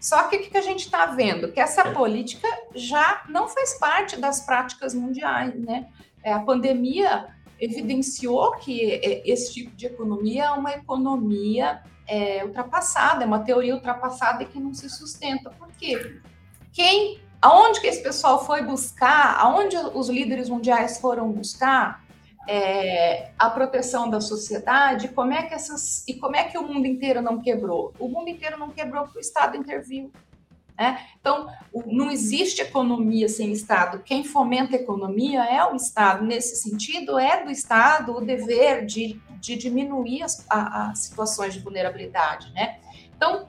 Só 0.00 0.24
que 0.28 0.36
o 0.36 0.50
que 0.50 0.56
a 0.56 0.62
gente 0.62 0.84
está 0.84 1.06
vendo? 1.06 1.50
Que 1.50 1.60
essa 1.60 1.90
política 1.92 2.48
já 2.74 3.24
não 3.28 3.48
faz 3.48 3.78
parte 3.78 4.16
das 4.16 4.44
práticas 4.44 4.94
mundiais. 4.94 5.54
Né? 5.54 5.88
É, 6.22 6.32
a 6.32 6.40
pandemia 6.40 7.28
evidenciou 7.58 8.52
que 8.56 8.92
é, 8.92 9.22
esse 9.24 9.54
tipo 9.54 9.74
de 9.74 9.86
economia 9.86 10.44
é 10.44 10.50
uma 10.50 10.72
economia 10.72 11.82
é, 12.06 12.44
ultrapassada, 12.44 13.24
é 13.24 13.26
uma 13.26 13.40
teoria 13.40 13.74
ultrapassada 13.74 14.42
e 14.42 14.46
que 14.46 14.60
não 14.60 14.74
se 14.74 14.88
sustenta. 14.90 15.50
Por 15.50 15.68
quê? 15.72 16.20
Quem, 16.74 17.20
aonde 17.40 17.80
que 17.80 17.86
esse 17.86 18.02
pessoal 18.02 18.44
foi 18.44 18.62
buscar, 18.62 19.38
aonde 19.38 19.76
os 19.76 20.08
líderes 20.08 20.48
mundiais 20.48 21.00
foram 21.00 21.30
buscar 21.30 22.04
é, 22.48 23.30
a 23.38 23.48
proteção 23.48 24.10
da 24.10 24.20
sociedade, 24.20 25.08
como 25.08 25.32
é 25.32 25.44
que 25.44 25.54
essas 25.54 26.06
e 26.08 26.14
como 26.14 26.34
é 26.34 26.42
que 26.44 26.58
o 26.58 26.66
mundo 26.66 26.86
inteiro 26.86 27.22
não 27.22 27.40
quebrou? 27.40 27.94
O 27.98 28.08
mundo 28.08 28.28
inteiro 28.28 28.58
não 28.58 28.70
quebrou 28.70 29.04
porque 29.04 29.18
o 29.18 29.20
Estado 29.20 29.56
interviu. 29.56 30.10
Né? 30.76 31.00
Então, 31.20 31.46
não 31.86 32.10
existe 32.10 32.60
economia 32.60 33.28
sem 33.28 33.52
Estado. 33.52 34.00
Quem 34.00 34.24
fomenta 34.24 34.76
a 34.76 34.80
economia 34.80 35.44
é 35.44 35.64
o 35.64 35.76
Estado. 35.76 36.24
Nesse 36.24 36.56
sentido, 36.56 37.16
é 37.16 37.44
do 37.44 37.50
Estado 37.52 38.16
o 38.16 38.20
dever 38.20 38.84
de, 38.84 39.20
de 39.38 39.54
diminuir 39.54 40.24
as, 40.24 40.44
a, 40.50 40.90
as 40.90 40.98
situações 40.98 41.54
de 41.54 41.60
vulnerabilidade. 41.60 42.52
Né? 42.52 42.80
Então, 43.16 43.46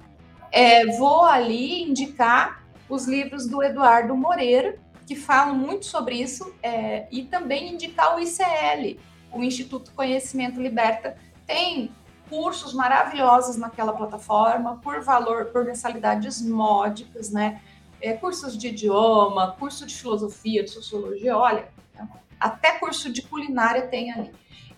é, 0.51 0.85
vou 0.97 1.23
ali 1.23 1.81
indicar 1.81 2.64
os 2.89 3.07
livros 3.07 3.47
do 3.47 3.63
Eduardo 3.63 4.15
Moreira, 4.15 4.77
que 5.05 5.15
falam 5.15 5.55
muito 5.55 5.85
sobre 5.85 6.15
isso, 6.15 6.53
é, 6.61 7.07
e 7.11 7.23
também 7.23 7.73
indicar 7.73 8.15
o 8.15 8.19
ICL, 8.19 8.99
o 9.31 9.43
Instituto 9.43 9.91
Conhecimento 9.93 10.61
Liberta, 10.61 11.17
tem 11.45 11.91
cursos 12.29 12.73
maravilhosos 12.73 13.55
naquela 13.55 13.93
plataforma, 13.93 14.77
por 14.77 15.01
valor, 15.01 15.45
por 15.45 15.63
mensalidades 15.63 16.41
módicas, 16.41 17.29
né? 17.29 17.61
É, 18.01 18.13
cursos 18.13 18.57
de 18.57 18.67
idioma, 18.69 19.55
curso 19.59 19.85
de 19.85 19.95
filosofia, 19.95 20.63
de 20.63 20.71
sociologia, 20.71 21.37
olha, 21.37 21.69
até 22.39 22.73
curso 22.73 23.11
de 23.11 23.21
culinária 23.21 23.87
tem 23.87 24.11
ali. 24.11 24.31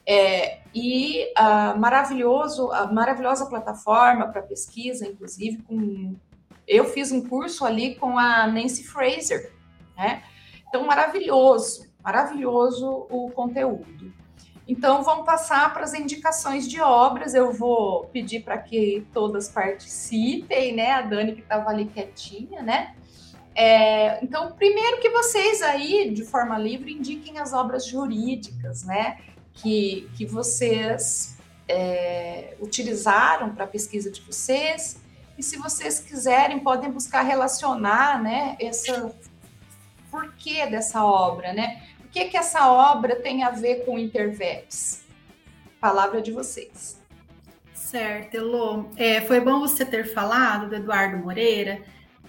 É, 0.06 0.60
e 0.74 1.32
a 1.36 1.76
maravilhoso, 1.76 2.72
a 2.72 2.88
maravilhosa 2.88 3.46
plataforma 3.46 4.28
para 4.28 4.42
pesquisa, 4.42 5.06
inclusive, 5.06 5.62
com 5.64 6.16
eu 6.68 6.86
fiz 6.86 7.12
um 7.12 7.26
curso 7.26 7.64
ali 7.64 7.96
com 7.96 8.18
a 8.18 8.46
Nancy 8.46 8.84
Fraser, 8.84 9.54
né? 9.96 10.22
Então, 10.68 10.86
maravilhoso, 10.86 11.88
maravilhoso 12.04 13.08
o 13.10 13.32
conteúdo. 13.32 14.14
Então, 14.68 15.02
vamos 15.02 15.26
passar 15.26 15.74
para 15.74 15.84
as 15.84 15.94
indicações 15.94 16.68
de 16.68 16.82
obras. 16.82 17.34
Eu 17.34 17.54
vou 17.54 18.04
pedir 18.08 18.42
para 18.42 18.58
que 18.58 19.08
todas 19.14 19.48
participem, 19.48 20.76
né? 20.76 20.92
A 20.92 21.02
Dani 21.04 21.36
que 21.36 21.42
estava 21.42 21.70
ali 21.70 21.86
quietinha, 21.86 22.62
né? 22.62 22.94
É, 23.56 24.24
então, 24.24 24.52
primeiro 24.52 25.00
que 25.00 25.10
vocês 25.10 25.62
aí, 25.62 26.12
de 26.12 26.26
forma 26.26 26.58
livre, 26.60 26.92
indiquem 26.92 27.40
as 27.40 27.54
obras 27.54 27.86
jurídicas, 27.86 28.84
né? 28.84 29.20
Que, 29.54 30.10
que 30.18 30.26
vocês 30.26 31.38
é, 31.68 32.56
utilizaram 32.60 33.56
para 33.56 33.64
a 33.64 33.68
pesquisa 33.68 34.12
de 34.12 34.22
vocês 34.22 35.02
e 35.38 35.44
se 35.44 35.58
vocês 35.58 36.00
quiserem, 36.00 36.60
podem 36.60 36.90
buscar 36.90 37.22
relacionar, 37.22 38.22
né, 38.22 38.56
essa 38.60 39.14
porquê 40.10 40.66
dessa 40.66 41.06
obra, 41.06 41.54
né? 41.54 41.84
O 42.04 42.08
que 42.08 42.26
que 42.26 42.38
essa 42.38 42.72
obra 42.72 43.18
tem 43.18 43.44
a 43.44 43.52
ver 43.52 43.86
com 43.86 44.00
Interveps? 44.00 45.04
Palavra 45.80 46.22
de 46.22 46.32
vocês. 46.32 47.00
Certo, 47.74 48.36
Elô. 48.36 48.86
É, 48.96 49.22
foi 49.22 49.40
bom 49.40 49.60
você 49.60 49.86
ter 49.86 50.12
falado 50.14 50.70
do 50.70 50.76
Eduardo 50.76 51.18
Moreira, 51.18 51.82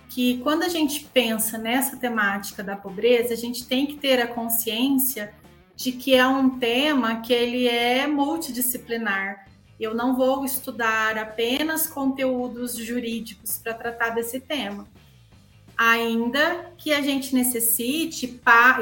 que 0.09 0.38
quando 0.38 0.62
a 0.62 0.68
gente 0.68 1.04
pensa 1.06 1.56
nessa 1.56 1.96
temática 1.96 2.62
da 2.62 2.76
pobreza, 2.76 3.32
a 3.32 3.36
gente 3.36 3.66
tem 3.66 3.86
que 3.86 3.96
ter 3.96 4.20
a 4.20 4.26
consciência 4.26 5.32
de 5.74 5.92
que 5.92 6.14
é 6.14 6.26
um 6.26 6.59
tema 6.59 7.20
que 7.20 7.32
ele 7.32 7.68
é 7.68 8.06
multidisciplinar. 8.06 9.46
Eu 9.79 9.95
não 9.95 10.16
vou 10.16 10.45
estudar 10.45 11.16
apenas 11.16 11.87
conteúdos 11.87 12.76
jurídicos 12.76 13.59
para 13.59 13.74
tratar 13.74 14.11
desse 14.11 14.41
tema. 14.41 14.89
Ainda 15.76 16.72
que 16.76 16.93
a 16.93 17.01
gente 17.01 17.35
necessite 17.35 18.26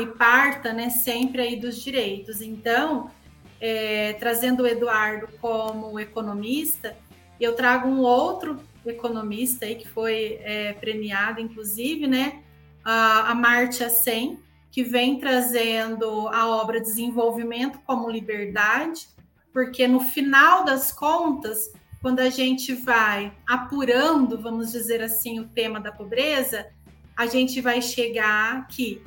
e 0.00 0.06
parta 0.06 0.72
né, 0.72 0.88
sempre 0.88 1.42
aí 1.42 1.56
dos 1.56 1.82
direitos. 1.82 2.40
Então, 2.40 3.10
é, 3.60 4.14
trazendo 4.14 4.62
o 4.62 4.66
Eduardo 4.66 5.28
como 5.40 6.00
economista, 6.00 6.96
eu 7.38 7.54
trago 7.54 7.86
um 7.88 8.00
outro 8.00 8.58
economista 8.86 9.66
aí 9.66 9.74
que 9.74 9.88
foi 9.88 10.38
é, 10.42 10.72
premiado, 10.74 11.40
inclusive, 11.40 12.06
né? 12.06 12.42
A, 12.84 13.32
a 13.32 13.34
Martia 13.34 13.90
Sen, 13.90 14.38
que 14.70 14.82
vem 14.82 15.18
trazendo 15.18 16.28
a 16.28 16.48
obra 16.48 16.80
Desenvolvimento 16.80 17.78
como 17.84 18.10
Liberdade, 18.10 19.08
porque 19.56 19.88
no 19.88 20.00
final 20.00 20.66
das 20.66 20.92
contas, 20.92 21.72
quando 22.02 22.20
a 22.20 22.28
gente 22.28 22.74
vai 22.74 23.32
apurando, 23.46 24.38
vamos 24.38 24.70
dizer 24.70 25.02
assim, 25.02 25.40
o 25.40 25.48
tema 25.48 25.80
da 25.80 25.90
pobreza, 25.90 26.66
a 27.16 27.24
gente 27.24 27.62
vai 27.62 27.80
chegar 27.80 28.68
que 28.68 29.00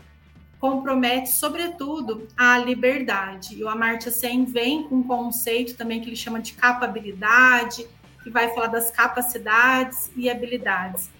compromete, 0.59 1.29
sobretudo, 1.33 2.27
a 2.35 2.57
liberdade. 2.57 3.59
E 3.59 3.63
o 3.63 3.69
Amartya 3.69 4.11
Sen 4.11 4.43
vem 4.43 4.87
com 4.87 4.95
um 4.95 5.03
conceito 5.03 5.77
também 5.77 6.01
que 6.01 6.09
ele 6.09 6.15
chama 6.15 6.41
de 6.41 6.53
capabilidade, 6.53 7.87
que 8.23 8.31
vai 8.31 8.51
falar 8.51 8.67
das 8.67 8.89
capacidades 8.89 10.11
e 10.15 10.31
habilidades. 10.31 11.11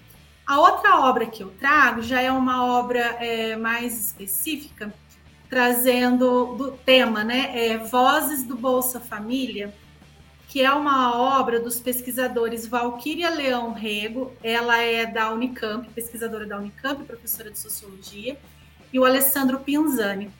A 0.44 0.58
outra 0.58 0.98
obra 1.08 1.24
que 1.26 1.44
eu 1.44 1.50
trago 1.50 2.02
já 2.02 2.20
é 2.20 2.32
uma 2.32 2.66
obra 2.66 2.98
é, 3.20 3.54
mais 3.54 4.08
específica, 4.08 4.92
trazendo 5.50 6.54
do 6.54 6.70
tema, 6.70 7.24
né? 7.24 7.50
É 7.52 7.76
Vozes 7.76 8.44
do 8.44 8.56
Bolsa 8.56 9.00
Família, 9.00 9.74
que 10.46 10.62
é 10.62 10.72
uma 10.72 11.16
obra 11.38 11.58
dos 11.58 11.80
pesquisadores 11.80 12.66
Valquíria 12.66 13.28
Leão 13.30 13.72
Rego, 13.72 14.32
ela 14.42 14.78
é 14.78 15.04
da 15.04 15.32
Unicamp, 15.32 15.88
pesquisadora 15.90 16.46
da 16.46 16.56
Unicamp, 16.56 17.04
professora 17.04 17.50
de 17.50 17.58
sociologia, 17.58 18.38
e 18.92 18.98
o 18.98 19.04
Alessandro 19.04 19.58
Pinzani. 19.58 20.30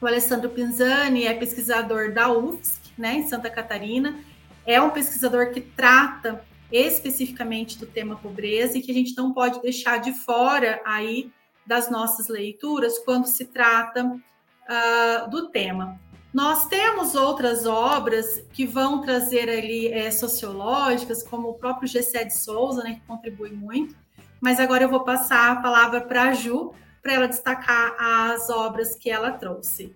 O 0.00 0.06
Alessandro 0.06 0.48
Pinzani 0.48 1.26
é 1.26 1.34
pesquisador 1.34 2.12
da 2.12 2.32
UFSC, 2.32 2.80
né, 2.96 3.14
em 3.14 3.28
Santa 3.28 3.50
Catarina, 3.50 4.16
é 4.64 4.80
um 4.80 4.90
pesquisador 4.90 5.50
que 5.50 5.60
trata 5.60 6.44
especificamente 6.70 7.78
do 7.78 7.86
tema 7.86 8.16
pobreza 8.16 8.78
e 8.78 8.80
que 8.80 8.90
a 8.90 8.94
gente 8.94 9.16
não 9.16 9.32
pode 9.32 9.60
deixar 9.60 9.98
de 9.98 10.12
fora 10.12 10.80
aí 10.84 11.30
das 11.66 11.90
nossas 11.90 12.28
leituras 12.28 12.98
quando 13.00 13.26
se 13.26 13.44
trata 13.44 14.20
uh, 14.68 15.30
do 15.30 15.48
tema. 15.48 16.00
Nós 16.32 16.66
temos 16.66 17.14
outras 17.14 17.66
obras 17.66 18.42
que 18.52 18.64
vão 18.64 19.02
trazer 19.02 19.50
ali 19.50 19.88
é, 19.88 20.10
sociológicas, 20.10 21.22
como 21.22 21.50
o 21.50 21.54
próprio 21.54 21.86
Gessé 21.86 22.24
de 22.24 22.34
Souza, 22.34 22.82
né, 22.82 22.94
que 22.94 23.06
contribui 23.06 23.50
muito, 23.52 23.94
mas 24.40 24.58
agora 24.58 24.84
eu 24.84 24.88
vou 24.88 25.00
passar 25.00 25.52
a 25.52 25.56
palavra 25.56 26.00
para 26.00 26.30
a 26.30 26.32
Ju, 26.32 26.72
para 27.02 27.12
ela 27.12 27.28
destacar 27.28 27.94
as 27.98 28.48
obras 28.48 28.94
que 28.94 29.10
ela 29.10 29.32
trouxe. 29.32 29.94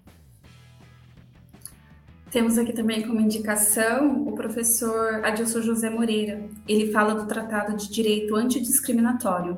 Temos 2.31 2.59
aqui 2.59 2.73
também 2.73 3.03
como 3.07 3.21
indicação 3.21 4.29
o 4.29 4.33
professor 4.33 5.25
Adilson 5.25 5.63
José 5.63 5.89
Moreira. 5.89 6.45
Ele 6.69 6.93
fala 6.93 7.15
do 7.15 7.27
Tratado 7.27 7.77
de 7.77 7.89
Direito 7.89 8.37
Antidiscriminatório. 8.37 9.57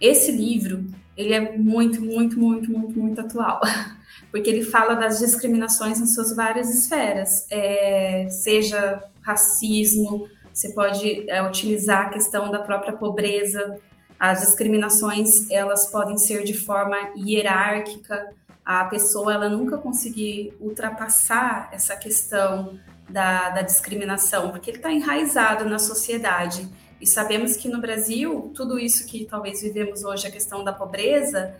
Esse 0.00 0.32
livro, 0.32 0.86
ele 1.16 1.34
é 1.34 1.58
muito, 1.58 2.00
muito, 2.00 2.38
muito, 2.38 2.70
muito, 2.70 2.98
muito 2.98 3.20
atual, 3.20 3.60
porque 4.34 4.50
ele 4.50 4.64
fala 4.64 4.96
das 4.96 5.20
discriminações 5.20 6.00
em 6.00 6.08
suas 6.08 6.34
várias 6.34 6.68
esferas, 6.68 7.46
é, 7.52 8.26
seja 8.28 9.00
racismo, 9.22 10.28
você 10.52 10.70
pode 10.70 11.30
é, 11.30 11.40
utilizar 11.40 12.06
a 12.06 12.08
questão 12.08 12.50
da 12.50 12.58
própria 12.58 12.92
pobreza, 12.92 13.78
as 14.18 14.40
discriminações, 14.40 15.48
elas 15.52 15.86
podem 15.86 16.18
ser 16.18 16.42
de 16.42 16.52
forma 16.52 16.96
hierárquica, 17.16 18.28
a 18.64 18.84
pessoa 18.86 19.34
ela 19.34 19.48
nunca 19.48 19.78
conseguir 19.78 20.52
ultrapassar 20.60 21.68
essa 21.72 21.94
questão 21.94 22.76
da, 23.08 23.50
da 23.50 23.62
discriminação, 23.62 24.50
porque 24.50 24.68
ele 24.68 24.78
está 24.78 24.90
enraizado 24.92 25.64
na 25.64 25.78
sociedade. 25.78 26.68
E 27.00 27.06
sabemos 27.06 27.56
que 27.56 27.68
no 27.68 27.80
Brasil, 27.80 28.50
tudo 28.52 28.80
isso 28.80 29.06
que 29.06 29.26
talvez 29.26 29.62
vivemos 29.62 30.02
hoje, 30.02 30.26
a 30.26 30.30
questão 30.32 30.64
da 30.64 30.72
pobreza, 30.72 31.54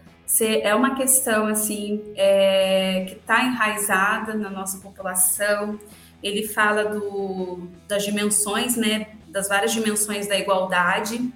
é 0.62 0.74
uma 0.74 0.94
questão 0.94 1.46
assim 1.46 2.02
é, 2.16 3.04
que 3.08 3.14
está 3.14 3.44
enraizada 3.44 4.34
na 4.34 4.50
nossa 4.50 4.78
população. 4.78 5.78
Ele 6.22 6.46
fala 6.46 6.84
do, 6.84 7.68
das 7.86 8.04
dimensões, 8.04 8.76
né, 8.76 9.08
das 9.28 9.48
várias 9.48 9.72
dimensões 9.72 10.26
da 10.26 10.38
igualdade 10.38 11.32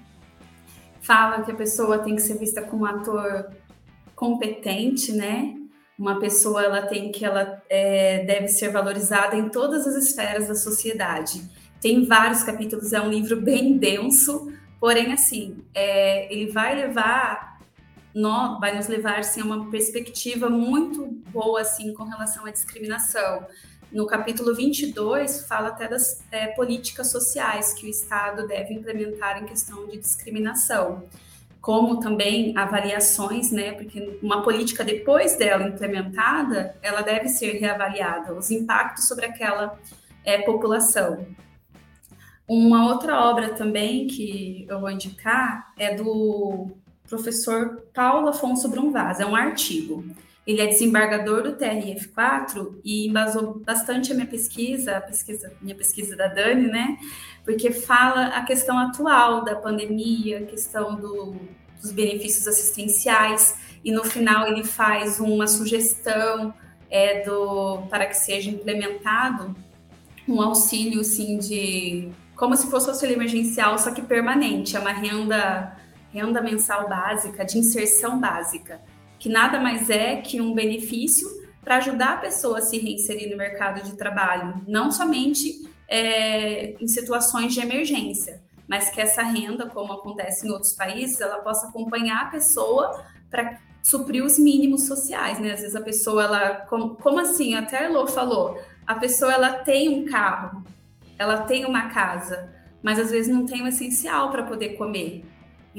fala 1.08 1.42
que 1.42 1.50
a 1.50 1.54
pessoa 1.54 2.00
tem 2.00 2.14
que 2.16 2.20
ser 2.20 2.36
vista 2.36 2.60
como 2.60 2.82
um 2.82 2.86
ator 2.86 3.48
competente, 4.14 5.10
né? 5.10 5.54
Uma 5.98 6.20
pessoa 6.20 6.62
ela 6.62 6.82
tem 6.82 7.10
que 7.10 7.24
ela 7.24 7.62
é, 7.70 8.26
deve 8.26 8.48
ser 8.48 8.68
valorizada 8.70 9.34
em 9.34 9.48
todas 9.48 9.86
as 9.86 9.96
esferas 9.96 10.48
da 10.48 10.54
sociedade. 10.54 11.42
Tem 11.80 12.04
vários 12.04 12.42
capítulos, 12.42 12.92
é 12.92 13.00
um 13.00 13.08
livro 13.08 13.40
bem 13.40 13.78
denso, 13.78 14.52
porém 14.78 15.10
assim 15.10 15.64
é, 15.74 16.30
ele 16.30 16.52
vai 16.52 16.74
levar 16.74 17.57
vai 18.60 18.74
nos 18.76 18.88
levar 18.88 19.18
assim, 19.18 19.40
a 19.40 19.44
uma 19.44 19.70
perspectiva 19.70 20.48
muito 20.50 21.06
boa 21.30 21.60
assim 21.60 21.92
com 21.94 22.04
relação 22.04 22.46
à 22.46 22.50
discriminação 22.50 23.46
no 23.90 24.06
capítulo 24.06 24.54
22, 24.54 25.46
fala 25.46 25.68
até 25.68 25.88
das 25.88 26.22
é, 26.30 26.48
políticas 26.48 27.10
sociais 27.10 27.72
que 27.72 27.86
o 27.86 27.88
Estado 27.88 28.46
deve 28.46 28.74
implementar 28.74 29.42
em 29.42 29.46
questão 29.46 29.86
de 29.86 29.96
discriminação, 29.96 31.04
como 31.60 31.98
também 31.98 32.56
avaliações, 32.56 33.50
né? 33.50 33.72
Porque 33.72 34.18
uma 34.22 34.42
política, 34.42 34.84
depois 34.84 35.36
dela 35.36 35.66
implementada, 35.66 36.76
ela 36.82 37.00
deve 37.00 37.28
ser 37.28 37.58
reavaliada, 37.58 38.34
os 38.34 38.50
impactos 38.50 39.08
sobre 39.08 39.24
aquela 39.24 39.78
é, 40.24 40.42
população. 40.42 41.26
Uma 42.46 42.92
outra 42.92 43.18
obra 43.28 43.54
também 43.54 44.06
que 44.06 44.66
eu 44.68 44.80
vou 44.80 44.90
indicar 44.90 45.72
é 45.78 45.94
do 45.94 46.70
professor 47.08 47.82
Paulo 47.94 48.28
Afonso 48.28 48.68
Brunvaz, 48.68 49.20
é 49.20 49.26
um 49.26 49.34
artigo. 49.34 50.04
Ele 50.46 50.62
é 50.62 50.66
desembargador 50.66 51.42
do 51.42 51.56
TRF4 51.56 52.78
e 52.82 53.06
embasou 53.08 53.60
bastante 53.64 54.12
a 54.12 54.14
minha 54.14 54.26
pesquisa, 54.26 54.96
a 54.96 55.00
pesquisa, 55.00 55.52
minha 55.60 55.74
pesquisa 55.74 56.16
da 56.16 56.26
Dani, 56.26 56.68
né? 56.68 56.96
Porque 57.44 57.70
fala 57.70 58.28
a 58.28 58.42
questão 58.44 58.78
atual 58.78 59.44
da 59.44 59.56
pandemia, 59.56 60.38
a 60.38 60.46
questão 60.46 60.96
do, 60.96 61.36
dos 61.80 61.92
benefícios 61.92 62.46
assistenciais, 62.46 63.58
e 63.84 63.92
no 63.92 64.04
final 64.04 64.48
ele 64.48 64.64
faz 64.64 65.20
uma 65.20 65.46
sugestão 65.46 66.54
é, 66.90 67.22
do, 67.24 67.82
para 67.90 68.06
que 68.06 68.16
seja 68.16 68.50
implementado 68.50 69.54
um 70.26 70.40
auxílio 70.40 71.00
assim, 71.00 71.38
de 71.38 72.08
como 72.36 72.56
se 72.56 72.70
fosse 72.70 72.88
auxílio 72.88 73.16
emergencial, 73.16 73.78
só 73.78 73.90
que 73.90 74.00
permanente, 74.00 74.76
é 74.76 74.80
uma 74.80 74.92
renda, 74.92 75.76
renda 76.18 76.40
mensal 76.42 76.88
básica, 76.88 77.44
de 77.44 77.58
inserção 77.58 78.18
básica 78.18 78.80
que 79.18 79.28
nada 79.28 79.58
mais 79.58 79.90
é 79.90 80.16
que 80.16 80.40
um 80.40 80.54
benefício 80.54 81.26
para 81.62 81.76
ajudar 81.76 82.14
a 82.14 82.16
pessoa 82.18 82.58
a 82.58 82.62
se 82.62 82.78
reinserir 82.78 83.30
no 83.30 83.36
mercado 83.36 83.82
de 83.82 83.96
trabalho, 83.96 84.62
não 84.66 84.90
somente 84.90 85.68
é, 85.88 86.74
em 86.80 86.86
situações 86.86 87.52
de 87.52 87.60
emergência, 87.60 88.40
mas 88.66 88.90
que 88.90 89.00
essa 89.00 89.22
renda, 89.22 89.66
como 89.66 89.92
acontece 89.92 90.46
em 90.46 90.50
outros 90.50 90.72
países, 90.72 91.20
ela 91.20 91.38
possa 91.38 91.68
acompanhar 91.68 92.22
a 92.22 92.30
pessoa 92.30 93.04
para 93.30 93.58
suprir 93.82 94.24
os 94.24 94.38
mínimos 94.38 94.86
sociais, 94.86 95.38
né? 95.38 95.52
Às 95.52 95.60
vezes 95.60 95.76
a 95.76 95.80
pessoa, 95.80 96.24
ela, 96.24 96.50
como, 96.68 96.94
como 96.96 97.18
assim? 97.18 97.54
Até 97.54 97.78
a 97.78 97.84
Elô 97.84 98.06
falou, 98.06 98.60
a 98.86 98.94
pessoa 98.94 99.32
ela 99.32 99.52
tem 99.52 99.88
um 99.88 100.04
carro, 100.06 100.62
ela 101.18 101.42
tem 101.42 101.64
uma 101.64 101.88
casa, 101.88 102.52
mas 102.82 102.98
às 102.98 103.10
vezes 103.10 103.34
não 103.34 103.46
tem 103.46 103.62
o 103.62 103.66
essencial 103.66 104.30
para 104.30 104.42
poder 104.42 104.70
comer. 104.70 105.24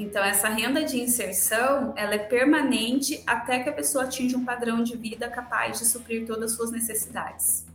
Então, 0.00 0.24
essa 0.24 0.48
renda 0.48 0.82
de 0.82 0.98
inserção, 0.98 1.92
ela 1.94 2.14
é 2.14 2.18
permanente 2.18 3.22
até 3.26 3.60
que 3.60 3.68
a 3.68 3.72
pessoa 3.72 4.04
atinja 4.04 4.34
um 4.34 4.44
padrão 4.46 4.82
de 4.82 4.96
vida 4.96 5.28
capaz 5.28 5.78
de 5.78 5.84
suprir 5.84 6.26
todas 6.26 6.52
as 6.52 6.56
suas 6.56 6.70
necessidades. 6.70 7.66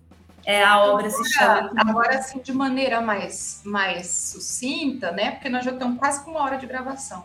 É, 0.44 0.64
a 0.64 0.80
obra 0.80 1.08
agora, 1.08 1.24
se 1.24 1.34
chama... 1.34 1.72
Agora, 1.78 2.18
assim, 2.18 2.40
de 2.40 2.52
maneira 2.52 3.00
mais, 3.00 3.62
mais 3.64 4.08
sucinta, 4.08 5.12
né? 5.12 5.32
Porque 5.32 5.50
nós 5.50 5.64
já 5.64 5.72
estamos 5.72 6.00
quase 6.00 6.24
com 6.24 6.32
uma 6.32 6.42
hora 6.42 6.58
de 6.58 6.66
gravação. 6.66 7.24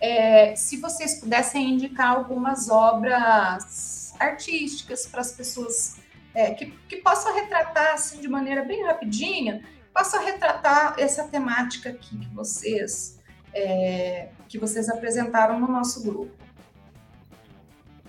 É, 0.00 0.56
se 0.56 0.78
vocês 0.78 1.20
pudessem 1.20 1.74
indicar 1.74 2.08
algumas 2.08 2.70
obras 2.70 4.14
artísticas 4.18 5.06
para 5.06 5.20
as 5.20 5.32
pessoas 5.32 5.98
é, 6.34 6.54
que, 6.54 6.66
que 6.88 6.96
possam 6.96 7.34
retratar, 7.34 7.92
assim, 7.92 8.22
de 8.22 8.28
maneira 8.28 8.64
bem 8.64 8.86
rapidinha, 8.86 9.62
possa 9.92 10.18
retratar 10.18 10.94
essa 10.96 11.24
temática 11.24 11.90
aqui 11.90 12.16
que 12.16 12.28
vocês 12.34 13.19
é, 13.54 14.28
que 14.48 14.58
vocês 14.58 14.88
apresentaram 14.88 15.58
no 15.58 15.68
nosso 15.68 16.02
grupo. 16.02 16.30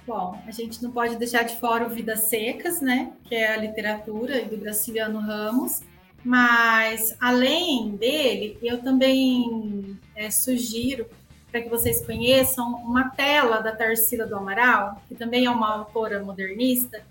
Bom, 0.05 0.41
a 0.45 0.51
gente 0.51 0.81
não 0.81 0.91
pode 0.91 1.15
deixar 1.15 1.43
de 1.43 1.57
fora 1.57 1.85
o 1.85 1.89
Vidas 1.89 2.21
Secas, 2.21 2.81
né? 2.81 3.13
Que 3.23 3.35
é 3.35 3.53
a 3.53 3.57
literatura 3.57 4.43
do 4.45 4.57
Graciliano 4.57 5.19
Ramos. 5.19 5.81
Mas, 6.23 7.15
além 7.19 7.95
dele, 7.95 8.57
eu 8.61 8.81
também 8.81 9.97
é, 10.15 10.29
sugiro 10.29 11.07
para 11.51 11.61
que 11.61 11.69
vocês 11.69 12.05
conheçam 12.05 12.75
uma 12.75 13.09
tela 13.09 13.59
da 13.59 13.75
Tarsila 13.75 14.25
do 14.25 14.35
Amaral, 14.35 15.01
que 15.07 15.15
também 15.15 15.45
é 15.45 15.49
uma 15.49 15.73
autora 15.73 16.23
modernista, 16.23 17.03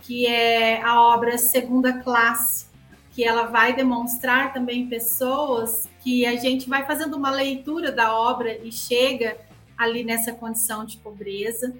que 0.00 0.26
é 0.26 0.80
a 0.82 1.00
obra 1.02 1.36
Segunda 1.36 2.00
Classe, 2.00 2.67
que 3.18 3.24
ela 3.24 3.46
vai 3.46 3.74
demonstrar 3.74 4.52
também 4.52 4.88
pessoas 4.88 5.88
que 5.98 6.24
a 6.24 6.36
gente 6.36 6.68
vai 6.68 6.86
fazendo 6.86 7.16
uma 7.16 7.32
leitura 7.32 7.90
da 7.90 8.16
obra 8.16 8.56
e 8.58 8.70
chega 8.70 9.36
ali 9.76 10.04
nessa 10.04 10.32
condição 10.32 10.84
de 10.84 10.98
pobreza. 10.98 11.76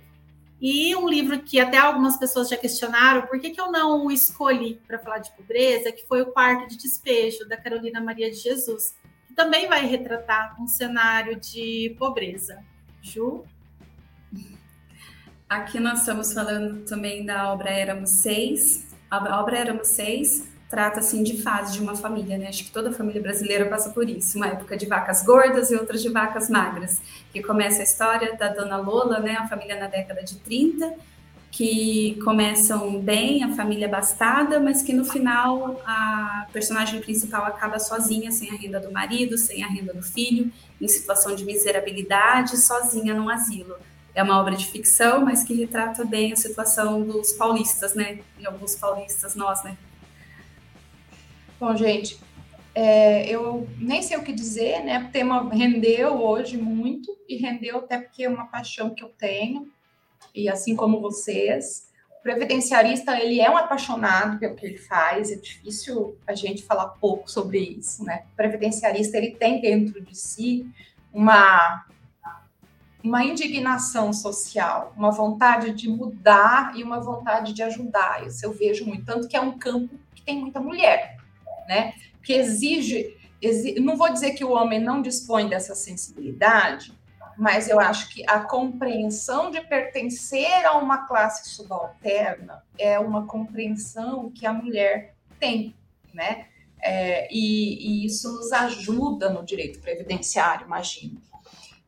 E 0.60 0.96
um 0.96 1.08
livro 1.08 1.38
que 1.38 1.60
até 1.60 1.78
algumas 1.78 2.16
pessoas 2.16 2.48
já 2.48 2.56
questionaram 2.56 3.28
por 3.28 3.38
que, 3.38 3.50
que 3.50 3.60
eu 3.60 3.70
não 3.70 4.04
o 4.04 4.10
escolhi 4.10 4.80
para 4.84 4.98
falar 4.98 5.18
de 5.18 5.30
pobreza, 5.30 5.92
que 5.92 6.04
foi 6.08 6.22
o 6.22 6.32
Quarto 6.32 6.70
de 6.70 6.76
Despejo, 6.76 7.48
da 7.48 7.56
Carolina 7.56 8.00
Maria 8.00 8.28
de 8.32 8.36
Jesus, 8.38 8.96
que 9.28 9.32
também 9.32 9.68
vai 9.68 9.86
retratar 9.86 10.60
um 10.60 10.66
cenário 10.66 11.38
de 11.38 11.94
pobreza. 12.00 12.64
Ju? 13.00 13.44
Aqui 15.48 15.78
nós 15.78 16.00
estamos 16.00 16.32
falando 16.32 16.84
também 16.84 17.24
da 17.24 17.52
obra 17.52 17.70
Éramos 17.70 18.10
Seis. 18.10 18.92
A 19.08 19.40
obra 19.40 19.56
Éramos 19.56 19.86
Seis 19.86 20.57
trata 20.68 21.00
assim 21.00 21.22
de 21.22 21.40
fase 21.42 21.72
de 21.72 21.80
uma 21.80 21.96
família, 21.96 22.36
né? 22.36 22.48
Acho 22.48 22.64
que 22.64 22.70
toda 22.70 22.92
família 22.92 23.22
brasileira 23.22 23.66
passa 23.66 23.90
por 23.90 24.08
isso, 24.08 24.36
uma 24.36 24.48
época 24.48 24.76
de 24.76 24.86
vacas 24.86 25.22
gordas 25.22 25.70
e 25.70 25.74
outras 25.74 26.02
de 26.02 26.10
vacas 26.10 26.50
magras, 26.50 27.00
que 27.32 27.42
começa 27.42 27.80
a 27.80 27.84
história 27.84 28.36
da 28.36 28.48
dona 28.48 28.76
Lola, 28.76 29.18
né, 29.18 29.36
a 29.36 29.48
família 29.48 29.78
na 29.78 29.86
década 29.86 30.22
de 30.22 30.36
30, 30.36 30.94
que 31.50 32.20
começam 32.22 33.00
bem, 33.00 33.42
a 33.42 33.54
família 33.56 33.86
abastada, 33.86 34.60
mas 34.60 34.82
que 34.82 34.92
no 34.92 35.04
final 35.04 35.80
a 35.86 36.46
personagem 36.52 37.00
principal 37.00 37.46
acaba 37.46 37.78
sozinha, 37.78 38.30
sem 38.30 38.50
a 38.50 38.54
renda 38.54 38.78
do 38.78 38.92
marido, 38.92 39.38
sem 39.38 39.64
a 39.64 39.66
renda 39.66 39.94
do 39.94 40.02
filho, 40.02 40.52
em 40.78 40.86
situação 40.86 41.34
de 41.34 41.44
miserabilidade, 41.46 42.58
sozinha 42.58 43.14
num 43.14 43.30
asilo. 43.30 43.74
É 44.14 44.22
uma 44.22 44.38
obra 44.38 44.54
de 44.54 44.66
ficção, 44.66 45.24
mas 45.24 45.42
que 45.42 45.54
retrata 45.54 46.04
bem 46.04 46.32
a 46.32 46.36
situação 46.36 47.02
dos 47.02 47.32
paulistas, 47.32 47.94
né? 47.94 48.18
E 48.38 48.46
alguns 48.46 48.74
paulistas, 48.74 49.34
nós, 49.34 49.64
né? 49.64 49.76
Bom, 51.60 51.74
gente, 51.74 52.20
é, 52.72 53.28
eu 53.28 53.68
nem 53.78 54.00
sei 54.00 54.16
o 54.16 54.22
que 54.22 54.32
dizer, 54.32 54.84
né? 54.84 55.00
O 55.00 55.10
tema 55.10 55.52
rendeu 55.52 56.22
hoje 56.22 56.56
muito 56.56 57.18
e 57.28 57.36
rendeu 57.36 57.78
até 57.78 57.98
porque 57.98 58.22
é 58.22 58.28
uma 58.28 58.46
paixão 58.46 58.94
que 58.94 59.02
eu 59.02 59.08
tenho 59.08 59.68
e 60.32 60.48
assim 60.48 60.76
como 60.76 61.00
vocês, 61.00 61.88
o 62.16 62.22
previdenciarista 62.22 63.18
ele 63.18 63.40
é 63.40 63.50
um 63.50 63.56
apaixonado 63.56 64.38
pelo 64.38 64.54
que 64.54 64.64
ele 64.64 64.78
faz. 64.78 65.32
É 65.32 65.34
difícil 65.34 66.16
a 66.28 66.32
gente 66.32 66.62
falar 66.62 66.90
pouco 67.00 67.28
sobre 67.28 67.58
isso, 67.58 68.04
né? 68.04 68.22
O 68.32 68.36
previdenciarista 68.36 69.16
ele 69.18 69.32
tem 69.32 69.60
dentro 69.60 70.00
de 70.00 70.16
si 70.16 70.64
uma 71.12 71.84
uma 73.02 73.24
indignação 73.24 74.12
social, 74.12 74.92
uma 74.96 75.10
vontade 75.10 75.72
de 75.72 75.88
mudar 75.88 76.76
e 76.76 76.84
uma 76.84 77.00
vontade 77.00 77.52
de 77.52 77.62
ajudar. 77.64 78.24
Isso 78.24 78.46
eu 78.46 78.52
vejo 78.52 78.86
muito, 78.86 79.04
tanto 79.04 79.26
que 79.26 79.36
é 79.36 79.40
um 79.40 79.58
campo 79.58 79.98
que 80.14 80.22
tem 80.22 80.38
muita 80.38 80.60
mulher 80.60 81.17
né? 81.68 81.92
Que 82.24 82.32
exige, 82.32 83.16
exige, 83.40 83.78
não 83.78 83.96
vou 83.96 84.10
dizer 84.10 84.32
que 84.32 84.44
o 84.44 84.50
homem 84.52 84.80
não 84.80 85.02
dispõe 85.02 85.48
dessa 85.48 85.74
sensibilidade, 85.74 86.92
mas 87.36 87.68
eu 87.68 87.78
acho 87.78 88.08
que 88.08 88.24
a 88.28 88.40
compreensão 88.40 89.50
de 89.50 89.60
pertencer 89.60 90.66
a 90.66 90.76
uma 90.76 91.06
classe 91.06 91.48
subalterna 91.50 92.64
é 92.76 92.98
uma 92.98 93.26
compreensão 93.26 94.28
que 94.30 94.44
a 94.44 94.52
mulher 94.52 95.14
tem, 95.38 95.74
né? 96.12 96.46
É, 96.80 97.28
e, 97.32 98.02
e, 98.02 98.06
isso 98.06 98.32
nos 98.32 98.52
ajuda 98.52 99.30
no 99.30 99.44
direito 99.44 99.80
previdenciário, 99.80 100.66
imagino. 100.66 101.20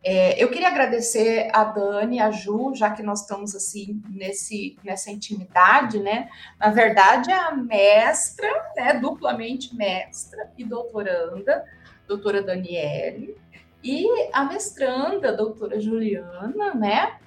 É, 0.03 0.43
eu 0.43 0.51
queria 0.51 0.69
agradecer 0.69 1.51
a 1.53 1.63
Dani, 1.63 2.21
a 2.21 2.31
Ju, 2.31 2.75
já 2.75 2.91
que 2.91 3.03
nós 3.03 3.21
estamos 3.21 3.55
assim 3.55 4.03
nesse, 4.09 4.79
nessa 4.83 5.11
intimidade, 5.11 5.99
né? 5.99 6.31
Na 6.59 6.71
verdade, 6.71 7.31
a 7.31 7.53
mestra, 7.53 8.49
né, 8.77 8.95
duplamente 8.95 9.77
mestra 9.77 10.51
e 10.57 10.65
doutoranda, 10.65 11.67
doutora 12.09 12.43
Daniele, 12.43 13.37
e 13.85 14.07
a 14.33 14.45
mestranda, 14.45 15.35
doutora 15.35 15.79
Juliana, 15.79 16.75
né? 16.75 17.19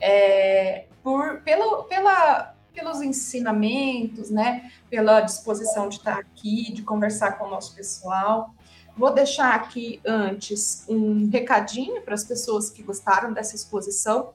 É, 0.00 0.86
por, 1.02 1.42
pelo, 1.42 1.84
pela, 1.84 2.54
pelos 2.72 3.02
ensinamentos, 3.02 4.30
né? 4.30 4.70
Pela 4.88 5.20
disposição 5.20 5.90
de 5.90 5.96
estar 5.96 6.18
aqui, 6.18 6.72
de 6.72 6.82
conversar 6.82 7.32
com 7.32 7.44
o 7.44 7.50
nosso 7.50 7.74
pessoal. 7.74 8.54
Vou 8.96 9.12
deixar 9.12 9.54
aqui 9.54 10.00
antes 10.04 10.84
um 10.88 11.28
recadinho 11.28 12.02
para 12.02 12.14
as 12.14 12.22
pessoas 12.22 12.70
que 12.70 12.82
gostaram 12.82 13.32
dessa 13.32 13.56
exposição, 13.56 14.32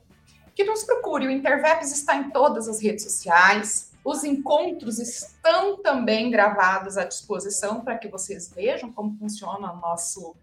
que 0.53 0.65
nos 0.65 0.83
procure. 0.83 1.27
O 1.27 1.31
Interveps 1.31 1.93
está 1.93 2.17
em 2.17 2.29
todas 2.29 2.67
as 2.67 2.81
redes 2.81 3.05
sociais. 3.05 3.93
Os 4.03 4.25
encontros 4.25 4.99
estão 4.99 5.81
também 5.81 6.29
gravados 6.29 6.97
à 6.97 7.05
disposição 7.05 7.81
para 7.81 7.97
que 7.97 8.09
vocês 8.09 8.51
vejam 8.53 8.91
como 8.91 9.17
funciona 9.17 9.71
o 9.71 9.77
nosso, 9.77 10.35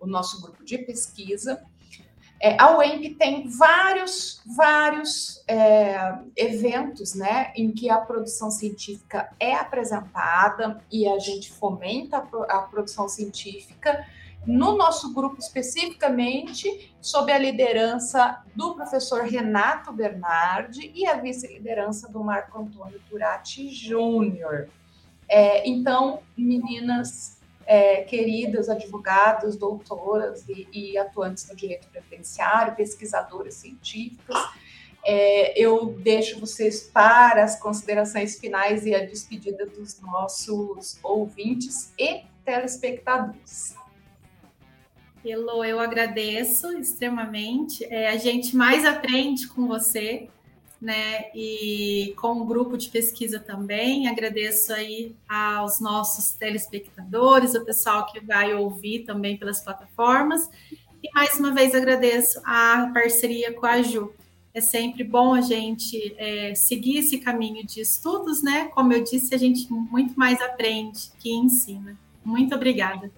o 0.00 0.06
nosso 0.06 0.40
grupo 0.40 0.64
de 0.64 0.78
pesquisa. 0.78 1.62
É, 2.40 2.56
a 2.60 2.76
UEMP 2.78 3.16
tem 3.16 3.48
vários, 3.48 4.40
vários 4.56 5.42
é, 5.48 6.18
eventos 6.36 7.14
né, 7.14 7.52
em 7.56 7.72
que 7.72 7.90
a 7.90 7.98
produção 7.98 8.48
científica 8.48 9.28
é 9.40 9.54
apresentada 9.54 10.80
e 10.90 11.08
a 11.08 11.18
gente 11.18 11.50
fomenta 11.50 12.18
a, 12.48 12.58
produção 12.62 13.08
científica. 13.08 14.06
No 14.46 14.76
nosso 14.76 15.12
grupo, 15.12 15.38
especificamente, 15.40 16.94
sob 17.00 17.32
a 17.32 17.38
liderança 17.38 18.40
do 18.54 18.74
professor 18.74 19.24
Renato 19.24 19.92
Bernardi 19.92 20.92
e 20.94 21.06
a 21.06 21.16
vice-liderança 21.16 22.08
do 22.08 22.22
Marco 22.22 22.56
Antônio 22.56 23.00
Turati 23.10 23.68
Júnior. 23.68 24.68
É, 25.28 25.68
então, 25.68 26.20
meninas, 26.36 27.37
é, 27.68 28.02
queridas 28.02 28.70
advogadas, 28.70 29.54
doutoras 29.54 30.48
e, 30.48 30.66
e, 30.72 30.96
atuantes 30.96 31.46
no 31.46 31.54
direito 31.54 31.86
previdenciário, 31.88 32.74
pesquisadoras 32.74 33.56
científicas. 33.56 34.38
É, 35.04 35.52
eu 35.60 35.94
deixo 36.00 36.40
vocês 36.40 36.84
para 36.84 37.44
as 37.44 37.60
considerações 37.60 38.38
finais 38.38 38.86
e 38.86 38.94
a 38.94 39.04
despedida 39.04 39.66
dos 39.66 40.00
nossos 40.00 40.98
ouvintes 41.02 41.92
e 41.98 42.22
telespectadores. 42.42 43.76
Elo, 45.22 45.62
eu 45.62 45.78
agradeço 45.78 46.72
extremamente. 46.78 47.84
É, 47.92 48.08
a 48.08 48.16
gente 48.16 48.56
mais 48.56 48.86
aprende 48.86 49.46
com 49.46 49.66
você 49.66 50.30
né? 50.80 51.30
E 51.34 52.14
com 52.16 52.40
o 52.40 52.44
grupo 52.44 52.76
de 52.76 52.88
pesquisa 52.88 53.38
também. 53.38 54.08
Agradeço 54.08 54.72
aí 54.72 55.14
aos 55.28 55.80
nossos 55.80 56.32
telespectadores, 56.32 57.54
o 57.54 57.64
pessoal 57.64 58.06
que 58.06 58.20
vai 58.20 58.54
ouvir 58.54 59.00
também 59.00 59.36
pelas 59.36 59.60
plataformas. 59.60 60.48
E 61.02 61.10
mais 61.14 61.38
uma 61.38 61.52
vez 61.52 61.74
agradeço 61.74 62.40
a 62.44 62.90
parceria 62.92 63.52
com 63.52 63.66
a 63.66 63.82
Ju. 63.82 64.12
É 64.54 64.60
sempre 64.60 65.04
bom 65.04 65.34
a 65.34 65.40
gente 65.40 66.14
é, 66.16 66.54
seguir 66.54 66.98
esse 66.98 67.18
caminho 67.18 67.64
de 67.64 67.80
estudos, 67.80 68.42
né? 68.42 68.68
Como 68.74 68.92
eu 68.92 69.04
disse, 69.04 69.34
a 69.34 69.38
gente 69.38 69.70
muito 69.72 70.18
mais 70.18 70.40
aprende 70.40 71.10
que 71.18 71.30
ensina. 71.30 71.96
Muito 72.24 72.54
obrigada. 72.54 73.10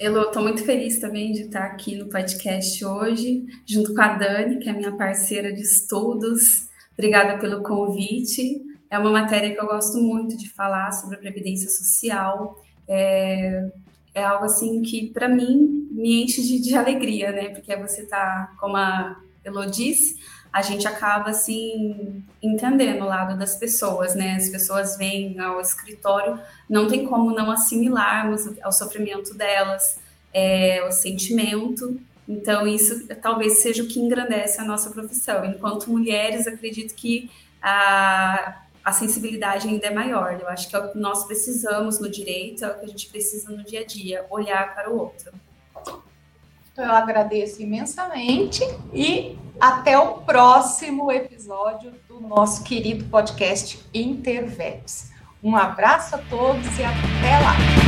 Elo, 0.00 0.22
estou 0.22 0.42
muito 0.42 0.64
feliz 0.64 1.00
também 1.00 1.32
de 1.32 1.42
estar 1.42 1.64
aqui 1.64 1.96
no 1.96 2.06
podcast 2.08 2.84
hoje, 2.84 3.44
junto 3.66 3.92
com 3.92 4.00
a 4.00 4.14
Dani, 4.14 4.60
que 4.60 4.68
é 4.68 4.72
minha 4.72 4.92
parceira 4.92 5.52
de 5.52 5.60
estudos. 5.60 6.68
Obrigada 6.92 7.36
pelo 7.38 7.64
convite. 7.64 8.62
É 8.88 8.96
uma 8.96 9.10
matéria 9.10 9.52
que 9.52 9.60
eu 9.60 9.66
gosto 9.66 9.98
muito 9.98 10.36
de 10.36 10.48
falar 10.50 10.92
sobre 10.92 11.16
a 11.16 11.18
previdência 11.18 11.68
social. 11.68 12.62
É, 12.86 13.68
é 14.14 14.22
algo 14.22 14.44
assim 14.44 14.82
que, 14.82 15.10
para 15.10 15.28
mim, 15.28 15.88
me 15.90 16.22
enche 16.22 16.42
de, 16.42 16.60
de, 16.60 16.76
alegria, 16.76 17.32
né? 17.32 17.48
Porque 17.48 17.74
você 17.74 18.02
está, 18.02 18.54
como 18.60 18.76
a 18.76 19.20
Elo 19.44 19.66
disse, 19.66 20.14
a 20.52 20.62
gente 20.62 20.86
acaba 20.86 21.30
assim 21.30 22.24
entendendo 22.42 23.02
o 23.02 23.06
lado 23.06 23.36
das 23.38 23.56
pessoas, 23.56 24.14
né? 24.14 24.36
As 24.36 24.48
pessoas 24.48 24.96
vêm 24.96 25.38
ao 25.38 25.60
escritório, 25.60 26.38
não 26.68 26.88
tem 26.88 27.06
como 27.06 27.32
não 27.32 27.50
assimilarmos 27.50 28.42
ao 28.62 28.72
sofrimento 28.72 29.34
delas, 29.34 29.98
é, 30.32 30.84
o 30.88 30.92
sentimento. 30.92 32.00
Então 32.28 32.66
isso 32.66 33.06
talvez 33.22 33.58
seja 33.58 33.82
o 33.82 33.86
que 33.86 34.00
engrandece 34.00 34.60
a 34.60 34.64
nossa 34.64 34.90
profissão. 34.90 35.44
Enquanto 35.44 35.90
mulheres, 35.90 36.46
acredito 36.46 36.94
que 36.94 37.30
a 37.60 38.62
a 38.88 38.92
sensibilidade 38.92 39.68
ainda 39.68 39.86
é 39.86 39.90
maior. 39.90 40.38
Eu 40.40 40.48
acho 40.48 40.66
que 40.66 40.74
é 40.74 40.78
o 40.78 40.90
que 40.90 40.98
nós 40.98 41.24
precisamos 41.24 42.00
no 42.00 42.08
direito, 42.08 42.64
é 42.64 42.68
o 42.68 42.78
que 42.78 42.86
a 42.86 42.88
gente 42.88 43.06
precisa 43.10 43.50
no 43.50 43.62
dia 43.62 43.80
a 43.80 43.84
dia, 43.84 44.24
olhar 44.30 44.74
para 44.74 44.90
o 44.90 44.98
outro. 44.98 45.30
Então, 46.72 46.86
eu 46.86 46.92
agradeço 46.92 47.60
imensamente 47.60 48.62
e 48.94 49.36
até 49.60 49.98
o 49.98 50.18
próximo 50.18 51.10
episódio 51.10 51.92
do 52.06 52.20
nosso 52.20 52.62
querido 52.62 53.04
podcast 53.06 53.84
Intervex. 53.92 55.10
Um 55.42 55.56
abraço 55.56 56.14
a 56.14 56.18
todos 56.18 56.66
e 56.78 56.84
até 56.84 57.38
lá! 57.40 57.87